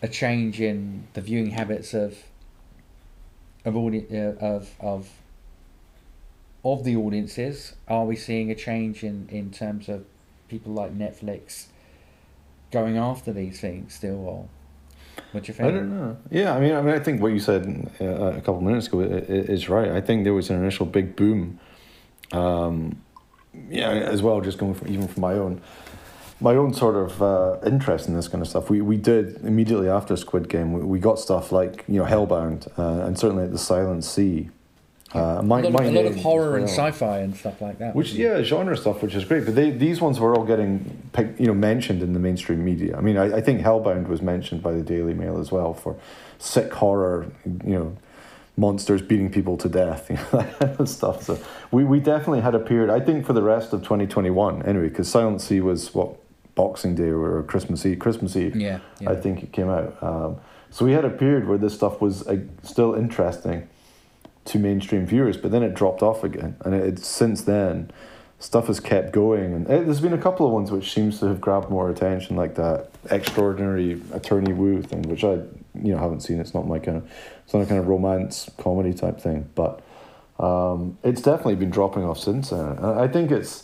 a 0.02 0.08
change 0.08 0.60
in 0.60 1.08
the 1.14 1.20
viewing 1.20 1.50
habits 1.50 1.94
of 1.94 2.18
of 3.64 3.76
audi- 3.76 4.06
uh, 4.12 4.34
of 4.40 4.74
of 4.80 5.10
of 6.64 6.84
the 6.84 6.96
audiences? 6.96 7.74
Are 7.88 8.04
we 8.04 8.16
seeing 8.16 8.50
a 8.50 8.54
change 8.54 9.02
in 9.02 9.28
in 9.30 9.50
terms 9.50 9.88
of 9.88 10.04
people 10.48 10.72
like 10.72 10.96
Netflix 10.96 11.66
going 12.70 12.96
after 12.96 13.32
these 13.32 13.60
things 13.60 13.94
still? 13.94 14.20
Or 14.26 14.48
what 15.32 15.44
do 15.44 15.48
you 15.48 15.54
think? 15.54 15.68
I 15.68 15.70
don't 15.72 15.90
know. 15.90 16.16
Yeah, 16.30 16.54
I 16.54 16.60
mean, 16.60 16.72
I 16.72 16.82
mean, 16.82 16.94
I 16.94 16.98
think 16.98 17.20
what 17.20 17.32
you 17.32 17.40
said 17.40 17.90
uh, 18.00 18.04
a 18.04 18.40
couple 18.40 18.58
of 18.58 18.62
minutes 18.62 18.86
ago 18.88 19.00
is 19.00 19.68
right. 19.68 19.90
I 19.90 20.00
think 20.00 20.24
there 20.24 20.34
was 20.34 20.50
an 20.50 20.56
initial 20.60 20.86
big 20.86 21.16
boom. 21.16 21.58
Um, 22.32 23.00
yeah, 23.68 23.90
as 23.90 24.22
well, 24.22 24.40
just 24.40 24.58
going 24.58 24.74
from 24.74 24.88
even 24.88 25.06
from 25.06 25.20
my 25.20 25.34
own, 25.34 25.60
my 26.40 26.56
own 26.56 26.74
sort 26.74 26.96
of 26.96 27.22
uh, 27.22 27.58
interest 27.64 28.08
in 28.08 28.14
this 28.14 28.28
kind 28.28 28.42
of 28.42 28.48
stuff. 28.48 28.68
We 28.70 28.80
we 28.80 28.96
did 28.96 29.36
immediately 29.44 29.88
after 29.88 30.16
Squid 30.16 30.48
Game. 30.48 30.72
We, 30.72 30.80
we 30.84 30.98
got 30.98 31.18
stuff 31.18 31.52
like 31.52 31.84
you 31.88 32.00
know 32.00 32.04
Hellbound, 32.04 32.68
uh, 32.78 33.06
and 33.06 33.18
certainly 33.18 33.46
The 33.46 33.58
Silent 33.58 34.04
Sea 34.04 34.50
Uh, 35.14 35.18
a 35.38 35.42
Mi- 35.42 35.48
lot, 35.48 35.64
of, 35.66 35.74
a 35.74 35.90
lot 35.92 36.06
of 36.06 36.16
horror 36.16 36.56
and 36.56 36.68
sci-fi 36.68 37.18
and 37.20 37.36
stuff 37.36 37.60
like 37.60 37.78
that. 37.78 37.94
Which 37.94 38.12
yeah, 38.14 38.42
genre 38.42 38.76
stuff, 38.76 39.00
which 39.00 39.14
is 39.14 39.24
great. 39.24 39.44
But 39.44 39.54
they, 39.54 39.70
these 39.70 40.00
ones 40.00 40.18
were 40.18 40.34
all 40.34 40.44
getting 40.44 41.08
you 41.38 41.46
know 41.46 41.54
mentioned 41.54 42.02
in 42.02 42.12
the 42.14 42.18
mainstream 42.18 42.64
media. 42.64 42.96
I 42.96 43.00
mean, 43.00 43.16
I, 43.16 43.36
I 43.36 43.40
think 43.40 43.60
Hellbound 43.60 44.08
was 44.08 44.20
mentioned 44.20 44.60
by 44.62 44.72
the 44.72 44.82
Daily 44.82 45.14
Mail 45.14 45.38
as 45.38 45.52
well 45.52 45.72
for 45.72 45.94
sick 46.38 46.72
horror, 46.74 47.26
you 47.44 47.76
know, 47.78 47.96
monsters 48.56 49.02
beating 49.02 49.30
people 49.30 49.56
to 49.58 49.68
death, 49.68 50.02
you 50.10 50.16
know, 50.16 50.28
that 50.32 50.58
kind 50.58 50.80
of 50.80 50.88
stuff. 50.88 51.22
So 51.22 51.38
we, 51.70 51.84
we 51.84 52.00
definitely 52.00 52.40
had 52.40 52.56
a 52.56 52.60
period. 52.60 52.90
I 52.90 52.98
think 52.98 53.24
for 53.24 53.34
the 53.34 53.42
rest 53.42 53.72
of 53.72 53.82
twenty 53.84 54.08
twenty 54.08 54.30
one 54.30 54.62
anyway, 54.64 54.88
because 54.88 55.08
Silent 55.08 55.40
Sea 55.40 55.60
was 55.60 55.94
what 55.94 56.16
Boxing 56.54 56.94
Day 56.94 57.10
or 57.10 57.42
Christmas 57.42 57.84
Eve. 57.84 57.98
Christmas 57.98 58.36
Eve. 58.36 58.56
Yeah, 58.56 58.80
yeah. 59.00 59.10
I 59.10 59.16
think 59.16 59.42
it 59.42 59.52
came 59.52 59.68
out. 59.68 60.00
Um, 60.02 60.36
so 60.70 60.84
we 60.84 60.92
had 60.92 61.04
a 61.04 61.10
period 61.10 61.46
where 61.46 61.58
this 61.58 61.74
stuff 61.74 62.00
was 62.00 62.26
uh, 62.26 62.38
still 62.62 62.94
interesting 62.94 63.68
to 64.46 64.58
mainstream 64.58 65.06
viewers, 65.06 65.36
but 65.36 65.50
then 65.50 65.62
it 65.62 65.74
dropped 65.74 66.02
off 66.02 66.22
again, 66.24 66.56
and 66.64 66.74
it, 66.74 66.84
it's 66.84 67.06
since 67.06 67.42
then 67.42 67.90
stuff 68.38 68.66
has 68.66 68.78
kept 68.78 69.12
going, 69.12 69.54
and 69.54 69.70
it, 69.70 69.86
there's 69.86 70.00
been 70.00 70.12
a 70.12 70.18
couple 70.18 70.46
of 70.46 70.52
ones 70.52 70.70
which 70.70 70.92
seems 70.92 71.18
to 71.20 71.26
have 71.26 71.40
grabbed 71.40 71.70
more 71.70 71.90
attention, 71.90 72.36
like 72.36 72.56
that 72.56 72.90
extraordinary 73.10 74.00
Attorney 74.12 74.52
Woo 74.52 74.82
thing, 74.82 75.02
which 75.02 75.24
I 75.24 75.34
you 75.74 75.92
know 75.92 75.98
haven't 75.98 76.20
seen. 76.20 76.40
It's 76.40 76.54
not 76.54 76.66
my 76.66 76.78
kind 76.78 76.98
of 76.98 77.10
it's 77.44 77.54
not 77.54 77.62
a 77.62 77.66
kind 77.66 77.80
of 77.80 77.88
romance 77.88 78.50
comedy 78.58 78.94
type 78.94 79.20
thing, 79.20 79.48
but 79.54 79.80
um, 80.38 80.98
it's 81.02 81.22
definitely 81.22 81.56
been 81.56 81.70
dropping 81.70 82.04
off 82.04 82.18
since 82.18 82.50
then. 82.50 82.60
And 82.60 82.86
I 82.86 83.08
think 83.08 83.30
it's. 83.30 83.63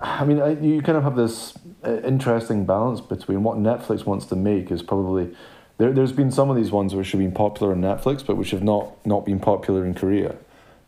I 0.00 0.24
mean, 0.24 0.40
I, 0.40 0.58
you 0.60 0.80
kind 0.82 0.96
of 0.96 1.04
have 1.04 1.16
this 1.16 1.54
uh, 1.84 2.00
interesting 2.02 2.64
balance 2.64 3.00
between 3.00 3.42
what 3.42 3.58
Netflix 3.58 4.06
wants 4.06 4.26
to 4.26 4.36
make 4.36 4.70
is 4.70 4.82
probably 4.82 5.34
there. 5.78 5.92
There's 5.92 6.12
been 6.12 6.30
some 6.30 6.50
of 6.50 6.56
these 6.56 6.70
ones 6.70 6.94
which 6.94 7.10
have 7.12 7.20
been 7.20 7.32
popular 7.32 7.72
on 7.72 7.80
Netflix, 7.80 8.24
but 8.24 8.36
which 8.36 8.50
have 8.52 8.62
not 8.62 9.04
not 9.06 9.24
been 9.24 9.40
popular 9.40 9.84
in 9.84 9.94
Korea, 9.94 10.36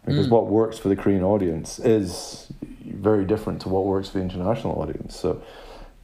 because 0.05 0.29
what 0.29 0.47
works 0.47 0.79
for 0.79 0.89
the 0.89 0.97
Korean 0.97 1.25
audience 1.25 1.79
is 1.79 2.53
very 2.85 3.25
different 3.25 3.61
to 3.63 3.69
what 3.69 3.85
works 3.85 4.11
for 4.11 4.19
the 4.19 4.25
international 4.25 4.81
audience. 4.81 5.19
So, 5.19 5.43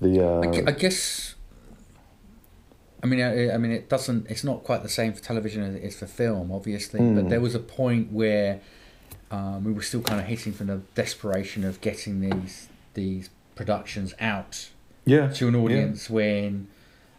the 0.00 0.26
uh, 0.26 0.40
I, 0.40 0.70
I 0.70 0.72
guess. 0.72 1.34
I 3.02 3.06
mean, 3.08 3.20
I, 3.20 3.52
I 3.52 3.58
mean, 3.58 3.70
it 3.70 3.88
doesn't. 3.88 4.28
It's 4.28 4.42
not 4.42 4.64
quite 4.64 4.82
the 4.82 4.88
same 4.88 5.12
for 5.12 5.22
television 5.22 5.62
as 5.62 5.74
it 5.76 5.82
is 5.84 5.96
for 5.96 6.06
film, 6.06 6.50
obviously. 6.50 6.98
Hmm. 6.98 7.14
But 7.14 7.28
there 7.28 7.40
was 7.40 7.54
a 7.54 7.60
point 7.60 8.10
where 8.10 8.60
um, 9.30 9.62
we 9.62 9.72
were 9.72 9.82
still 9.82 10.00
kind 10.00 10.20
of 10.20 10.26
hitting 10.26 10.52
from 10.52 10.66
the 10.66 10.80
desperation 10.96 11.62
of 11.62 11.80
getting 11.80 12.20
these 12.20 12.68
these 12.96 13.30
productions 13.54 14.12
out 14.20 14.68
yeah 15.04 15.28
to 15.28 15.46
an 15.48 15.54
yeah. 15.54 15.60
audience 15.60 16.10
when 16.10 16.66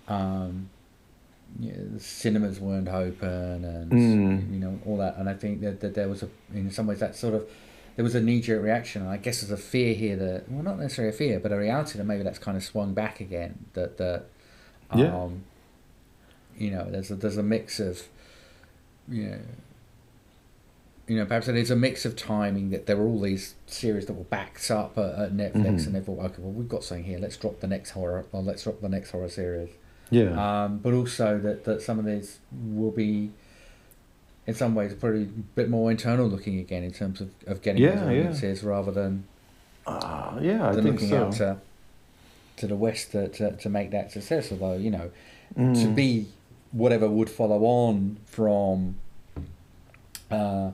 um, 0.10 0.70
you 1.60 1.72
know, 1.72 1.84
the 1.94 2.00
cinemas 2.00 2.60
weren't 2.60 2.90
open 2.90 3.64
and 3.66 3.92
Mm. 3.92 4.54
you 4.54 4.60
know 4.60 4.80
all 4.86 4.98
that. 4.98 5.16
And 5.18 5.28
I 5.30 5.34
think 5.34 5.62
that, 5.62 5.80
that 5.80 5.94
there 5.96 6.08
was 6.10 6.22
a 6.24 6.30
in 6.54 6.70
some 6.72 6.86
ways 6.88 7.00
that 7.00 7.16
sort 7.16 7.34
of 7.34 7.50
there 7.96 8.04
was 8.04 8.14
a 8.16 8.22
knee 8.22 8.42
jerk 8.42 8.62
reaction. 8.62 9.02
And 9.02 9.10
I 9.12 9.18
guess 9.18 9.42
there's 9.42 9.52
a 9.52 9.58
fear 9.62 9.94
here 9.96 10.16
that 10.18 10.52
well, 10.52 10.64
not 10.64 10.78
necessarily 10.80 11.14
a 11.16 11.18
fear, 11.18 11.40
but 11.40 11.52
a 11.52 11.58
reality 11.58 11.98
that 11.98 12.04
maybe 12.06 12.24
that's 12.24 12.38
kind 12.40 12.56
of 12.58 12.64
swung 12.64 12.94
back 12.94 13.20
again. 13.22 13.66
That 13.74 13.98
that 13.98 14.26
um, 14.92 15.00
Yeah. 15.00 15.30
you 16.64 16.72
know 16.72 16.86
there's 16.92 17.10
a 17.12 17.16
there's 17.16 17.38
a 17.38 17.44
mix 17.44 17.80
of 17.80 18.04
you 19.10 19.24
know. 19.30 19.40
You 21.08 21.16
know, 21.18 21.26
perhaps 21.26 21.48
it's 21.48 21.70
a 21.70 21.76
mix 21.76 22.04
of 22.06 22.18
timing 22.18 22.70
that 22.72 22.86
there 22.86 22.98
were 22.98 23.06
all 23.06 23.22
these 23.22 23.56
series 23.66 24.08
that 24.08 24.14
were 24.14 24.26
backed 24.26 24.70
up 24.70 24.98
at, 24.98 25.16
at 25.16 25.32
Netflix, 25.34 25.54
Mhm. 25.82 25.86
and 25.88 25.96
they 25.96 26.00
thought, 26.02 26.20
okay, 26.20 26.36
well, 26.40 26.52
we've 26.52 26.68
got 26.68 26.84
something 26.84 27.06
here. 27.06 27.18
Let's 27.18 27.38
drop 27.38 27.62
the 27.62 27.68
next 27.68 27.92
horror, 27.92 28.26
or 28.34 28.42
let's 28.42 28.64
drop 28.64 28.82
the 28.82 28.90
next 28.90 29.12
horror 29.12 29.30
series. 29.30 29.70
yeah 30.10 30.64
Um, 30.66 30.80
but 30.80 30.94
also 30.94 31.38
that, 31.40 31.64
that 31.64 31.82
some 31.82 31.98
of 32.00 32.06
these 32.06 32.40
will 32.52 32.92
be, 32.92 33.32
in 34.46 34.54
some 34.54 34.76
ways, 34.76 34.94
probably 34.96 35.24
a 35.24 35.26
bit 35.56 35.70
more 35.70 35.90
internal 35.92 36.28
looking 36.28 36.60
again 36.60 36.84
in 36.84 36.92
terms 36.92 37.22
of, 37.22 37.30
of 37.46 37.62
getting 37.62 37.82
Yeah, 37.82 37.92
those 37.92 38.00
yeah. 38.00 38.06
audiences 38.20 38.64
rather 38.64 38.92
than, 38.92 39.24
Uh, 39.86 40.38
yeah 40.42 40.68
I 40.68 40.72
than 40.74 40.84
think 40.84 40.96
looking 40.96 41.10
so. 41.10 41.26
out 41.26 41.32
to, 41.34 41.58
to 42.58 42.68
the 42.68 42.76
West 42.76 43.12
to, 43.14 43.30
to, 43.30 43.52
to 43.56 43.70
make 43.70 43.92
that 43.92 44.12
success. 44.12 44.52
Although, 44.52 44.74
you 44.76 44.92
know, 44.92 45.10
to 45.56 45.62
Mm. 45.62 45.96
be 45.96 46.28
whatever 46.74 47.08
would 47.10 47.30
follow 47.30 47.64
on 47.64 48.18
from, 48.26 48.96
uh, 50.30 50.72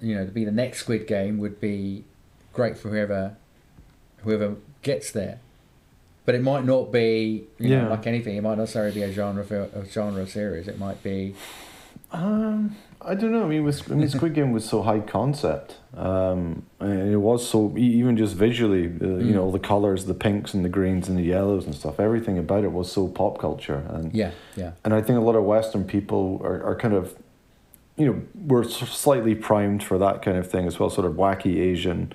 you 0.00 0.14
know, 0.14 0.24
to 0.24 0.30
be 0.32 0.44
the 0.44 0.50
next 0.52 0.80
Squid 0.80 1.06
Game 1.06 1.38
would 1.38 1.60
be 1.60 2.04
great 2.52 2.76
for 2.78 2.88
whoever, 2.90 3.36
whoever 4.24 4.56
gets 4.82 5.10
there. 5.12 5.38
But 6.26 6.34
it 6.34 6.42
might 6.42 6.64
not 6.64 6.92
be, 6.92 7.44
you 7.58 7.68
Yeah. 7.70 7.82
know, 7.84 7.90
like 7.90 8.06
anything. 8.06 8.36
It 8.36 8.42
might 8.42 8.50
not 8.50 8.58
necessarily 8.58 8.92
be 8.92 9.02
a 9.02 9.12
genre 9.12 9.42
fil- 9.44 9.70
a 9.74 9.84
genre 9.86 10.26
series. 10.26 10.68
It 10.68 10.78
might 10.78 11.02
be, 11.02 11.34
Um, 12.12 12.76
I 13.00 13.14
don't 13.14 13.30
know. 13.30 13.44
I 13.44 13.48
mean, 13.48 13.62
with, 13.64 13.90
I 13.90 13.94
mean, 13.94 14.08
Squid 14.08 14.34
Game 14.34 14.50
was 14.52 14.64
so 14.64 14.82
high 14.82 14.98
concept, 14.98 15.76
um, 15.96 16.64
and 16.80 17.12
it 17.12 17.16
was 17.18 17.48
so 17.48 17.72
even 17.76 18.16
just 18.16 18.34
visually, 18.34 18.86
uh, 18.86 19.06
you 19.06 19.30
Mm. 19.30 19.34
know, 19.34 19.50
the 19.52 19.60
colors, 19.60 20.06
the 20.06 20.14
pinks 20.14 20.52
and 20.52 20.64
the 20.64 20.68
greens 20.68 21.08
and 21.08 21.16
the 21.16 21.22
yellows 21.22 21.66
and 21.66 21.74
stuff. 21.74 22.00
Everything 22.00 22.36
about 22.36 22.64
it 22.64 22.72
was 22.72 22.90
so 22.90 23.06
pop 23.06 23.38
culture, 23.38 23.84
and 23.90 24.12
yeah, 24.12 24.32
yeah, 24.56 24.72
and 24.84 24.92
I 24.92 25.00
think 25.02 25.18
a 25.18 25.22
lot 25.22 25.36
of 25.36 25.44
Western 25.44 25.84
people 25.84 26.40
are, 26.42 26.62
are 26.64 26.74
kind 26.76 26.94
of, 26.94 27.14
you 28.00 28.06
know, 28.06 28.22
we're 28.34 28.64
slightly 28.64 29.34
primed 29.34 29.82
for 29.82 29.98
that 29.98 30.22
kind 30.22 30.38
of 30.38 30.50
thing 30.50 30.66
as 30.66 30.78
well, 30.78 30.88
sort 30.88 31.06
of 31.06 31.14
wacky 31.14 31.58
Asian, 31.58 32.12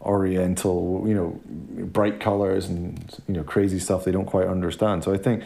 Oriental, 0.00 1.04
you 1.06 1.14
know, 1.14 1.40
bright 1.86 2.20
colors 2.20 2.66
and 2.66 3.20
you 3.26 3.34
know 3.34 3.42
crazy 3.42 3.78
stuff 3.78 4.04
they 4.04 4.12
don't 4.12 4.26
quite 4.26 4.46
understand. 4.46 5.04
So 5.04 5.12
I 5.12 5.18
think 5.18 5.44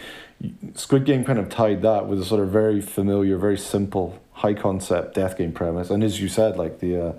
Squid 0.74 1.04
Game 1.04 1.24
kind 1.24 1.38
of 1.38 1.48
tied 1.48 1.82
that 1.82 2.06
with 2.06 2.20
a 2.20 2.24
sort 2.24 2.42
of 2.42 2.50
very 2.50 2.80
familiar, 2.80 3.38
very 3.38 3.58
simple, 3.58 4.20
high 4.32 4.54
concept 4.54 5.14
death 5.14 5.36
game 5.36 5.52
premise, 5.52 5.90
and 5.90 6.04
as 6.04 6.20
you 6.20 6.28
said, 6.28 6.56
like 6.56 6.80
the. 6.80 7.08
Uh, 7.08 7.12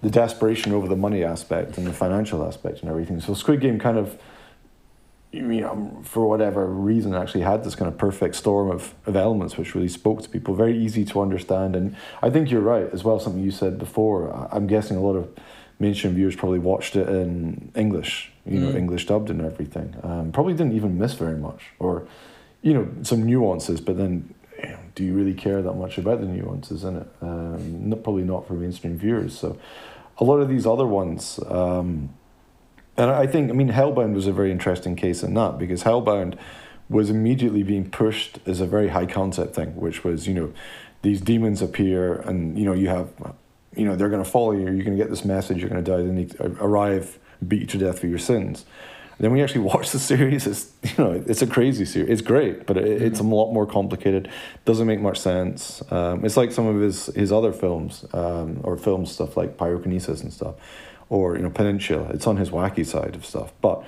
the 0.00 0.10
desperation 0.10 0.72
over 0.72 0.86
the 0.86 0.94
money 0.94 1.24
aspect 1.24 1.76
and 1.76 1.84
the 1.84 1.92
financial 1.92 2.46
aspect 2.46 2.82
and 2.82 2.88
everything. 2.88 3.20
So 3.20 3.34
Squid 3.34 3.60
Game 3.60 3.80
kind 3.80 3.98
of 3.98 4.16
you 5.32 5.42
know, 5.42 6.00
for 6.04 6.26
whatever 6.26 6.66
reason, 6.66 7.14
actually 7.14 7.42
had 7.42 7.62
this 7.62 7.74
kind 7.74 7.90
of 7.90 7.98
perfect 7.98 8.34
storm 8.34 8.70
of, 8.70 8.94
of 9.06 9.14
elements 9.14 9.58
which 9.58 9.74
really 9.74 9.88
spoke 9.88 10.22
to 10.22 10.28
people, 10.28 10.54
very 10.54 10.76
easy 10.76 11.04
to 11.04 11.20
understand. 11.20 11.76
And 11.76 11.96
I 12.22 12.30
think 12.30 12.50
you're 12.50 12.62
right 12.62 12.88
as 12.92 13.04
well, 13.04 13.20
something 13.20 13.42
you 13.42 13.50
said 13.50 13.78
before. 13.78 14.48
I'm 14.50 14.66
guessing 14.66 14.96
a 14.96 15.00
lot 15.00 15.16
of 15.16 15.28
mainstream 15.78 16.14
viewers 16.14 16.34
probably 16.34 16.58
watched 16.58 16.96
it 16.96 17.08
in 17.08 17.70
English, 17.74 18.32
you 18.46 18.58
know, 18.58 18.70
Mm. 18.72 18.76
English 18.76 19.06
dubbed 19.06 19.30
and 19.30 19.42
everything. 19.42 19.94
Um, 20.02 20.32
probably 20.32 20.54
didn't 20.54 20.72
even 20.72 20.98
miss 20.98 21.14
very 21.14 21.36
much, 21.36 21.66
or, 21.78 22.06
you 22.62 22.72
know, 22.72 22.88
some 23.02 23.22
nuances, 23.24 23.80
but 23.80 23.96
then. 23.96 24.34
You 24.60 24.70
know, 24.70 24.78
do 24.96 25.04
you 25.04 25.14
really 25.14 25.34
care 25.34 25.62
that 25.62 25.74
much 25.74 25.98
about 25.98 26.20
the 26.20 26.26
nuances 26.26 26.82
in 26.82 26.96
it? 26.96 27.06
Um, 27.22 27.90
not, 27.90 28.02
probably 28.02 28.24
not 28.24 28.48
for 28.48 28.54
mainstream 28.54 28.98
viewers. 28.98 29.38
So, 29.38 29.56
a 30.18 30.24
lot 30.24 30.38
of 30.38 30.48
these 30.48 30.66
other 30.66 30.84
ones, 30.84 31.38
um, 31.46 32.10
and 32.98 33.12
I 33.12 33.28
think, 33.28 33.48
I 33.48 33.54
mean, 33.54 33.68
Hellbound 33.68 34.14
was 34.14 34.26
a 34.26 34.32
very 34.32 34.50
interesting 34.50 34.96
case 34.96 35.22
in 35.22 35.32
that 35.34 35.56
because 35.56 35.84
Hellbound 35.84 36.36
was 36.90 37.10
immediately 37.10 37.62
being 37.62 37.88
pushed 37.88 38.40
as 38.44 38.60
a 38.60 38.66
very 38.66 38.88
high 38.88 39.06
concept 39.06 39.54
thing, 39.54 39.76
which 39.76 40.02
was, 40.02 40.26
you 40.26 40.34
know, 40.34 40.52
these 41.02 41.20
demons 41.20 41.62
appear 41.62 42.14
and, 42.14 42.58
you 42.58 42.64
know, 42.64 42.72
you 42.72 42.88
have, 42.88 43.08
you 43.76 43.84
know, 43.84 43.94
they're 43.94 44.08
going 44.08 44.24
to 44.24 44.28
follow 44.28 44.50
you, 44.50 44.62
you're 44.62 44.84
going 44.84 44.96
to 44.96 45.02
get 45.02 45.10
this 45.10 45.24
message, 45.24 45.58
you're 45.58 45.70
going 45.70 45.82
to 45.82 45.90
die, 45.90 45.98
then 45.98 46.16
they 46.16 46.28
arrive, 46.60 47.20
beat 47.46 47.60
you 47.60 47.66
to 47.66 47.78
death 47.78 48.00
for 48.00 48.08
your 48.08 48.18
sins. 48.18 48.64
then 49.20 49.30
we 49.30 49.42
actually 49.42 49.60
watch 49.72 49.92
the 49.92 50.00
series, 50.00 50.48
it's, 50.48 50.72
you 50.82 51.04
know, 51.04 51.22
it's 51.24 51.40
a 51.40 51.46
crazy 51.46 51.84
series. 51.84 52.10
It's 52.10 52.22
great, 52.22 52.66
but 52.66 52.76
it, 52.76 53.00
it's 53.00 53.20
a 53.20 53.22
lot 53.22 53.52
more 53.52 53.66
complicated, 53.66 54.28
doesn't 54.64 54.88
make 54.88 55.00
much 55.00 55.20
sense. 55.20 55.82
Um, 55.92 56.24
it's 56.24 56.36
like 56.36 56.50
some 56.50 56.66
of 56.66 56.80
his, 56.80 57.06
his 57.14 57.30
other 57.30 57.52
films, 57.52 58.04
um, 58.12 58.60
or 58.64 58.76
film 58.76 59.06
stuff 59.06 59.36
like 59.36 59.56
Pyrokinesis 59.56 60.22
and 60.22 60.32
stuff 60.32 60.56
or 61.10 61.36
you 61.36 61.42
know 61.42 61.50
Peninsula. 61.50 62.10
It's 62.10 62.26
on 62.26 62.36
his 62.36 62.50
wacky 62.50 62.84
side 62.84 63.14
of 63.14 63.24
stuff, 63.24 63.52
but 63.60 63.84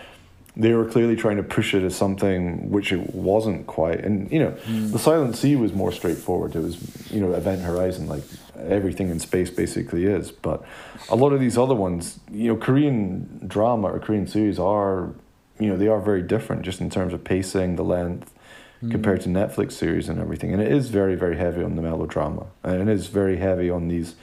they 0.57 0.73
were 0.75 0.85
clearly 0.85 1.17
trying 1.17 1.37
to 1.37 1.43
push 1.43 1.75
it 1.75 1.83
as 1.83 1.95
something 1.95 2.71
which 2.71 2.93
it 2.93 3.15
wasn't 3.15 3.67
quite. 3.67 4.01
And 4.01 4.31
you 4.31 4.41
know, 4.41 4.51
mm. 4.67 4.93
the 4.93 4.99
Silent 4.99 5.37
Sea 5.37 5.57
was 5.57 5.73
more 5.73 5.93
straightforward. 5.93 6.57
It 6.57 6.61
was 6.61 7.11
you 7.11 7.21
know 7.21 7.33
Event 7.35 7.63
Horizon, 7.63 8.09
like 8.09 8.25
everything 8.57 9.11
in 9.11 9.21
space 9.21 9.51
basically 9.51 10.05
is. 10.07 10.33
But 10.33 10.65
a 11.09 11.17
lot 11.17 11.33
of 11.33 11.41
these 11.41 11.57
other 11.57 11.75
ones, 11.75 12.21
you 12.31 12.49
know, 12.49 12.57
Korean 12.57 13.41
drama 13.47 13.89
or 13.89 13.99
Korean 13.99 14.27
series 14.27 14.59
are, 14.59 15.11
you 15.59 15.69
know, 15.69 15.77
they 15.77 15.89
are 15.89 16.01
very 16.01 16.23
different 16.23 16.63
just 16.63 16.81
in 16.81 16.91
terms 16.91 17.13
of 17.13 17.25
pacing, 17.25 17.77
the 17.77 17.85
length. 17.85 18.35
Mm. 18.83 18.93
Compared 18.93 19.21
to 19.21 19.29
Netflix 19.29 19.73
series 19.73 20.09
and 20.09 20.19
everything, 20.19 20.55
and 20.55 20.63
it 20.63 20.73
is 20.73 20.89
very, 20.89 21.15
very 21.15 21.37
heavy 21.37 21.63
on 21.63 21.77
the 21.77 21.83
melodrama, 21.83 22.47
and 22.63 22.89
it 22.89 22.91
is 22.91 23.09
very 23.09 23.37
heavy 23.37 23.69
on 23.69 23.89
these 23.89 24.15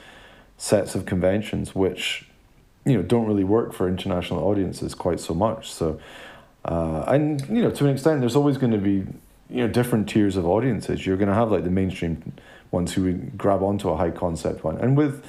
sets 0.56 0.96
of 0.96 1.06
conventions, 1.06 1.76
which 1.76 2.27
you 2.88 2.96
know 2.96 3.02
don't 3.02 3.26
really 3.26 3.44
work 3.44 3.72
for 3.72 3.88
international 3.88 4.44
audiences 4.44 4.94
quite 4.94 5.20
so 5.20 5.34
much. 5.34 5.70
So, 5.70 6.00
uh, 6.64 7.04
and 7.06 7.40
you 7.48 7.62
know 7.62 7.70
to 7.70 7.84
an 7.84 7.90
extent, 7.92 8.20
there's 8.20 8.36
always 8.36 8.56
going 8.56 8.72
to 8.72 8.78
be 8.78 9.06
you 9.50 9.62
know 9.62 9.68
different 9.68 10.08
tiers 10.08 10.36
of 10.36 10.46
audiences. 10.46 11.06
You're 11.06 11.16
going 11.16 11.28
to 11.28 11.34
have 11.34 11.50
like 11.50 11.64
the 11.64 11.70
mainstream 11.70 12.32
ones 12.70 12.94
who 12.94 13.04
would 13.04 13.38
grab 13.38 13.62
onto 13.62 13.88
a 13.90 13.96
high 13.96 14.10
concept 14.10 14.64
one, 14.64 14.78
and 14.78 14.96
with 14.96 15.24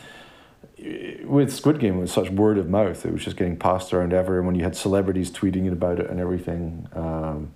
with 1.26 1.54
Squid 1.54 1.80
Game, 1.80 1.98
it 1.98 2.02
was 2.02 2.12
such 2.12 2.30
word 2.30 2.58
of 2.58 2.70
mouth. 2.70 3.06
It 3.06 3.12
was 3.12 3.24
just 3.24 3.36
getting 3.36 3.58
passed 3.58 3.94
around 3.94 4.14
everyone. 4.14 4.56
You 4.56 4.64
had 4.64 4.76
celebrities 4.76 5.30
tweeting 5.30 5.70
about 5.72 6.00
it 6.00 6.10
and 6.10 6.20
everything. 6.20 6.88
Um, 6.94 7.52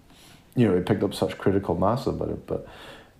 you 0.55 0.67
know, 0.67 0.75
it 0.75 0.85
picked 0.85 1.03
up 1.03 1.13
such 1.13 1.37
critical 1.37 1.75
mass 1.75 2.05
about 2.05 2.29
it, 2.29 2.45
but 2.45 2.67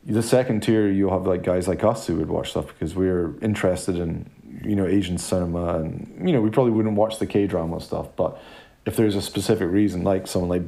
the 0.06 0.22
second 0.22 0.62
tier 0.62 0.90
you'll 0.90 1.12
have 1.12 1.26
like 1.26 1.44
guys 1.44 1.68
like 1.68 1.84
us 1.84 2.08
who 2.08 2.18
would 2.18 2.30
watch 2.30 2.52
stuff 2.52 2.68
because 2.68 2.94
we're 2.94 3.38
interested 3.42 3.98
in 3.98 4.30
you 4.64 4.76
know 4.76 4.86
Asian 4.86 5.18
cinema 5.18 5.80
and 5.80 6.22
you 6.26 6.34
know 6.34 6.41
we 6.41 6.49
probably 6.49 6.72
wouldn't 6.72 6.95
watch 6.95 7.20
the 7.20 7.26
K 7.26 7.47
drama 7.47 7.80
stuff, 7.80 8.07
but 8.16 8.41
if 8.86 8.95
there's 8.95 9.16
a 9.16 9.22
specific 9.22 9.70
reason 9.70 10.03
like 10.03 10.28
someone 10.28 10.49
like 10.49 10.64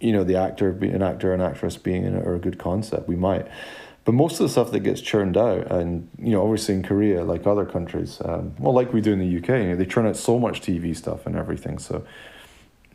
you 0.00 0.12
know 0.12 0.24
the 0.24 0.36
actor 0.36 0.70
an 0.70 1.02
actor 1.02 1.32
and 1.32 1.42
actress 1.42 1.76
being 1.76 2.04
in 2.04 2.16
it 2.16 2.26
or 2.26 2.34
a 2.34 2.38
good 2.38 2.58
concept, 2.58 3.08
we 3.08 3.16
might. 3.16 3.46
But 4.04 4.12
most 4.12 4.32
of 4.32 4.38
the 4.40 4.48
stuff 4.48 4.72
that 4.72 4.80
gets 4.80 5.00
churned 5.00 5.36
out, 5.36 5.70
and 5.70 6.08
you 6.18 6.32
know, 6.32 6.42
obviously 6.42 6.74
in 6.74 6.82
Korea, 6.82 7.22
like 7.22 7.46
other 7.46 7.64
countries, 7.64 8.20
um, 8.24 8.54
well, 8.58 8.74
like 8.74 8.92
we 8.92 9.00
do 9.00 9.12
in 9.12 9.20
the 9.20 9.38
UK, 9.38 9.48
you 9.60 9.68
know, 9.70 9.76
they 9.76 9.86
churn 9.86 10.06
out 10.06 10.16
so 10.16 10.40
much 10.40 10.60
TV 10.60 10.96
stuff 10.96 11.24
and 11.24 11.36
everything. 11.36 11.78
So, 11.78 12.04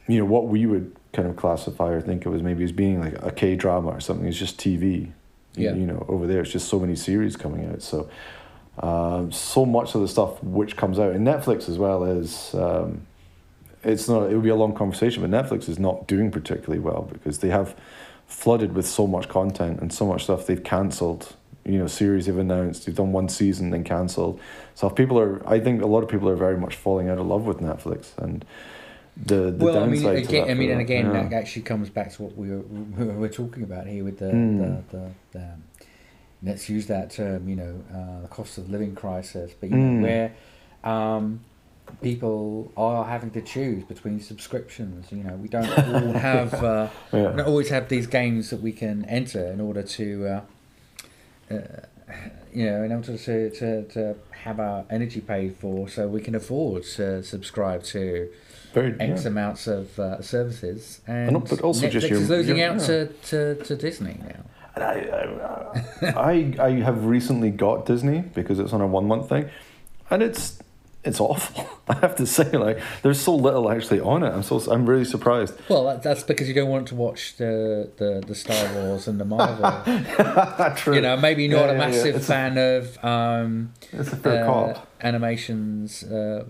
you 0.07 0.19
know, 0.19 0.25
what 0.25 0.47
we 0.47 0.65
would 0.65 0.93
kind 1.13 1.29
of 1.29 1.37
classify 1.37 1.91
or 1.91 2.01
think 2.01 2.25
of 2.25 2.35
as 2.35 2.43
maybe 2.43 2.63
as 2.65 2.73
being 2.73 2.99
like 2.99 3.15
a 3.23 3.31
K 3.31 3.55
drama 3.55 3.89
or 3.89 4.01
something 4.01 4.27
is 4.27 4.37
just 4.37 4.57
TV. 4.57 5.11
Yeah. 5.55 5.73
You 5.73 5.87
know, 5.87 6.05
over 6.09 6.27
there, 6.27 6.41
it's 6.41 6.51
just 6.51 6.67
so 6.67 6.77
many 6.77 6.95
series 6.95 7.37
coming 7.37 7.67
out. 7.67 7.81
So, 7.81 8.09
um, 8.79 9.31
so 9.31 9.65
much 9.65 9.95
of 9.95 10.01
the 10.01 10.07
stuff 10.07 10.41
which 10.43 10.75
comes 10.77 10.99
out 10.99 11.15
in 11.15 11.23
Netflix 11.23 11.67
as 11.67 11.77
well 11.77 12.03
is, 12.03 12.53
um, 12.53 13.07
it's 13.83 14.07
not. 14.07 14.29
It 14.29 14.35
would 14.35 14.43
be 14.43 14.49
a 14.49 14.55
long 14.55 14.73
conversation, 14.75 15.27
but 15.27 15.31
Netflix 15.31 15.69
is 15.69 15.79
not 15.79 16.07
doing 16.07 16.31
particularly 16.31 16.79
well 16.79 17.09
because 17.11 17.39
they 17.39 17.49
have 17.49 17.75
flooded 18.27 18.73
with 18.73 18.85
so 18.85 19.07
much 19.07 19.29
content 19.29 19.79
and 19.79 19.93
so 19.93 20.05
much 20.05 20.23
stuff 20.25 20.45
they've 20.45 20.63
cancelled. 20.63 21.35
You 21.63 21.79
know, 21.79 21.87
series 21.87 22.27
they've 22.27 22.37
announced, 22.37 22.85
they've 22.85 22.95
done 22.95 23.11
one 23.11 23.27
season 23.29 23.71
then 23.71 23.83
cancelled. 23.83 24.39
So 24.73 24.89
people 24.89 25.19
are, 25.19 25.45
I 25.47 25.59
think 25.59 25.81
a 25.81 25.85
lot 25.85 26.01
of 26.01 26.09
people 26.09 26.29
are 26.29 26.35
very 26.35 26.57
much 26.57 26.75
falling 26.75 27.09
out 27.09 27.17
of 27.17 27.25
love 27.27 27.45
with 27.45 27.59
Netflix 27.59 28.17
and 28.17 28.45
the 29.25 29.51
the 29.51 29.65
well, 29.65 29.83
I 29.83 29.87
mean, 29.87 30.05
again, 30.05 30.45
that 30.45 30.51
I 30.51 30.53
mean, 30.53 30.71
and 30.71 30.81
again, 30.81 31.05
yeah. 31.07 31.23
that 31.23 31.33
actually 31.33 31.63
comes 31.63 31.89
back 31.89 32.13
to 32.13 32.23
what 32.23 32.37
we 32.37 32.49
were, 32.49 32.59
we 32.61 33.05
were 33.05 33.29
talking 33.29 33.63
about 33.63 33.87
here 33.87 34.03
with 34.03 34.19
the, 34.19 34.29
Hmm. 34.29 34.57
the, 34.59 34.83
the, 34.91 35.11
the 35.31 35.39
um, 35.39 35.63
let's 36.43 36.69
use 36.69 36.87
that 36.87 37.11
term, 37.11 37.47
you 37.49 37.55
know, 37.55 37.83
uh, 37.93 38.21
the 38.21 38.27
cost 38.27 38.57
of 38.57 38.69
living 38.69 38.93
crisis, 38.95 39.51
but 39.59 39.69
you 39.69 39.75
know, 39.75 39.97
Hmm. 39.97 40.01
where 40.03 40.31
um, 40.83 41.41
people 42.01 42.71
are 42.77 43.05
having 43.05 43.31
to 43.31 43.41
choose 43.41 43.83
between 43.83 44.19
subscriptions. 44.19 45.11
You 45.11 45.23
know, 45.23 45.35
we 45.35 45.47
don't 45.47 45.67
all 45.69 46.13
have, 46.29 46.53
uh, 46.53 46.87
Yeah. 47.11 47.31
we 47.31 47.37
don't 47.37 47.47
always 47.47 47.69
have 47.69 47.89
these 47.89 48.07
games 48.07 48.49
that 48.51 48.61
we 48.61 48.71
can 48.71 49.05
enter 49.05 49.45
in 49.51 49.59
order 49.61 49.83
to. 49.83 50.27
Uh, 50.27 51.53
uh, 51.53 51.57
you 52.53 52.65
know, 52.65 52.83
in 52.83 52.91
order 52.91 53.17
to, 53.17 53.49
to, 53.51 53.83
to 53.89 54.15
have 54.31 54.59
our 54.59 54.85
energy 54.89 55.19
paid 55.21 55.55
for, 55.57 55.87
so 55.89 56.07
we 56.07 56.21
can 56.21 56.35
afford 56.35 56.83
to 56.83 57.21
subscribe 57.21 57.83
to 57.83 58.29
very 58.73 58.95
X 58.99 59.23
yeah. 59.23 59.27
amounts 59.27 59.67
of 59.67 59.99
uh, 59.99 60.21
services, 60.21 61.01
and 61.05 61.33
know, 61.33 61.39
but 61.41 61.61
also 61.61 61.85
Netflix 61.87 61.91
just 61.91 62.09
your- 62.09 62.19
is 62.21 62.29
losing 62.29 62.57
your- 62.57 62.69
out 62.71 62.79
yeah. 62.79 62.85
to, 62.87 63.07
to, 63.29 63.55
to 63.63 63.75
Disney 63.75 64.19
now. 64.27 64.43
And 64.77 64.83
I, 64.83 66.11
I, 66.13 66.55
I, 66.59 66.65
I 66.67 66.71
have 66.81 67.05
recently 67.05 67.49
got 67.49 67.85
Disney 67.87 68.19
because 68.19 68.59
it's 68.59 68.73
on 68.73 68.81
a 68.81 68.85
one 68.87 69.07
month 69.07 69.27
thing, 69.29 69.49
and 70.11 70.21
it's 70.21 70.59
it's 71.03 71.19
awful. 71.19 71.67
I 71.87 71.95
have 71.95 72.15
to 72.17 72.27
say, 72.27 72.51
like, 72.51 72.79
there's 73.01 73.19
so 73.19 73.33
little 73.35 73.71
actually 73.71 74.01
on 74.01 74.21
it. 74.23 74.29
I'm 74.29 74.43
so 74.43 74.59
I'm 74.71 74.85
really 74.85 75.05
surprised. 75.05 75.55
Well, 75.69 75.97
that's 76.03 76.21
because 76.21 76.47
you 76.47 76.53
don't 76.53 76.69
want 76.69 76.89
to 76.89 76.95
watch 76.95 77.37
the, 77.37 77.89
the, 77.97 78.23
the 78.27 78.35
Star 78.35 78.73
Wars 78.75 79.07
and 79.07 79.19
the 79.19 79.25
Marvel. 79.25 80.75
True. 80.75 80.95
you 80.95 81.01
know, 81.01 81.15
maybe 81.17 81.47
not 81.47 81.55
Yeah, 81.57 81.63
a 81.63 81.67
yeah, 81.67 81.71
yeah. 81.71 81.77
massive 81.87 82.15
a- 82.17 82.19
fan 82.19 82.57
of 82.57 83.03
um, 83.05 83.73
It's 83.93 84.11
a 84.13 84.17
fair 84.17 84.47
uh, 84.49 84.79
animations 85.01 86.03
uh, 86.03 86.43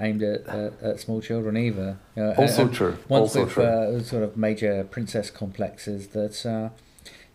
aimed 0.00 0.22
at, 0.22 0.46
at, 0.46 0.82
at 0.82 1.00
small 1.00 1.20
children 1.20 1.56
either. 1.56 1.98
You 2.14 2.22
know, 2.22 2.34
Also 2.38 2.62
and- 2.62 2.68
and 2.70 2.74
true. 2.76 2.98
Ones 3.08 3.22
Also 3.22 3.44
with 3.44 3.52
true. 3.52 3.64
Uh, 3.64 4.00
sort 4.02 4.22
of 4.22 4.36
major 4.36 4.84
princess 4.84 5.30
complexes 5.30 6.08
that 6.08 6.46
uh, 6.46 6.68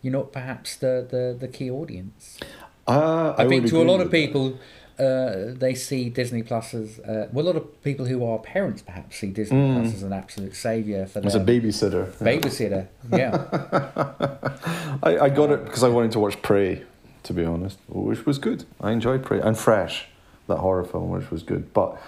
you're 0.02 0.14
not 0.14 0.32
perhaps 0.32 0.76
the, 0.78 1.06
the, 1.10 1.36
the 1.40 1.48
key 1.48 1.70
audience. 1.70 2.40
Uh, 2.88 3.36
I, 3.38 3.48
think 3.48 3.68
to 3.68 3.82
a 3.82 3.84
lot 3.84 4.02
of 4.02 4.12
people, 4.12 4.58
uh, 5.00 5.54
they 5.54 5.74
see 5.76 6.10
Disney 6.10 6.44
Plus 6.44 6.74
as 6.74 7.00
uh, 7.00 7.28
well. 7.32 7.46
A 7.46 7.48
lot 7.48 7.56
of 7.56 7.84
people 7.84 8.06
who 8.06 8.26
are 8.26 8.40
parents 8.40 8.82
perhaps 8.82 9.18
see 9.18 9.28
Disney 9.28 9.74
Plus 9.74 9.94
as 9.94 10.04
an 10.04 10.14
absolute 10.14 10.56
savior 10.56 11.06
for 11.06 11.22
them. 11.22 11.28
As 11.28 11.36
Mm. 11.36 11.42
a 11.42 11.46
babysitter. 11.46 12.12
babysitter. 12.14 12.88
Yeah, 13.12 15.00
I, 15.04 15.26
I 15.26 15.30
got 15.30 15.52
it 15.52 15.64
because 15.66 15.84
I 15.84 15.90
wanted 15.90 16.12
to 16.14 16.20
watch 16.20 16.42
Prey, 16.42 16.84
to 17.24 17.34
be 17.34 17.46
honest, 17.46 17.78
which 17.88 18.26
was 18.26 18.40
good. 18.40 18.66
I 18.82 18.92
enjoyed 18.92 19.24
Prey 19.24 19.40
and 19.40 19.58
Fresh, 19.58 20.08
that 20.48 20.58
horror 20.58 20.84
film, 20.84 21.10
which 21.10 21.30
was 21.32 21.44
good. 21.44 21.72
But, 21.74 22.02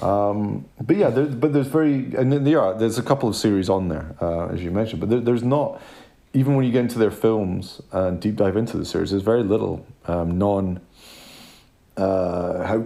um, 0.00 0.64
but 0.80 0.96
yeah, 0.96 1.10
there, 1.10 1.26
but 1.26 1.52
there's 1.52 1.66
very 1.66 2.14
and 2.16 2.32
there 2.46 2.60
are 2.60 2.74
there's 2.74 2.98
a 2.98 3.02
couple 3.02 3.28
of 3.28 3.36
series 3.36 3.68
on 3.68 3.88
there, 3.88 4.14
uh, 4.20 4.46
as 4.46 4.62
you 4.62 4.70
mentioned, 4.70 5.00
but 5.00 5.10
there, 5.10 5.20
there's 5.20 5.42
not. 5.42 5.80
Even 6.32 6.54
when 6.54 6.64
you 6.64 6.70
get 6.70 6.82
into 6.82 6.98
their 6.98 7.10
films 7.10 7.80
and 7.90 8.20
deep 8.20 8.36
dive 8.36 8.56
into 8.56 8.76
the 8.76 8.84
series, 8.84 9.10
there's 9.10 9.22
very 9.22 9.42
little 9.42 9.84
um, 10.06 10.38
non. 10.38 10.80
Uh, 11.96 12.64
how 12.66 12.84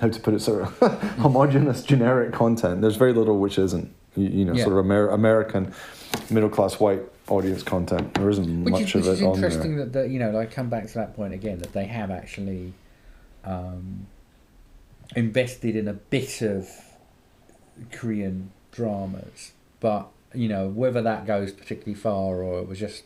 how 0.00 0.08
to 0.08 0.20
put 0.20 0.32
it 0.34 0.40
sort 0.40 0.62
of 0.62 0.78
homogenous 1.18 1.82
generic 1.82 2.32
content. 2.32 2.80
There's 2.80 2.96
very 2.96 3.12
little 3.12 3.38
which 3.38 3.58
isn't 3.58 3.92
you, 4.16 4.28
you 4.28 4.44
know 4.46 4.54
Yeah. 4.54 4.64
sort 4.64 4.78
of 4.78 4.84
Amer- 4.86 5.08
American 5.10 5.72
middle 6.30 6.48
class 6.48 6.80
white 6.80 7.02
audience 7.28 7.62
content. 7.62 8.14
There 8.14 8.28
isn't 8.30 8.64
which 8.64 8.72
much 8.72 8.82
is, 8.82 8.94
of 8.94 9.00
which 9.02 9.06
it 9.06 9.12
is 9.12 9.22
on 9.22 9.34
interesting 9.34 9.76
that, 9.76 9.92
that 9.92 10.10
you 10.10 10.18
know, 10.18 10.30
like 10.30 10.50
come 10.50 10.68
back 10.70 10.86
to 10.88 10.94
that 10.94 11.14
point 11.14 11.34
again 11.34 11.58
that 11.58 11.72
they 11.74 11.84
have 11.84 12.10
actually 12.10 12.72
um, 13.44 14.06
invested 15.14 15.76
in 15.76 15.86
a 15.86 15.92
bit 15.92 16.40
of 16.42 16.68
Korean 17.92 18.50
dramas, 18.72 19.52
but 19.80 20.08
you 20.34 20.48
know 20.48 20.68
whether 20.68 21.02
that 21.02 21.26
goes 21.26 21.52
particularly 21.52 21.94
far 21.94 22.42
or 22.42 22.60
it 22.60 22.68
was 22.68 22.78
just 22.78 23.04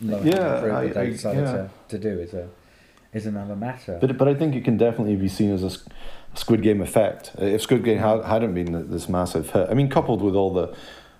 low 0.00 0.20
Yeah, 0.22 0.60
fruit 0.60 0.72
I- 0.72 0.86
that 0.86 0.94
they 0.94 1.10
decided 1.10 1.44
yeah. 1.44 1.52
to, 1.52 1.70
to 1.88 1.98
do 1.98 2.18
is 2.20 2.34
a 2.34 2.48
is 3.12 3.26
another 3.26 3.56
matter. 3.56 3.98
But 4.00 4.16
but 4.16 4.28
I 4.28 4.34
think 4.34 4.54
it 4.54 4.64
can 4.64 4.76
definitely 4.76 5.16
be 5.16 5.28
seen 5.28 5.52
as 5.52 5.62
a 5.64 5.70
Squid 6.38 6.62
Game 6.62 6.80
effect. 6.80 7.32
If 7.38 7.62
Squid 7.62 7.82
Game 7.84 7.98
had, 7.98 8.24
hadn't 8.24 8.54
been 8.54 8.88
this 8.90 9.08
massive 9.08 9.50
hit, 9.50 9.68
I 9.68 9.74
mean, 9.74 9.88
coupled 9.88 10.22
with 10.22 10.34
all 10.36 10.52
the 10.52 10.74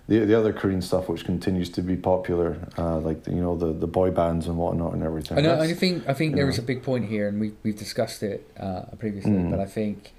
the, 0.07 0.19
the 0.25 0.33
other 0.37 0.51
Korean 0.51 0.81
stuff 0.81 1.07
which 1.09 1.23
continues 1.25 1.69
to 1.69 1.81
be 1.81 1.95
popular, 1.95 2.57
uh, 2.77 2.97
like 2.99 3.23
the, 3.23 3.31
you 3.31 3.41
know 3.41 3.55
the, 3.57 3.71
the 3.73 3.87
boy 3.87 4.09
bands 4.09 4.47
and 4.47 4.57
whatnot 4.57 4.93
and 4.93 5.03
everything. 5.03 5.37
I 5.37 5.41
know. 5.41 5.49
That's- 5.49 5.69
I 5.69 5.73
think. 5.73 6.07
I 6.07 6.13
think 6.13 6.35
there 6.35 6.45
know. 6.45 6.49
is 6.49 6.57
a 6.57 6.63
big 6.63 6.81
point 6.81 7.05
here, 7.05 7.27
and 7.27 7.39
we 7.41 7.51
we've 7.63 7.77
discussed 7.77 8.23
it 8.23 8.49
uh, 8.59 8.83
previously. 8.97 9.31
Mm. 9.31 9.51
But 9.51 9.59
I 9.59 9.65
think, 9.65 10.11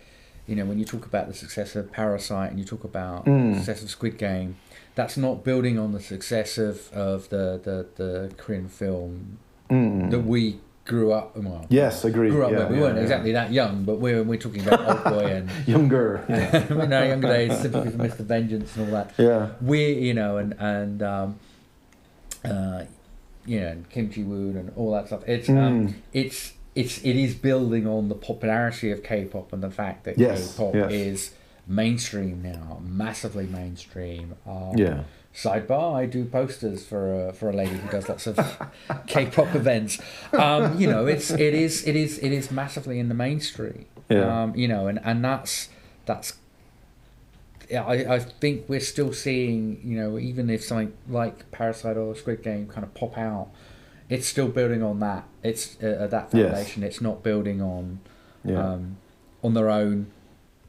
you 0.47 0.55
know, 0.57 0.67
when 0.67 0.79
you 0.79 0.85
talk 0.85 1.05
about 1.07 1.27
the 1.27 1.35
success 1.35 1.75
of 1.75 1.91
Parasite 1.91 2.51
and 2.51 2.59
you 2.59 2.65
talk 2.67 2.85
about 2.85 3.25
Mm. 3.25 3.53
the 3.53 3.57
success 3.59 3.83
of 3.83 3.91
Squid 3.91 4.19
Game, 4.19 4.57
that's 4.95 5.17
not 5.17 5.43
building 5.45 5.79
on 5.79 5.93
the 5.93 6.01
success 6.01 6.59
of, 6.59 6.93
of 6.93 7.29
the, 7.31 7.61
the, 7.63 7.87
the 8.03 8.35
Korean 8.37 8.69
film 8.69 9.39
Mm. 9.71 10.11
that 10.11 10.21
we 10.21 10.59
grew 10.85 11.13
up. 11.13 11.35
Well, 11.35 11.65
Yes, 11.71 12.05
agreed. 12.05 12.31
grew 12.31 12.45
up 12.45 12.51
yeah, 12.53 12.59
with. 12.59 12.69
We 12.71 12.77
yeah, 12.77 12.83
weren't 12.83 12.97
yeah. 12.97 13.03
exactly 13.03 13.33
that 13.33 13.53
young, 13.53 13.85
but 13.85 14.01
we're 14.01 14.23
we're 14.23 14.39
talking 14.39 14.67
about 14.67 14.87
Old 14.87 15.05
Boy 15.05 15.27
and 15.27 15.51
younger. 15.67 16.23
Yeah. 16.29 16.73
in 16.85 16.93
our 16.93 17.07
younger 17.07 17.29
days, 17.29 17.59
Sympathy 17.59 17.91
for 17.91 17.97
Mr. 17.97 18.19
Vengeance 18.19 18.77
and 18.77 18.87
all 18.87 18.93
that 18.93 19.15
yeah. 19.17 19.53
we 19.63 19.93
you 19.95 20.13
know 20.13 20.37
and 20.37 20.55
and 20.59 21.03
um, 21.03 21.39
uh, 22.45 22.85
you 23.47 23.61
know 23.61 23.69
and 23.69 23.89
Kim 23.89 24.11
Ji 24.11 24.25
Woon 24.25 24.57
and 24.57 24.73
all 24.77 24.93
that 24.93 25.07
stuff. 25.07 25.23
It's 25.27 25.49
Mm. 25.49 25.59
um, 25.67 25.95
it's 26.13 26.53
it's 26.75 26.99
it 27.03 27.17
is 27.17 27.35
building 27.35 27.87
on 27.87 28.09
the 28.09 28.15
popularity 28.15 28.91
of 28.91 29.03
K-pop 29.03 29.53
and 29.53 29.63
the 29.63 29.71
fact 29.71 30.05
that 30.05 30.19
Yes, 30.19 30.57
K-pop 30.57 30.75
yes. 30.75 30.93
is 30.93 31.31
mainstream 31.67 32.43
now, 32.43 32.81
massively 32.85 33.47
mainstream. 33.47 34.35
Um, 34.47 34.73
Yeah. 34.77 35.05
Sidebar: 35.35 35.95
I 35.97 36.05
do 36.05 36.27
posters 36.27 36.85
for 36.87 37.29
a, 37.29 37.33
for 37.33 37.49
a 37.49 37.55
lady 37.55 37.75
who 37.77 37.89
does 37.91 38.07
lots 38.07 38.27
of 38.27 38.37
K-pop 39.07 39.55
events. 39.55 39.99
Um, 40.35 40.79
you 40.79 40.87
know, 40.91 41.07
it's 41.07 41.31
it 41.31 41.55
is 41.55 41.87
it 41.89 41.97
is 41.97 42.19
it 42.19 42.33
is 42.33 42.51
massively 42.51 42.99
in 42.99 43.09
the 43.09 43.15
mainstream. 43.15 43.87
Yeah. 44.11 44.43
Um, 44.43 44.55
you 44.55 44.69
know, 44.69 44.89
and 44.89 45.01
and 45.03 45.25
that's 45.25 45.71
that's 46.05 46.35
yeah, 47.71 47.85
I, 47.85 48.17
I 48.17 48.19
think 48.19 48.69
we're 48.69 48.81
still 48.81 49.15
seeing, 49.15 49.81
you 49.83 49.99
know, 49.99 50.19
even 50.19 50.51
if 50.51 50.63
something 50.63 50.93
like 51.09 51.51
Parasite 51.51 51.97
or 51.97 52.15
Squid 52.15 52.43
Game 52.43 52.67
kind 52.67 52.85
of 52.85 52.93
pop 52.93 53.17
out, 53.17 53.49
it's 54.11 54.27
still 54.27 54.49
building 54.49 54.83
on 54.83 55.01
that. 55.01 55.25
It's 55.43 55.83
uh, 55.83 56.09
that 56.11 56.29
Yes. 56.35 56.51
foundation. 56.51 56.83
It's 56.83 57.01
not 57.01 57.23
building 57.23 57.63
on 57.63 58.01
Yeah. 58.45 58.73
um, 58.73 58.99
on 59.43 59.55
their 59.55 59.71
own. 59.71 60.09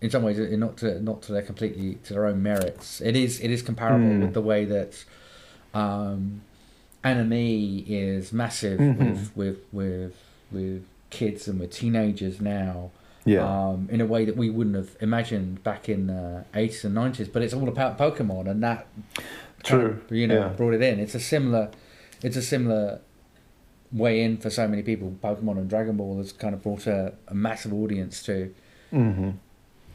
In 0.03 0.09
some 0.09 0.21
ways, 0.23 0.37
not 0.65 0.75
to 0.77 1.01
not 1.01 1.21
to 1.23 1.31
their 1.31 1.41
completely 1.41 1.95
to 2.03 2.13
their 2.13 2.25
own 2.25 2.43
merits. 2.43 2.99
It 3.01 3.15
is 3.15 3.39
it 3.39 3.49
is 3.49 3.61
comparable 3.61 4.07
Mm. 4.13 4.21
with 4.23 4.33
the 4.33 4.41
way 4.41 4.65
that 4.65 4.91
um, 5.73 6.41
anime 7.03 7.31
is 7.87 8.31
massive 8.33 8.79
Mhm. 8.79 8.97
with 8.99 9.31
with 9.35 9.57
with 9.71 10.15
with 10.51 10.83
kids 11.09 11.47
and 11.47 11.59
with 11.59 11.71
teenagers 11.71 12.41
now 12.41 12.91
yeah. 13.25 13.43
um, 13.69 13.87
in 13.91 14.01
a 14.01 14.05
way 14.05 14.25
that 14.25 14.35
we 14.35 14.49
wouldn't 14.49 14.75
have 14.75 14.95
imagined 14.99 15.63
back 15.63 15.87
in 15.87 16.07
the 16.07 16.43
80s 16.53 16.83
and 16.85 16.93
90s. 16.95 17.27
But 17.31 17.41
it's 17.43 17.53
all 17.53 17.69
about 17.69 17.97
Pokemon, 17.97 18.47
and 18.51 18.61
that 18.63 18.85
kind 19.63 19.81
True. 19.81 20.01
of, 20.09 20.11
you 20.15 20.27
know 20.27 20.39
yeah. 20.39 20.47
brought 20.49 20.73
it 20.73 20.81
in. 20.81 20.99
It's 20.99 21.15
a 21.15 21.19
similar, 21.19 21.69
it's 22.21 22.35
a 22.35 22.41
similar 22.41 22.99
way 23.91 24.21
in 24.21 24.37
for 24.37 24.49
so 24.49 24.67
many 24.67 24.81
people. 24.81 25.15
Pokemon 25.23 25.57
and 25.59 25.69
Dragon 25.69 25.95
Ball 25.97 26.17
has 26.17 26.33
kind 26.33 26.53
of 26.53 26.61
brought 26.61 26.87
a, 26.87 27.13
a 27.29 27.33
massive 27.33 27.73
audience 27.73 28.21
to 28.23 28.53
hmm 28.91 29.29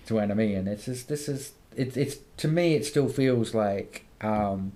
to 0.09 0.19
anime, 0.21 0.41
and 0.41 0.69
it's 0.69 0.85
just, 0.87 1.09
this 1.09 1.29
is 1.29 1.53
it, 1.77 1.97
it's 1.97 2.17
to 2.39 2.49
me 2.49 2.75
it 2.75 2.85
still 2.85 3.09
feels 3.09 3.55
like 3.55 4.05
um, 4.21 4.73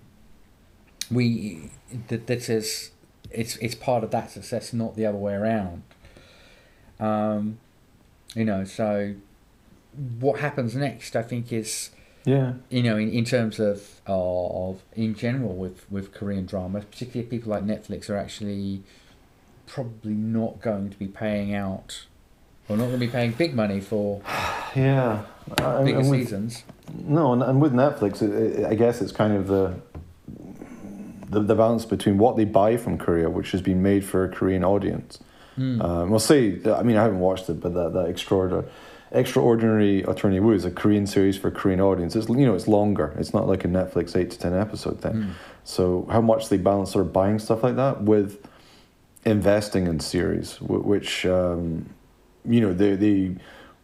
we 1.11 1.70
that 2.09 2.26
this 2.26 2.49
is 2.49 2.91
it's 3.30 3.57
it's 3.57 3.74
part 3.74 4.05
of 4.05 4.11
that 4.12 4.30
success, 4.30 4.72
not 4.72 4.95
the 4.97 5.07
other 5.07 5.18
way 5.18 5.35
around. 5.35 5.83
Um, 7.01 7.59
you 8.35 8.45
know, 8.45 8.64
so 8.64 9.14
what 10.20 10.41
happens 10.41 10.74
next, 10.74 11.16
I 11.16 11.22
think, 11.22 11.53
is 11.53 11.91
Yeah. 12.24 12.55
you 12.70 12.83
know, 12.83 12.97
in, 12.97 13.11
in 13.11 13.24
terms 13.24 13.59
of 13.59 14.01
of 14.07 14.83
in 14.95 15.14
general 15.14 15.55
with 15.55 15.91
with 15.91 16.12
Korean 16.14 16.47
dramas, 16.47 16.85
particularly 16.85 17.28
people 17.28 17.51
like 17.51 17.64
Netflix 17.64 18.09
are 18.09 18.16
actually 18.16 18.83
probably 19.66 20.12
not 20.12 20.61
going 20.61 20.91
to 20.91 20.99
be 20.99 21.07
paying 21.09 21.55
out 21.55 22.07
or 22.69 22.77
not 22.77 22.85
going 22.87 22.93
to 23.01 23.07
be 23.07 23.09
paying 23.09 23.33
big 23.33 23.55
money 23.55 23.81
for 23.81 24.21
Yeah. 24.75 25.23
I- 25.59 25.83
bigger 25.83 25.99
with- 25.99 26.09
seasons. 26.11 26.65
No, 26.95 27.33
and, 27.33 27.43
and 27.43 27.61
with 27.63 27.73
Netflix, 27.73 28.21
it, 28.23 28.31
it, 28.61 28.67
I 28.67 28.75
guess 28.75 29.01
it's 29.01 29.13
kind 29.13 29.33
of 29.35 29.47
the, 29.47 29.75
the 31.31 31.41
the 31.41 31.55
balance 31.55 31.85
between 31.87 32.19
what 32.19 32.37
they 32.37 32.45
buy 32.45 32.77
from 32.77 32.99
Korea, 32.99 33.31
which 33.31 33.53
has 33.53 33.63
been 33.63 33.83
made 33.83 34.05
for 34.05 34.25
a 34.25 34.29
Korean 34.29 34.63
audience. 34.65 35.19
Um, 35.57 36.11
we'll 36.11 36.19
see. 36.19 36.61
I 36.67 36.83
mean, 36.83 36.97
I 36.97 37.03
haven't 37.03 37.21
watched 37.21 37.49
it, 37.49 37.61
but 37.61 37.73
that 37.75 37.93
that 37.95 38.07
extraordinary, 38.09 38.67
extraordinary 39.11 40.03
Attorney 40.03 40.41
Woo 40.41 40.53
is 40.53 40.65
a 40.65 40.71
Korean 40.71 41.07
series 41.07 41.37
for 41.39 41.49
a 41.49 41.51
Korean 41.53 41.81
audience. 41.81 42.15
It's 42.17 42.29
you 42.29 42.45
know 42.47 42.55
it's 42.55 42.69
longer. 42.69 43.15
It's 43.19 43.33
not 43.33 43.47
like 43.49 43.65
a 43.65 43.69
Netflix 43.69 44.17
eight 44.17 44.31
to 44.33 44.39
ten 44.39 44.55
episode 44.55 45.01
thing. 45.01 45.35
So 45.65 46.07
how 46.11 46.21
much 46.21 46.49
they 46.49 46.57
balance 46.59 46.91
sort 46.93 47.07
of 47.07 47.13
buying 47.13 47.39
stuff 47.39 47.63
like 47.63 47.77
that 47.77 48.03
with 48.03 48.45
investing 49.25 49.87
in 49.87 50.01
series, 50.01 50.61
which 50.61 51.25
um, 51.27 51.87
you 52.45 52.61
know 52.61 52.72
they 52.72 52.95
they 52.97 53.36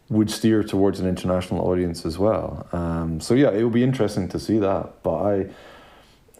would 0.09 0.29
steer 0.29 0.63
towards 0.63 0.99
an 0.99 1.07
international 1.07 1.67
audience 1.67 2.05
as 2.05 2.17
well. 2.17 2.67
Um, 2.71 3.19
so 3.19 3.35
yeah, 3.35 3.51
it 3.51 3.61
will 3.61 3.69
be 3.69 3.83
interesting 3.83 4.27
to 4.29 4.39
see 4.39 4.57
that. 4.57 5.03
But 5.03 5.15
I, 5.15 5.45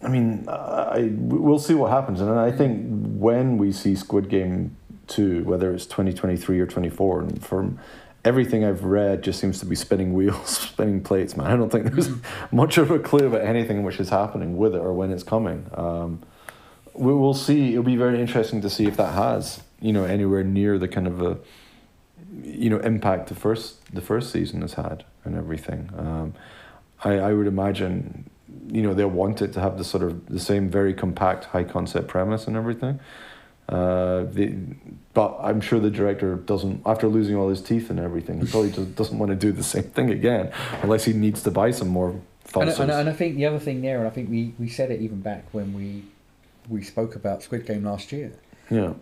I 0.02 0.08
mean, 0.08 0.46
I 0.48 1.10
we'll 1.12 1.58
see 1.58 1.74
what 1.74 1.90
happens, 1.90 2.20
and 2.20 2.30
I 2.38 2.50
think 2.50 2.84
when 3.16 3.58
we 3.58 3.72
see 3.72 3.94
Squid 3.94 4.28
Game 4.28 4.76
two, 5.06 5.44
whether 5.44 5.72
it's 5.72 5.86
twenty 5.86 6.12
twenty 6.12 6.36
three 6.36 6.58
or 6.60 6.66
twenty 6.66 6.90
four, 6.90 7.20
and 7.20 7.44
from 7.44 7.78
everything 8.24 8.64
I've 8.64 8.84
read, 8.84 9.22
just 9.22 9.40
seems 9.40 9.60
to 9.60 9.66
be 9.66 9.76
spinning 9.76 10.12
wheels, 10.14 10.58
spinning 10.58 11.02
plates. 11.02 11.36
Man, 11.36 11.46
I 11.46 11.56
don't 11.56 11.70
think 11.70 11.92
there's 11.92 12.10
much 12.52 12.76
of 12.76 12.90
a 12.90 12.98
clue 12.98 13.26
about 13.26 13.42
anything 13.42 13.84
which 13.84 14.00
is 14.00 14.08
happening 14.08 14.56
with 14.56 14.74
it 14.74 14.78
or 14.78 14.92
when 14.92 15.12
it's 15.12 15.22
coming. 15.22 15.70
Um, 15.74 16.22
we, 16.94 17.14
we'll 17.14 17.34
see. 17.34 17.70
It'll 17.70 17.84
be 17.84 17.96
very 17.96 18.20
interesting 18.20 18.60
to 18.62 18.70
see 18.70 18.86
if 18.86 18.96
that 18.96 19.14
has 19.14 19.62
you 19.80 19.92
know 19.92 20.04
anywhere 20.04 20.42
near 20.42 20.76
the 20.76 20.88
kind 20.88 21.06
of 21.06 21.22
a 21.22 21.38
you 22.42 22.70
know 22.70 22.78
impact 22.78 23.28
the 23.28 23.34
first 23.34 23.84
the 23.94 24.00
first 24.00 24.30
season 24.30 24.62
has 24.62 24.74
had 24.74 25.04
and 25.24 25.36
everything. 25.36 25.90
Um, 25.96 26.34
I 27.04 27.18
I 27.18 27.32
would 27.32 27.46
imagine 27.46 28.30
you 28.68 28.82
know 28.82 28.94
they'll 28.94 29.08
want 29.08 29.42
it 29.42 29.52
to 29.54 29.60
have 29.60 29.78
the 29.78 29.84
sort 29.84 30.02
of 30.02 30.26
the 30.26 30.40
same 30.40 30.68
very 30.68 30.94
compact 30.94 31.46
high 31.46 31.64
concept 31.64 32.08
premise 32.08 32.46
and 32.46 32.56
everything. 32.56 33.00
Uh, 33.68 34.24
the, 34.32 34.52
but 35.14 35.38
I'm 35.40 35.60
sure 35.60 35.78
the 35.78 35.90
director 35.90 36.34
doesn't 36.34 36.82
after 36.84 37.06
losing 37.06 37.36
all 37.36 37.48
his 37.48 37.62
teeth 37.62 37.88
and 37.90 38.00
everything. 38.00 38.40
He 38.40 38.46
probably 38.46 38.72
just 38.72 38.96
doesn't 38.96 39.16
want 39.16 39.30
to 39.30 39.36
do 39.36 39.52
the 39.52 39.62
same 39.62 39.84
thing 39.84 40.10
again 40.10 40.52
unless 40.82 41.04
he 41.04 41.12
needs 41.12 41.42
to 41.44 41.50
buy 41.50 41.70
some 41.70 41.88
more. 41.88 42.20
And, 42.52 42.68
and, 42.68 42.90
and 42.90 43.08
I 43.08 43.12
think 43.12 43.36
the 43.36 43.46
other 43.46 43.60
thing 43.60 43.80
there, 43.80 43.98
and 43.98 44.08
I 44.08 44.10
think 44.10 44.28
we, 44.28 44.54
we 44.58 44.68
said 44.68 44.90
it 44.90 45.00
even 45.00 45.20
back 45.20 45.44
when 45.52 45.72
we 45.72 46.04
we 46.68 46.82
spoke 46.82 47.14
about 47.14 47.42
Squid 47.42 47.64
Game 47.64 47.84
last 47.84 48.10
year, 48.10 48.32
yeah, 48.70 48.94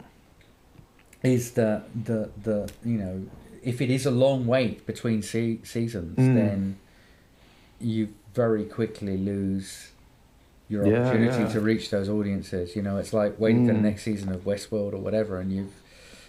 is 1.22 1.52
that 1.52 1.84
the 2.04 2.30
the 2.42 2.70
you 2.84 2.98
know 2.98 3.26
if 3.62 3.80
it 3.80 3.90
is 3.90 4.06
a 4.06 4.10
long 4.10 4.46
wait 4.46 4.86
between 4.86 5.20
se- 5.22 5.60
seasons, 5.64 6.16
Mm. 6.18 6.34
then 6.34 6.76
you 7.80 8.08
very 8.34 8.64
quickly 8.64 9.16
lose 9.16 9.90
your 10.68 10.86
Yeah, 10.86 11.00
opportunity 11.08 11.42
yeah. 11.42 11.48
to 11.48 11.60
reach 11.60 11.90
those 11.90 12.08
audiences. 12.08 12.76
You 12.76 12.82
know, 12.82 12.98
it's 12.98 13.12
like 13.12 13.38
waiting 13.40 13.66
for 13.66 13.72
the 13.72 13.78
Mm. 13.78 13.82
next 13.82 14.02
season 14.04 14.30
of 14.30 14.44
Westworld 14.44 14.92
or 14.92 14.98
whatever, 14.98 15.38
and 15.40 15.52
you've 15.52 15.72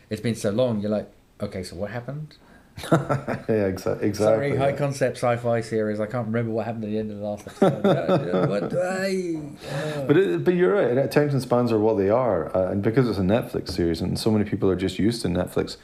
it's 0.09 0.21
been 0.21 0.35
so 0.35 0.49
long. 0.49 0.79
You're 0.81 0.89
like, 0.91 1.09
okay, 1.41 1.61
so 1.63 1.75
what 1.75 1.91
happened? 1.91 2.35
yeah, 2.91 3.69
exa- 3.69 4.01
exactly. 4.01 4.13
Sorry, 4.13 4.55
high 4.55 4.69
yeah. 4.69 4.75
concept 4.75 5.17
sci-fi 5.17 5.61
series. 5.61 5.99
I 5.99 6.05
can't 6.05 6.27
remember 6.27 6.51
what 6.51 6.65
happened 6.65 6.85
at 6.85 6.89
the 6.89 6.97
end 6.97 7.11
of 7.11 7.17
the 7.17 7.23
last 7.23 7.47
episode. 7.47 8.49
What? 8.49 8.73
I, 8.73 9.35
uh, 9.69 10.01
But 10.07 10.17
it, 10.17 10.43
but 10.43 10.53
you're 10.53 10.73
right. 10.73 10.97
Attention 10.97 11.41
spans 11.41 11.71
are 11.71 11.79
what 11.79 11.97
they 11.97 12.09
are, 12.09 12.55
uh, 12.55 12.71
and 12.71 12.81
because 12.81 13.09
it's 13.09 13.19
a 13.19 13.21
Netflix 13.21 13.69
series, 13.69 14.01
and 14.01 14.17
so 14.17 14.31
many 14.31 14.45
people 14.45 14.69
are 14.69 14.75
just 14.75 14.97
used 14.97 15.21
to 15.23 15.27
Netflix 15.27 15.77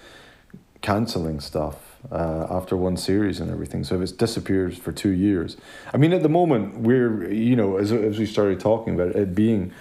canceling 0.81 1.39
stuff 1.39 1.97
uh, 2.11 2.47
after 2.49 2.77
one 2.77 2.97
series 2.97 3.39
and 3.39 3.51
everything. 3.51 3.83
So 3.83 3.95
if 3.95 4.01
it's 4.01 4.11
disappears 4.11 4.77
for 4.77 4.91
two 4.91 5.09
years, 5.09 5.57
I 5.93 5.97
mean, 5.97 6.13
at 6.13 6.23
the 6.23 6.29
moment 6.29 6.77
we're 6.79 7.31
you 7.31 7.55
know 7.55 7.77
as 7.77 7.91
as 7.91 8.17
we 8.19 8.25
started 8.25 8.59
talking 8.59 8.95
about 8.95 9.09
it, 9.09 9.15
it 9.15 9.35
being 9.35 9.71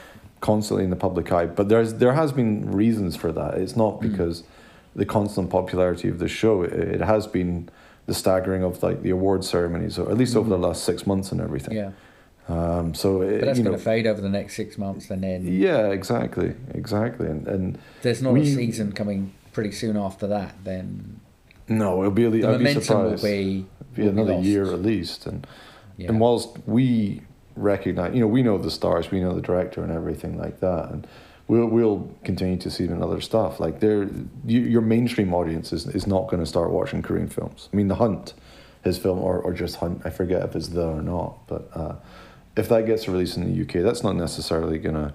constantly 0.41 0.85
in 0.85 0.91
the 0.91 0.97
public 0.97 1.31
eye, 1.33 1.47
but 1.47 1.69
there's 1.69 1.95
there 1.95 2.13
has 2.13 2.33
been 2.33 2.71
reasons 2.71 3.17
for 3.17 3.33
that. 3.33 3.55
It's 3.55 3.77
not 3.77 4.01
because 4.01 4.43
the 4.97 5.05
constant 5.07 5.51
popularity 5.51 6.09
of 6.09 6.19
the 6.19 6.29
show. 6.29 6.63
It, 6.63 6.73
it 6.73 7.01
has 7.01 7.27
been 7.27 7.69
the 8.07 8.15
staggering 8.15 8.63
of 8.63 8.83
like 8.83 9.03
the 9.03 9.11
award 9.11 9.45
ceremonies, 9.45 9.99
or 9.99 10.11
at 10.11 10.17
least 10.17 10.37
over 10.37 10.49
the 10.49 10.59
last 10.59 10.85
six 10.85 11.07
months 11.07 11.33
and 11.33 11.41
everything. 11.41 11.75
yeah, 11.77 11.91
Um, 12.49 12.95
so 12.95 13.23
it, 13.23 13.41
but 13.41 13.47
that's 13.47 13.59
going 13.61 13.73
to 13.77 13.83
fade 13.83 14.07
over 14.07 14.21
the 14.21 14.29
next 14.29 14.55
six 14.57 14.77
months, 14.79 15.11
and 15.11 15.23
then 15.23 15.47
yeah, 15.47 15.89
exactly, 15.89 16.55
exactly, 16.75 17.27
and 17.29 17.47
and 17.49 17.79
there's 18.03 18.23
not 18.23 18.37
a 18.37 18.45
season 18.45 18.93
coming 18.93 19.33
pretty 19.53 19.73
soon 19.73 19.97
after 19.97 20.27
that. 20.27 20.53
Then 20.65 21.21
no, 21.69 22.01
it'll 22.01 22.11
be. 22.11 22.25
the 22.29 22.47
I'd 22.47 22.59
be 22.59 22.65
momentum 22.65 22.75
will 22.77 22.83
surprised. 23.19 23.25
be, 23.25 23.67
be 23.95 24.03
will 24.03 24.09
another 24.11 24.35
lost. 24.35 24.45
year 24.47 24.65
at 24.73 24.83
least, 24.83 25.27
and 25.27 25.47
Yeah. 25.97 26.09
and 26.11 26.21
whilst 26.21 26.59
we 26.67 27.23
recognize, 27.57 28.13
you 28.15 28.21
know, 28.21 28.27
we 28.27 28.43
know 28.43 28.59
the 28.59 28.71
stars, 28.71 29.11
we 29.11 29.21
know 29.21 29.33
the 29.35 29.41
director 29.41 29.83
and 29.83 29.91
everything 29.93 30.37
like 30.37 30.61
that, 30.61 30.91
and 30.91 31.07
we'll 31.49 31.67
we'll 31.67 32.09
continue 32.25 32.57
to 32.59 32.71
see 32.71 32.87
them 32.87 32.97
in 32.99 33.03
other 33.03 33.21
stuff. 33.21 33.61
Like 33.61 33.81
they're 33.81 34.05
you, 34.47 34.61
your 34.61 34.83
mainstream 34.83 35.35
audience 35.35 35.73
is 35.73 35.87
is 35.87 36.07
not 36.07 36.29
going 36.29 36.41
to 36.41 36.47
start 36.47 36.71
watching 36.71 37.03
Korean 37.03 37.29
films. 37.29 37.69
I 37.73 37.77
mean, 37.77 37.89
The 37.89 37.97
Hunt, 37.97 38.35
his 38.83 38.99
film, 38.99 39.19
or 39.19 39.39
or 39.39 39.53
just 39.53 39.77
Hunt. 39.77 40.03
I 40.05 40.11
forget 40.11 40.43
if 40.43 40.57
it's 40.57 40.69
the 40.69 40.87
or 40.87 41.03
not, 41.03 41.47
but 41.47 41.71
uh, 41.75 41.95
if 42.57 42.69
that 42.69 42.87
gets 42.87 43.09
released 43.09 43.37
in 43.37 43.45
the 43.53 43.63
UK, 43.63 43.85
that's 43.85 44.03
not 44.03 44.17
necessarily 44.17 44.79
gonna. 44.79 45.15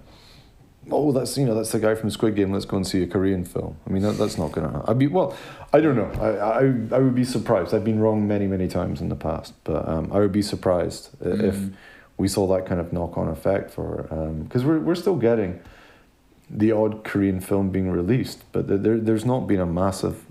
Oh, 0.92 1.12
that's 1.12 1.38
you 1.38 1.46
know 1.46 1.54
that's 1.56 1.72
the 1.72 1.80
guy 1.80 1.94
from 1.94 2.10
Squid 2.10 2.36
Game. 2.36 2.52
Let's 2.52 2.66
go 2.66 2.78
and 2.78 2.88
see 2.88 3.04
a 3.04 3.08
Korean 3.08 3.44
film. 3.46 3.76
I 3.86 3.90
mean 3.92 4.02
that, 4.04 4.14
that's 4.14 4.38
not 4.38 4.52
gonna. 4.54 4.84
I'd 4.88 4.98
be 4.98 5.08
well. 5.08 5.36
I 5.74 5.82
don't 5.82 5.96
know. 5.96 6.10
I, 6.20 6.30
I 6.64 6.98
I 6.98 7.00
would 7.00 7.14
be 7.16 7.26
surprised. 7.26 7.74
I've 7.76 7.84
been 7.84 8.00
wrong 8.00 8.28
many 8.28 8.48
many 8.48 8.68
times 8.68 9.00
in 9.02 9.10
the 9.10 9.16
past, 9.16 9.54
but 9.66 9.88
um, 9.88 10.12
I 10.12 10.20
would 10.20 10.32
be 10.32 10.42
surprised 10.42 11.10
i- 11.24 11.28
if 11.30 11.56
Mm. 11.56 11.74
we 12.18 12.28
saw 12.28 12.48
that 12.56 12.66
kind 12.66 12.80
of 12.82 12.92
knock 12.92 13.18
on 13.18 13.28
effect 13.28 13.70
for 13.72 14.08
because 14.44 14.64
we're 14.66 14.80
we're 14.80 14.96
still 14.96 15.16
getting 15.18 15.60
the 16.50 16.72
odd 16.72 17.04
Korean 17.04 17.40
film 17.40 17.70
being 17.70 17.90
released, 17.92 18.44
but 18.52 18.68
there- 18.68 18.78
there 18.78 18.98
there's 18.98 19.26
not 19.26 19.48
been 19.48 19.60
a 19.60 19.66
massive 19.66 20.26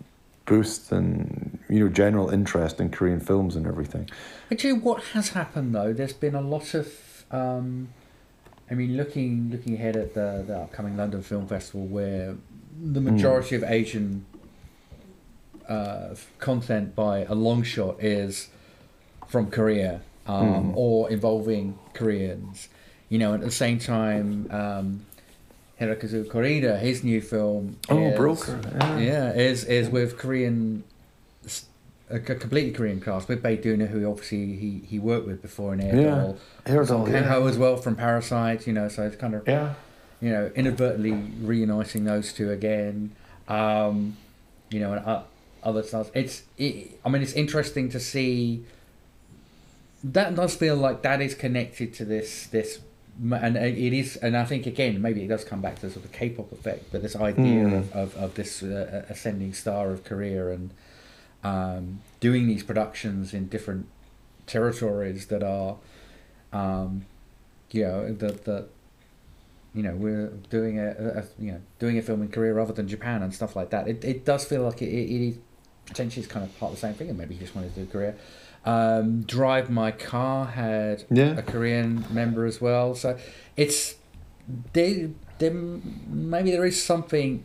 boost 0.46 0.90
in 0.92 1.58
you 1.68 1.78
know 1.80 1.88
general 1.88 2.30
interest 2.30 2.80
in 2.80 2.88
Korean 2.90 3.20
films 3.20 3.54
and 3.56 3.66
everything. 3.66 4.08
Actually, 4.50 4.72
what 4.74 5.02
has 5.14 5.30
happened 5.30 5.74
though? 5.74 5.92
There's 5.92 6.12
been 6.12 6.34
a 6.34 6.40
lot 6.40 6.74
of. 6.74 6.86
Um, 7.30 7.88
I 8.70 8.74
mean, 8.74 8.96
looking 8.96 9.50
looking 9.50 9.74
ahead 9.74 9.96
at 9.96 10.14
the, 10.14 10.44
the 10.46 10.56
upcoming 10.58 10.96
London 10.96 11.22
Film 11.22 11.46
Festival, 11.46 11.86
where 11.86 12.34
the 12.82 13.00
majority 13.00 13.54
of 13.56 13.62
Asian 13.64 14.24
uh, 15.68 16.14
content 16.38 16.94
by 16.94 17.24
a 17.24 17.34
long 17.34 17.62
shot 17.62 18.02
is 18.02 18.48
from 19.26 19.50
Korea 19.50 20.00
um, 20.26 20.72
or 20.76 21.10
involving 21.10 21.78
Koreans. 21.94 22.68
You 23.08 23.18
know, 23.18 23.34
at 23.34 23.40
the 23.40 23.50
same 23.50 23.78
time, 23.78 24.48
um, 24.50 25.06
Hirokazu 25.80 26.28
Kore-eda, 26.28 26.78
his 26.78 27.04
new 27.04 27.20
film, 27.20 27.76
Oh, 27.88 28.08
is, 28.08 28.16
Broker, 28.16 28.60
yeah. 28.80 28.98
yeah, 28.98 29.32
is 29.32 29.64
is 29.64 29.88
with 29.88 30.18
Korean 30.18 30.84
a 32.10 32.18
completely 32.18 32.72
Korean 32.72 33.00
cast 33.00 33.28
with 33.28 33.42
Bae 33.42 33.56
Doona, 33.56 33.86
who 33.88 34.10
obviously 34.10 34.56
he, 34.56 34.80
he 34.86 34.98
worked 34.98 35.26
with 35.26 35.42
before 35.42 35.74
in 35.74 35.80
Air 35.82 36.04
Doll. 36.10 36.38
Airdoll, 36.64 36.86
Song 36.86 37.06
yeah. 37.06 37.20
Kang-ho 37.20 37.46
as 37.46 37.58
well 37.58 37.76
from 37.76 37.96
Parasite, 37.96 38.66
you 38.66 38.72
know, 38.72 38.88
so 38.88 39.02
it's 39.02 39.16
kind 39.16 39.34
of, 39.34 39.46
Yeah. 39.46 39.74
you 40.22 40.30
know, 40.30 40.50
inadvertently 40.54 41.12
reuniting 41.42 42.04
those 42.04 42.32
two 42.32 42.50
again. 42.50 43.10
Um, 43.46 44.16
you 44.70 44.80
know, 44.80 44.94
and 44.94 45.04
uh, 45.06 45.22
other 45.62 45.82
stars. 45.82 46.10
It's, 46.14 46.44
it, 46.56 46.98
I 47.04 47.08
mean, 47.10 47.20
it's 47.22 47.32
interesting 47.34 47.90
to 47.90 48.00
see. 48.00 48.64
That 50.04 50.34
does 50.34 50.54
feel 50.54 50.76
like 50.76 51.02
that 51.02 51.20
is 51.20 51.34
connected 51.34 51.92
to 51.94 52.04
this 52.04 52.46
this, 52.46 52.78
and 53.32 53.56
it 53.56 53.92
is, 53.92 54.16
and 54.16 54.36
I 54.36 54.44
think 54.44 54.66
again 54.66 55.00
maybe 55.02 55.22
it 55.24 55.28
does 55.28 55.44
come 55.44 55.60
back 55.60 55.80
to 55.80 55.90
sort 55.90 56.04
of 56.04 56.12
K-pop 56.12 56.52
effect, 56.52 56.92
but 56.92 57.02
this 57.02 57.16
idea 57.16 57.64
Hmm. 57.68 57.74
of, 57.74 57.92
of, 57.92 58.16
of 58.16 58.34
this 58.34 58.62
uh, 58.62 59.04
ascending 59.08 59.52
star 59.54 59.90
of 59.90 60.04
Korea 60.04 60.48
and 60.48 60.70
um, 61.44 62.00
doing 62.20 62.46
these 62.46 62.62
productions 62.62 63.34
in 63.34 63.48
different 63.48 63.86
territories 64.46 65.26
that 65.26 65.42
are, 65.42 65.76
um, 66.52 67.04
you 67.70 67.82
know, 67.82 68.12
that 68.14 68.44
that 68.44 68.68
you 69.74 69.82
know 69.82 69.94
we're 69.94 70.28
doing 70.50 70.78
a, 70.78 70.88
a, 70.88 71.18
a 71.20 71.24
you 71.38 71.52
know 71.52 71.60
doing 71.78 71.98
a 71.98 72.02
film 72.02 72.22
in 72.22 72.28
Korea 72.28 72.54
rather 72.54 72.72
than 72.72 72.88
Japan 72.88 73.22
and 73.22 73.34
stuff 73.34 73.54
like 73.56 73.70
that. 73.70 73.86
It 73.88 74.04
it 74.04 74.24
does 74.24 74.44
feel 74.44 74.62
like 74.62 74.80
it, 74.82 74.86
it, 74.88 75.10
it 75.10 75.28
is 75.28 75.38
potentially 75.86 76.22
is 76.24 76.30
kind 76.30 76.44
of 76.44 76.58
part 76.58 76.72
of 76.72 76.76
the 76.76 76.80
same 76.86 76.94
thing, 76.94 77.08
and 77.08 77.18
maybe 77.18 77.34
he 77.34 77.40
just 77.40 77.54
wanted 77.54 77.74
to 77.74 77.80
do 77.80 77.86
Korea. 77.90 78.14
Um, 78.64 79.22
Drive 79.22 79.70
My 79.70 79.90
Car 79.90 80.46
had 80.46 81.04
Yeah. 81.10 81.38
a 81.38 81.42
Korean 81.42 82.04
member 82.10 82.44
as 82.44 82.60
well, 82.60 82.94
so 82.94 83.16
it's 83.56 83.94
they 84.72 85.10
then 85.38 86.00
maybe 86.10 86.50
there 86.50 86.64
is 86.64 86.82
something 86.82 87.44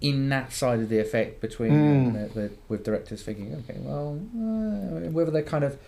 in 0.00 0.28
that 0.30 0.52
side 0.52 0.80
of 0.80 0.88
the 0.88 0.98
effect 0.98 1.40
between 1.40 1.72
Mm. 1.72 2.12
the, 2.34 2.40
the, 2.40 2.50
with 2.68 2.82
directors 2.84 3.22
thinking, 3.22 3.54
okay, 3.54 3.78
well, 3.80 4.18
uh, 4.34 5.10
whether 5.10 5.30
they 5.30 5.42
kind 5.42 5.62
of 5.62 5.78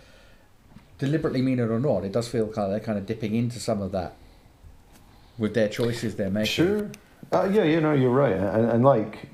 deliberately 0.99 1.41
mean 1.41 1.59
it 1.59 1.69
or 1.69 1.79
not, 1.79 2.05
it 2.05 2.11
does 2.13 2.27
feel 2.27 2.47
kind 2.47 2.65
of 2.65 2.71
they're 2.71 2.79
kind 2.79 2.97
of 2.97 3.05
dipping 3.05 3.35
into 3.35 3.59
some 3.59 3.81
of 3.81 3.91
that 3.91 4.13
with 5.37 5.53
their 5.53 5.67
choices 5.67 6.15
they're 6.15 6.29
making. 6.29 6.45
Sure. 6.47 6.89
Uh, 7.33 7.49
yeah, 7.51 7.63
you 7.63 7.81
know, 7.81 7.91
you're 7.93 8.09
right. 8.11 8.33
And, 8.37 8.69
and 8.71 8.85
like, 8.85 9.27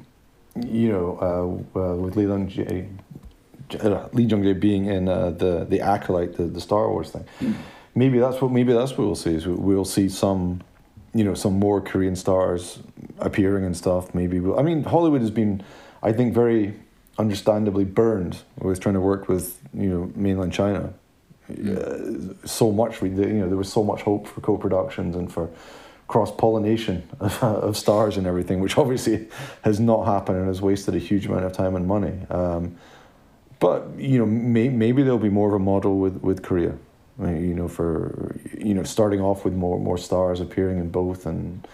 you 0.66 0.90
know, 0.92 1.64
uh, 1.76 1.80
uh, 1.80 1.96
with 1.96 2.16
Lee 2.16 2.24
Jae, 2.26 2.88
uh, 2.88 3.21
Lee 4.14 4.24
Jung 4.24 4.44
Jae 4.44 4.60
being 4.60 4.86
in 4.86 5.08
uh, 5.08 5.32
the 5.32 5.66
the 5.66 5.82
acolyte, 5.82 6.38
the, 6.38 6.44
the 6.44 6.62
Star 6.62 6.90
Wars 6.90 7.12
thing, 7.12 7.26
maybe 7.96 8.20
that's 8.20 8.42
what 8.42 8.52
maybe 8.52 8.74
that's 8.74 8.92
what 8.92 9.06
we'll 9.06 9.16
see. 9.16 9.36
Is 9.36 9.48
we- 9.48 9.54
we'll 9.56 9.86
see 9.86 10.10
some, 10.10 10.62
you 11.14 11.24
know, 11.24 11.34
some 11.34 11.60
more 11.60 11.82
Korean 11.82 12.16
stars 12.16 12.80
appearing 13.20 13.66
and 13.66 13.76
stuff. 13.76 14.14
Maybe 14.14 14.40
we'll, 14.40 14.60
I 14.60 14.64
mean, 14.64 14.84
Hollywood 14.84 15.22
has 15.22 15.32
been, 15.32 15.64
I 16.04 16.12
think, 16.12 16.34
very 16.34 16.74
understandably 17.18 17.84
burned 17.86 18.38
with 18.60 18.80
trying 18.80 18.96
to 18.96 19.02
work 19.02 19.28
with 19.28 19.60
you 19.74 19.90
know 19.90 20.12
mainland 20.16 20.54
China. 20.54 20.94
Uh, 21.50 22.34
so 22.46 22.72
much 22.72 23.02
we 23.02 23.10
you 23.10 23.16
know 23.42 23.48
there 23.48 23.58
was 23.58 23.72
so 23.72 23.84
much 23.84 24.02
hope 24.04 24.26
for 24.28 24.40
co-productions 24.42 25.16
and 25.16 25.32
for 25.32 25.50
cross 26.08 26.32
pollination 26.32 27.08
of, 27.20 27.44
of 27.68 27.78
stars 27.78 28.18
and 28.18 28.28
everything, 28.28 28.60
which 28.60 28.78
obviously 28.78 29.28
has 29.64 29.80
not 29.80 30.06
happened 30.06 30.38
and 30.38 30.48
has 30.48 30.62
wasted 30.62 30.94
a 30.96 31.00
huge 31.00 31.26
amount 31.26 31.46
of 31.46 31.54
time 31.54 31.76
and 31.76 31.88
money. 31.88 32.14
Um, 32.30 32.76
but 33.62 33.88
you 33.98 34.18
know, 34.18 34.26
may, 34.26 34.68
maybe 34.68 35.04
there'll 35.04 35.20
be 35.20 35.30
more 35.30 35.48
of 35.48 35.54
a 35.54 35.64
model 35.64 36.00
with 36.00 36.18
with 36.22 36.44
Korea. 36.44 36.76
You 37.20 37.54
know, 37.54 37.68
for 37.68 38.36
you 38.58 38.74
know, 38.74 38.84
starting 38.84 39.22
off 39.22 39.46
with 39.46 39.54
more 39.54 39.80
more 39.80 39.98
stars 39.98 40.42
appearing 40.42 40.80
in 40.80 40.90
both 40.90 41.26
and 41.26 41.66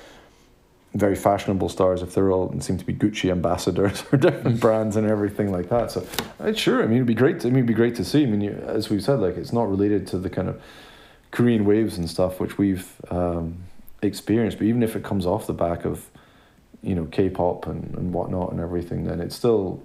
very 0.94 1.16
fashionable 1.16 1.70
stars 1.70 2.02
if 2.02 2.14
they're 2.14 2.32
all 2.32 2.54
seem 2.60 2.78
to 2.78 2.86
be 2.86 2.94
Gucci 2.94 3.32
ambassadors 3.32 4.04
or 4.12 4.18
different 4.18 4.60
brands 4.66 4.98
and 4.98 5.10
everything 5.10 5.52
like 5.52 5.70
that. 5.70 5.92
So, 5.92 6.06
uh, 6.40 6.54
sure, 6.54 6.84
I 6.84 6.88
mean, 6.88 6.98
it'd 6.98 7.08
be 7.08 7.14
great. 7.14 7.40
To, 7.42 7.48
I 7.48 7.52
mean, 7.52 7.60
it'd 7.60 7.68
be 7.68 7.74
great 7.74 7.96
to 7.96 8.04
see. 8.04 8.24
I 8.24 8.26
mean, 8.26 8.42
you, 8.42 8.52
as 8.52 8.90
we 8.90 9.00
said, 9.00 9.20
like 9.20 9.38
it's 9.38 9.54
not 9.54 9.70
related 9.70 10.08
to 10.08 10.18
the 10.18 10.30
kind 10.30 10.50
of 10.50 10.62
Korean 11.32 11.64
waves 11.66 11.98
and 11.98 12.10
stuff 12.10 12.42
which 12.42 12.58
we've 12.58 12.92
um, 13.10 13.64
experienced. 14.02 14.58
But 14.58 14.66
even 14.66 14.84
if 14.84 14.98
it 14.98 15.04
comes 15.04 15.26
off 15.26 15.48
the 15.48 15.54
back 15.54 15.86
of 15.86 16.10
you 16.84 16.96
know 16.96 17.06
K-pop 17.06 17.66
and, 17.68 17.96
and 17.96 18.14
whatnot 18.14 18.52
and 18.52 18.60
everything, 18.60 19.06
then 19.06 19.22
it's 19.22 19.36
still 19.36 19.82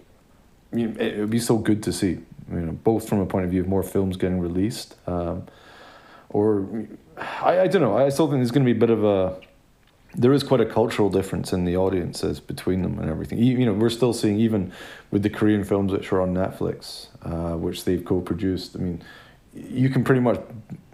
it 0.73 1.19
would 1.19 1.31
be 1.31 1.41
so 1.41 1.59
good 1.59 1.83
to 1.85 1.93
see. 1.93 2.19
You 2.51 2.61
know, 2.61 2.73
both 2.73 3.09
from 3.09 3.21
a 3.21 3.27
point 3.27 3.45
of 3.45 3.51
view 3.51 3.61
of 3.61 3.69
more 3.69 3.83
films 3.83 4.17
getting 4.17 4.41
released, 4.41 4.97
um, 5.07 5.47
or 6.29 6.67
I, 7.17 7.61
I 7.61 7.67
don't 7.67 7.83
know. 7.83 7.97
I 7.97 8.09
still 8.09 8.27
think 8.27 8.41
there's 8.41 8.51
going 8.51 8.67
to 8.67 8.73
be 8.73 8.77
a 8.77 8.81
bit 8.81 8.91
of 8.91 9.05
a 9.05 9.37
there 10.15 10.33
is 10.33 10.43
quite 10.43 10.61
a 10.61 10.67
cultural 10.67 11.09
difference 11.09 11.53
in 11.53 11.65
the 11.65 11.77
audiences 11.77 12.39
between 12.39 12.83
them 12.83 12.99
and 12.99 13.09
everything. 13.09 13.39
You, 13.39 13.65
know, 13.65 13.73
we're 13.73 13.89
still 13.91 14.13
seeing 14.13 14.39
even 14.39 14.73
with 15.11 15.23
the 15.23 15.31
Korean 15.31 15.65
films 15.65 15.93
which 15.93 16.13
are 16.13 16.21
on 16.21 16.35
Netflix, 16.35 17.07
uh, 17.23 17.57
which 17.57 17.85
they've 17.85 18.05
co-produced. 18.05 18.77
I 18.77 18.81
mean, 18.81 19.03
you 19.55 19.89
can 19.89 20.05
pretty 20.05 20.21
much 20.21 20.41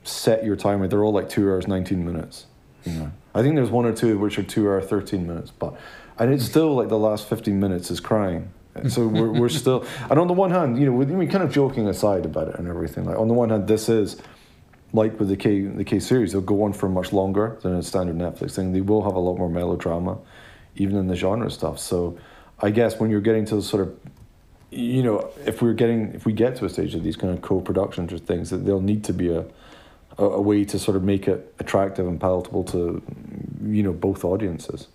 set 0.05 0.45
your 0.45 0.57
timer. 0.57 0.87
They're 0.87 1.05
all 1.05 1.13
like 1.13 1.29
two 1.29 1.49
hours 1.49 1.67
nineteen 1.67 2.05
minutes. 2.05 2.47
You 2.85 2.93
know, 2.93 3.13
I 3.35 3.43
think 3.43 3.57
there's 3.57 3.71
one 3.71 3.87
or 3.87 3.93
two 3.93 4.19
which 4.19 4.39
are 4.39 4.43
two 4.43 4.69
hour 4.69 4.81
thirteen 4.81 5.27
minutes, 5.27 5.51
but 5.51 5.77
and 6.19 6.33
it's 6.33 6.45
still 6.45 6.75
like 6.75 6.89
the 6.89 6.99
last 6.99 7.29
fifteen 7.29 7.61
minutes 7.61 7.91
is 7.91 8.01
crying. 8.01 8.51
So 8.87 9.07
we're 9.07 9.33
we're 9.33 9.49
still 9.63 9.85
and 10.11 10.19
on 10.19 10.27
the 10.27 10.35
one 10.35 10.51
hand, 10.51 10.79
you 10.79 10.91
know, 10.91 10.97
mean, 11.05 11.29
kind 11.29 11.45
of 11.45 11.53
joking 11.53 11.89
aside 11.89 12.25
about 12.25 12.49
it 12.49 12.59
and 12.59 12.69
everything. 12.69 13.05
Like 13.05 13.19
on 13.19 13.29
the 13.29 13.35
one 13.35 13.51
hand, 13.51 13.67
this 13.67 13.89
is 13.89 14.21
like 14.93 15.19
with 15.19 15.29
the 15.29 15.37
K 15.37 15.63
the 15.63 15.85
K 15.85 16.01
series, 16.01 16.33
they'll 16.33 16.41
go 16.41 16.63
on 16.63 16.73
for 16.73 16.89
much 16.89 17.13
longer 17.13 17.59
than 17.63 17.75
a 17.75 17.83
standard 17.83 18.17
Netflix 18.17 18.55
thing. 18.55 18.73
They 18.73 18.81
will 18.81 19.03
have 19.03 19.15
a 19.15 19.21
lot 19.21 19.37
more 19.37 19.49
melodrama, 19.49 20.19
even 20.77 20.97
in 20.97 21.09
the 21.09 21.17
genre 21.17 21.51
stuff. 21.51 21.79
So, 21.79 22.19
I 22.61 22.71
guess 22.71 22.99
when 22.99 23.11
you're 23.11 23.21
getting 23.21 23.45
to 23.47 23.57
the 23.57 23.63
sort 23.63 23.87
of, 23.87 23.99
you 24.71 25.03
know, 25.03 25.31
if 25.45 25.61
we're 25.61 25.75
getting 25.75 26.15
if 26.15 26.25
we 26.25 26.33
get 26.33 26.57
to 26.57 26.65
a 26.65 26.69
stage 26.69 26.95
of 26.95 27.03
these 27.03 27.17
kind 27.17 27.33
of 27.33 27.43
co-productions 27.43 28.13
or 28.13 28.19
things, 28.19 28.51
that 28.51 28.59
there'll 28.59 28.81
need 28.81 29.05
to 29.05 29.13
be 29.13 29.29
a, 29.29 29.45
a 30.17 30.25
a 30.25 30.41
way 30.41 30.65
to 30.65 30.79
sort 30.79 30.97
of 30.97 31.03
make 31.03 31.29
it 31.29 31.55
attractive 31.59 32.07
and 32.07 32.21
palatable 32.21 32.65
to, 32.65 33.03
you 33.65 33.83
know, 33.83 33.93
both 33.93 34.25
audiences, 34.25 34.89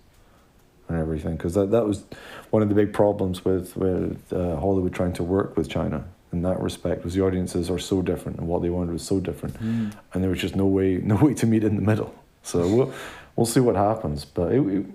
and 0.88 0.98
everything. 0.98 1.36
Because 1.36 1.54
that 1.54 1.70
that 1.70 1.86
was 1.86 2.04
one 2.50 2.62
of 2.62 2.68
the 2.68 2.74
big 2.74 2.92
problems 2.92 3.44
with 3.44 3.76
with 3.76 4.32
uh, 4.32 4.56
Hollywood 4.56 4.94
trying 4.94 5.12
to 5.14 5.22
work 5.22 5.56
with 5.56 5.68
China 5.68 6.04
in 6.34 6.42
that 6.42 6.60
respect 6.60 7.04
was 7.04 7.14
the 7.14 7.22
audiences 7.22 7.70
are 7.70 7.78
so 7.78 8.02
different 8.02 8.38
and 8.38 8.48
what 8.48 8.60
they 8.60 8.68
wanted 8.68 8.92
was 8.92 9.06
so 9.06 9.20
different. 9.20 9.58
And 10.12 10.22
there 10.22 10.28
was 10.28 10.40
just 10.40 10.56
no 10.56 10.66
way 10.66 10.96
no 11.02 11.16
way 11.16 11.32
to 11.34 11.46
meet 11.46 11.64
in 11.64 11.76
the 11.76 11.82
middle. 11.82 12.14
So 12.42 12.58
we'll 12.68 12.92
we'll 13.36 13.46
see 13.46 13.60
what 13.60 13.76
happens. 13.76 14.24
But 14.24 14.52
it, 14.52 14.60
it, 14.60 14.86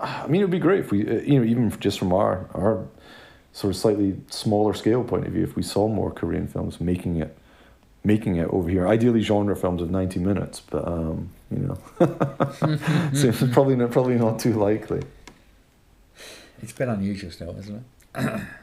I 0.00 0.26
mean 0.28 0.40
it 0.40 0.44
would 0.44 0.50
be 0.50 0.58
great 0.58 0.80
if 0.80 0.90
we 0.90 1.06
uh, 1.06 1.20
you 1.20 1.38
know 1.38 1.44
even 1.44 1.70
just 1.80 1.98
from 1.98 2.12
our 2.12 2.48
our 2.54 2.86
sort 3.52 3.74
of 3.74 3.76
slightly 3.76 4.16
smaller 4.30 4.72
scale 4.72 5.04
point 5.04 5.26
of 5.26 5.32
view 5.32 5.44
if 5.44 5.56
we 5.56 5.62
saw 5.62 5.86
more 5.88 6.10
Korean 6.10 6.46
films 6.46 6.80
making 6.80 7.16
it 7.16 7.36
making 8.04 8.36
it 8.36 8.48
over 8.48 8.70
here. 8.70 8.88
Ideally 8.88 9.20
genre 9.20 9.56
films 9.56 9.82
of 9.82 9.90
90 9.90 10.20
minutes 10.20 10.60
but 10.60 10.86
um 10.86 11.30
you 11.52 11.66
know 11.68 11.78
so 13.12 13.28
it's 13.28 13.42
probably 13.52 13.76
not 13.76 13.90
probably 13.90 14.16
not 14.16 14.38
too 14.38 14.52
likely 14.54 15.02
It's 16.62 16.72
been 16.72 16.88
unusual 16.88 17.30
still, 17.30 17.56
isn't 17.58 17.84
it? 18.14 18.40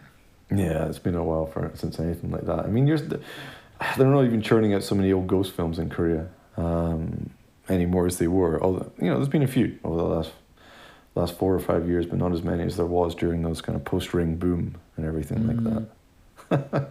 Yeah, 0.52 0.88
it's 0.88 0.98
been 0.98 1.14
a 1.16 1.24
while 1.24 1.46
for 1.46 1.72
since 1.76 2.00
anything 2.00 2.32
like 2.32 2.46
that. 2.48 2.60
I 2.66 2.68
mean, 2.70 2.88
you're, 2.88 2.98
they're 2.98 4.08
not 4.08 4.26
even 4.26 4.42
churning 4.42 4.74
out 4.74 4.82
so 4.82 4.96
many 4.96 5.14
old 5.14 5.28
ghost 5.28 5.52
films 5.54 5.78
in 5.78 5.90
Korea 5.90 6.28
um, 6.58 7.30
anymore 7.70 8.08
as 8.08 8.18
they 8.18 8.28
were. 8.28 8.60
Although 8.64 8.92
you 9.00 9.10
know, 9.10 9.18
there's 9.18 9.30
been 9.30 9.44
a 9.44 9.48
few 9.48 9.78
over 9.84 9.98
the 9.98 10.04
last 10.04 10.32
last 11.14 11.38
four 11.38 11.54
or 11.54 11.60
five 11.60 11.88
years, 11.88 12.08
but 12.08 12.18
not 12.18 12.32
as 12.34 12.42
many 12.42 12.64
as 12.64 12.78
there 12.78 12.86
was 12.88 13.14
during 13.14 13.44
those 13.44 13.62
kind 13.62 13.76
of 13.76 13.86
post 13.86 14.12
Ring 14.14 14.38
boom 14.38 14.76
and 14.98 15.06
everything 15.06 15.46
like 15.46 15.86
that. 16.50 16.90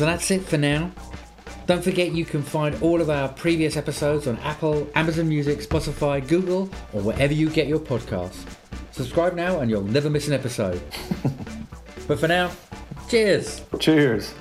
So 0.00 0.06
that's 0.06 0.30
it 0.30 0.40
for 0.46 0.56
now. 0.56 0.90
Don't 1.66 1.84
forget 1.84 2.12
you 2.12 2.24
can 2.24 2.42
find 2.42 2.74
all 2.82 3.02
of 3.02 3.10
our 3.10 3.28
previous 3.28 3.76
episodes 3.76 4.26
on 4.26 4.38
Apple, 4.38 4.88
Amazon 4.94 5.28
Music, 5.28 5.58
Spotify, 5.58 6.26
Google, 6.26 6.70
or 6.94 7.02
wherever 7.02 7.34
you 7.34 7.50
get 7.50 7.66
your 7.66 7.80
podcasts. 7.80 8.46
Subscribe 8.92 9.34
now 9.34 9.60
and 9.60 9.70
you'll 9.70 9.82
never 9.82 10.08
miss 10.08 10.26
an 10.26 10.32
episode. 10.32 10.80
but 12.08 12.18
for 12.18 12.28
now, 12.28 12.50
cheers! 13.10 13.60
Cheers. 13.78 14.32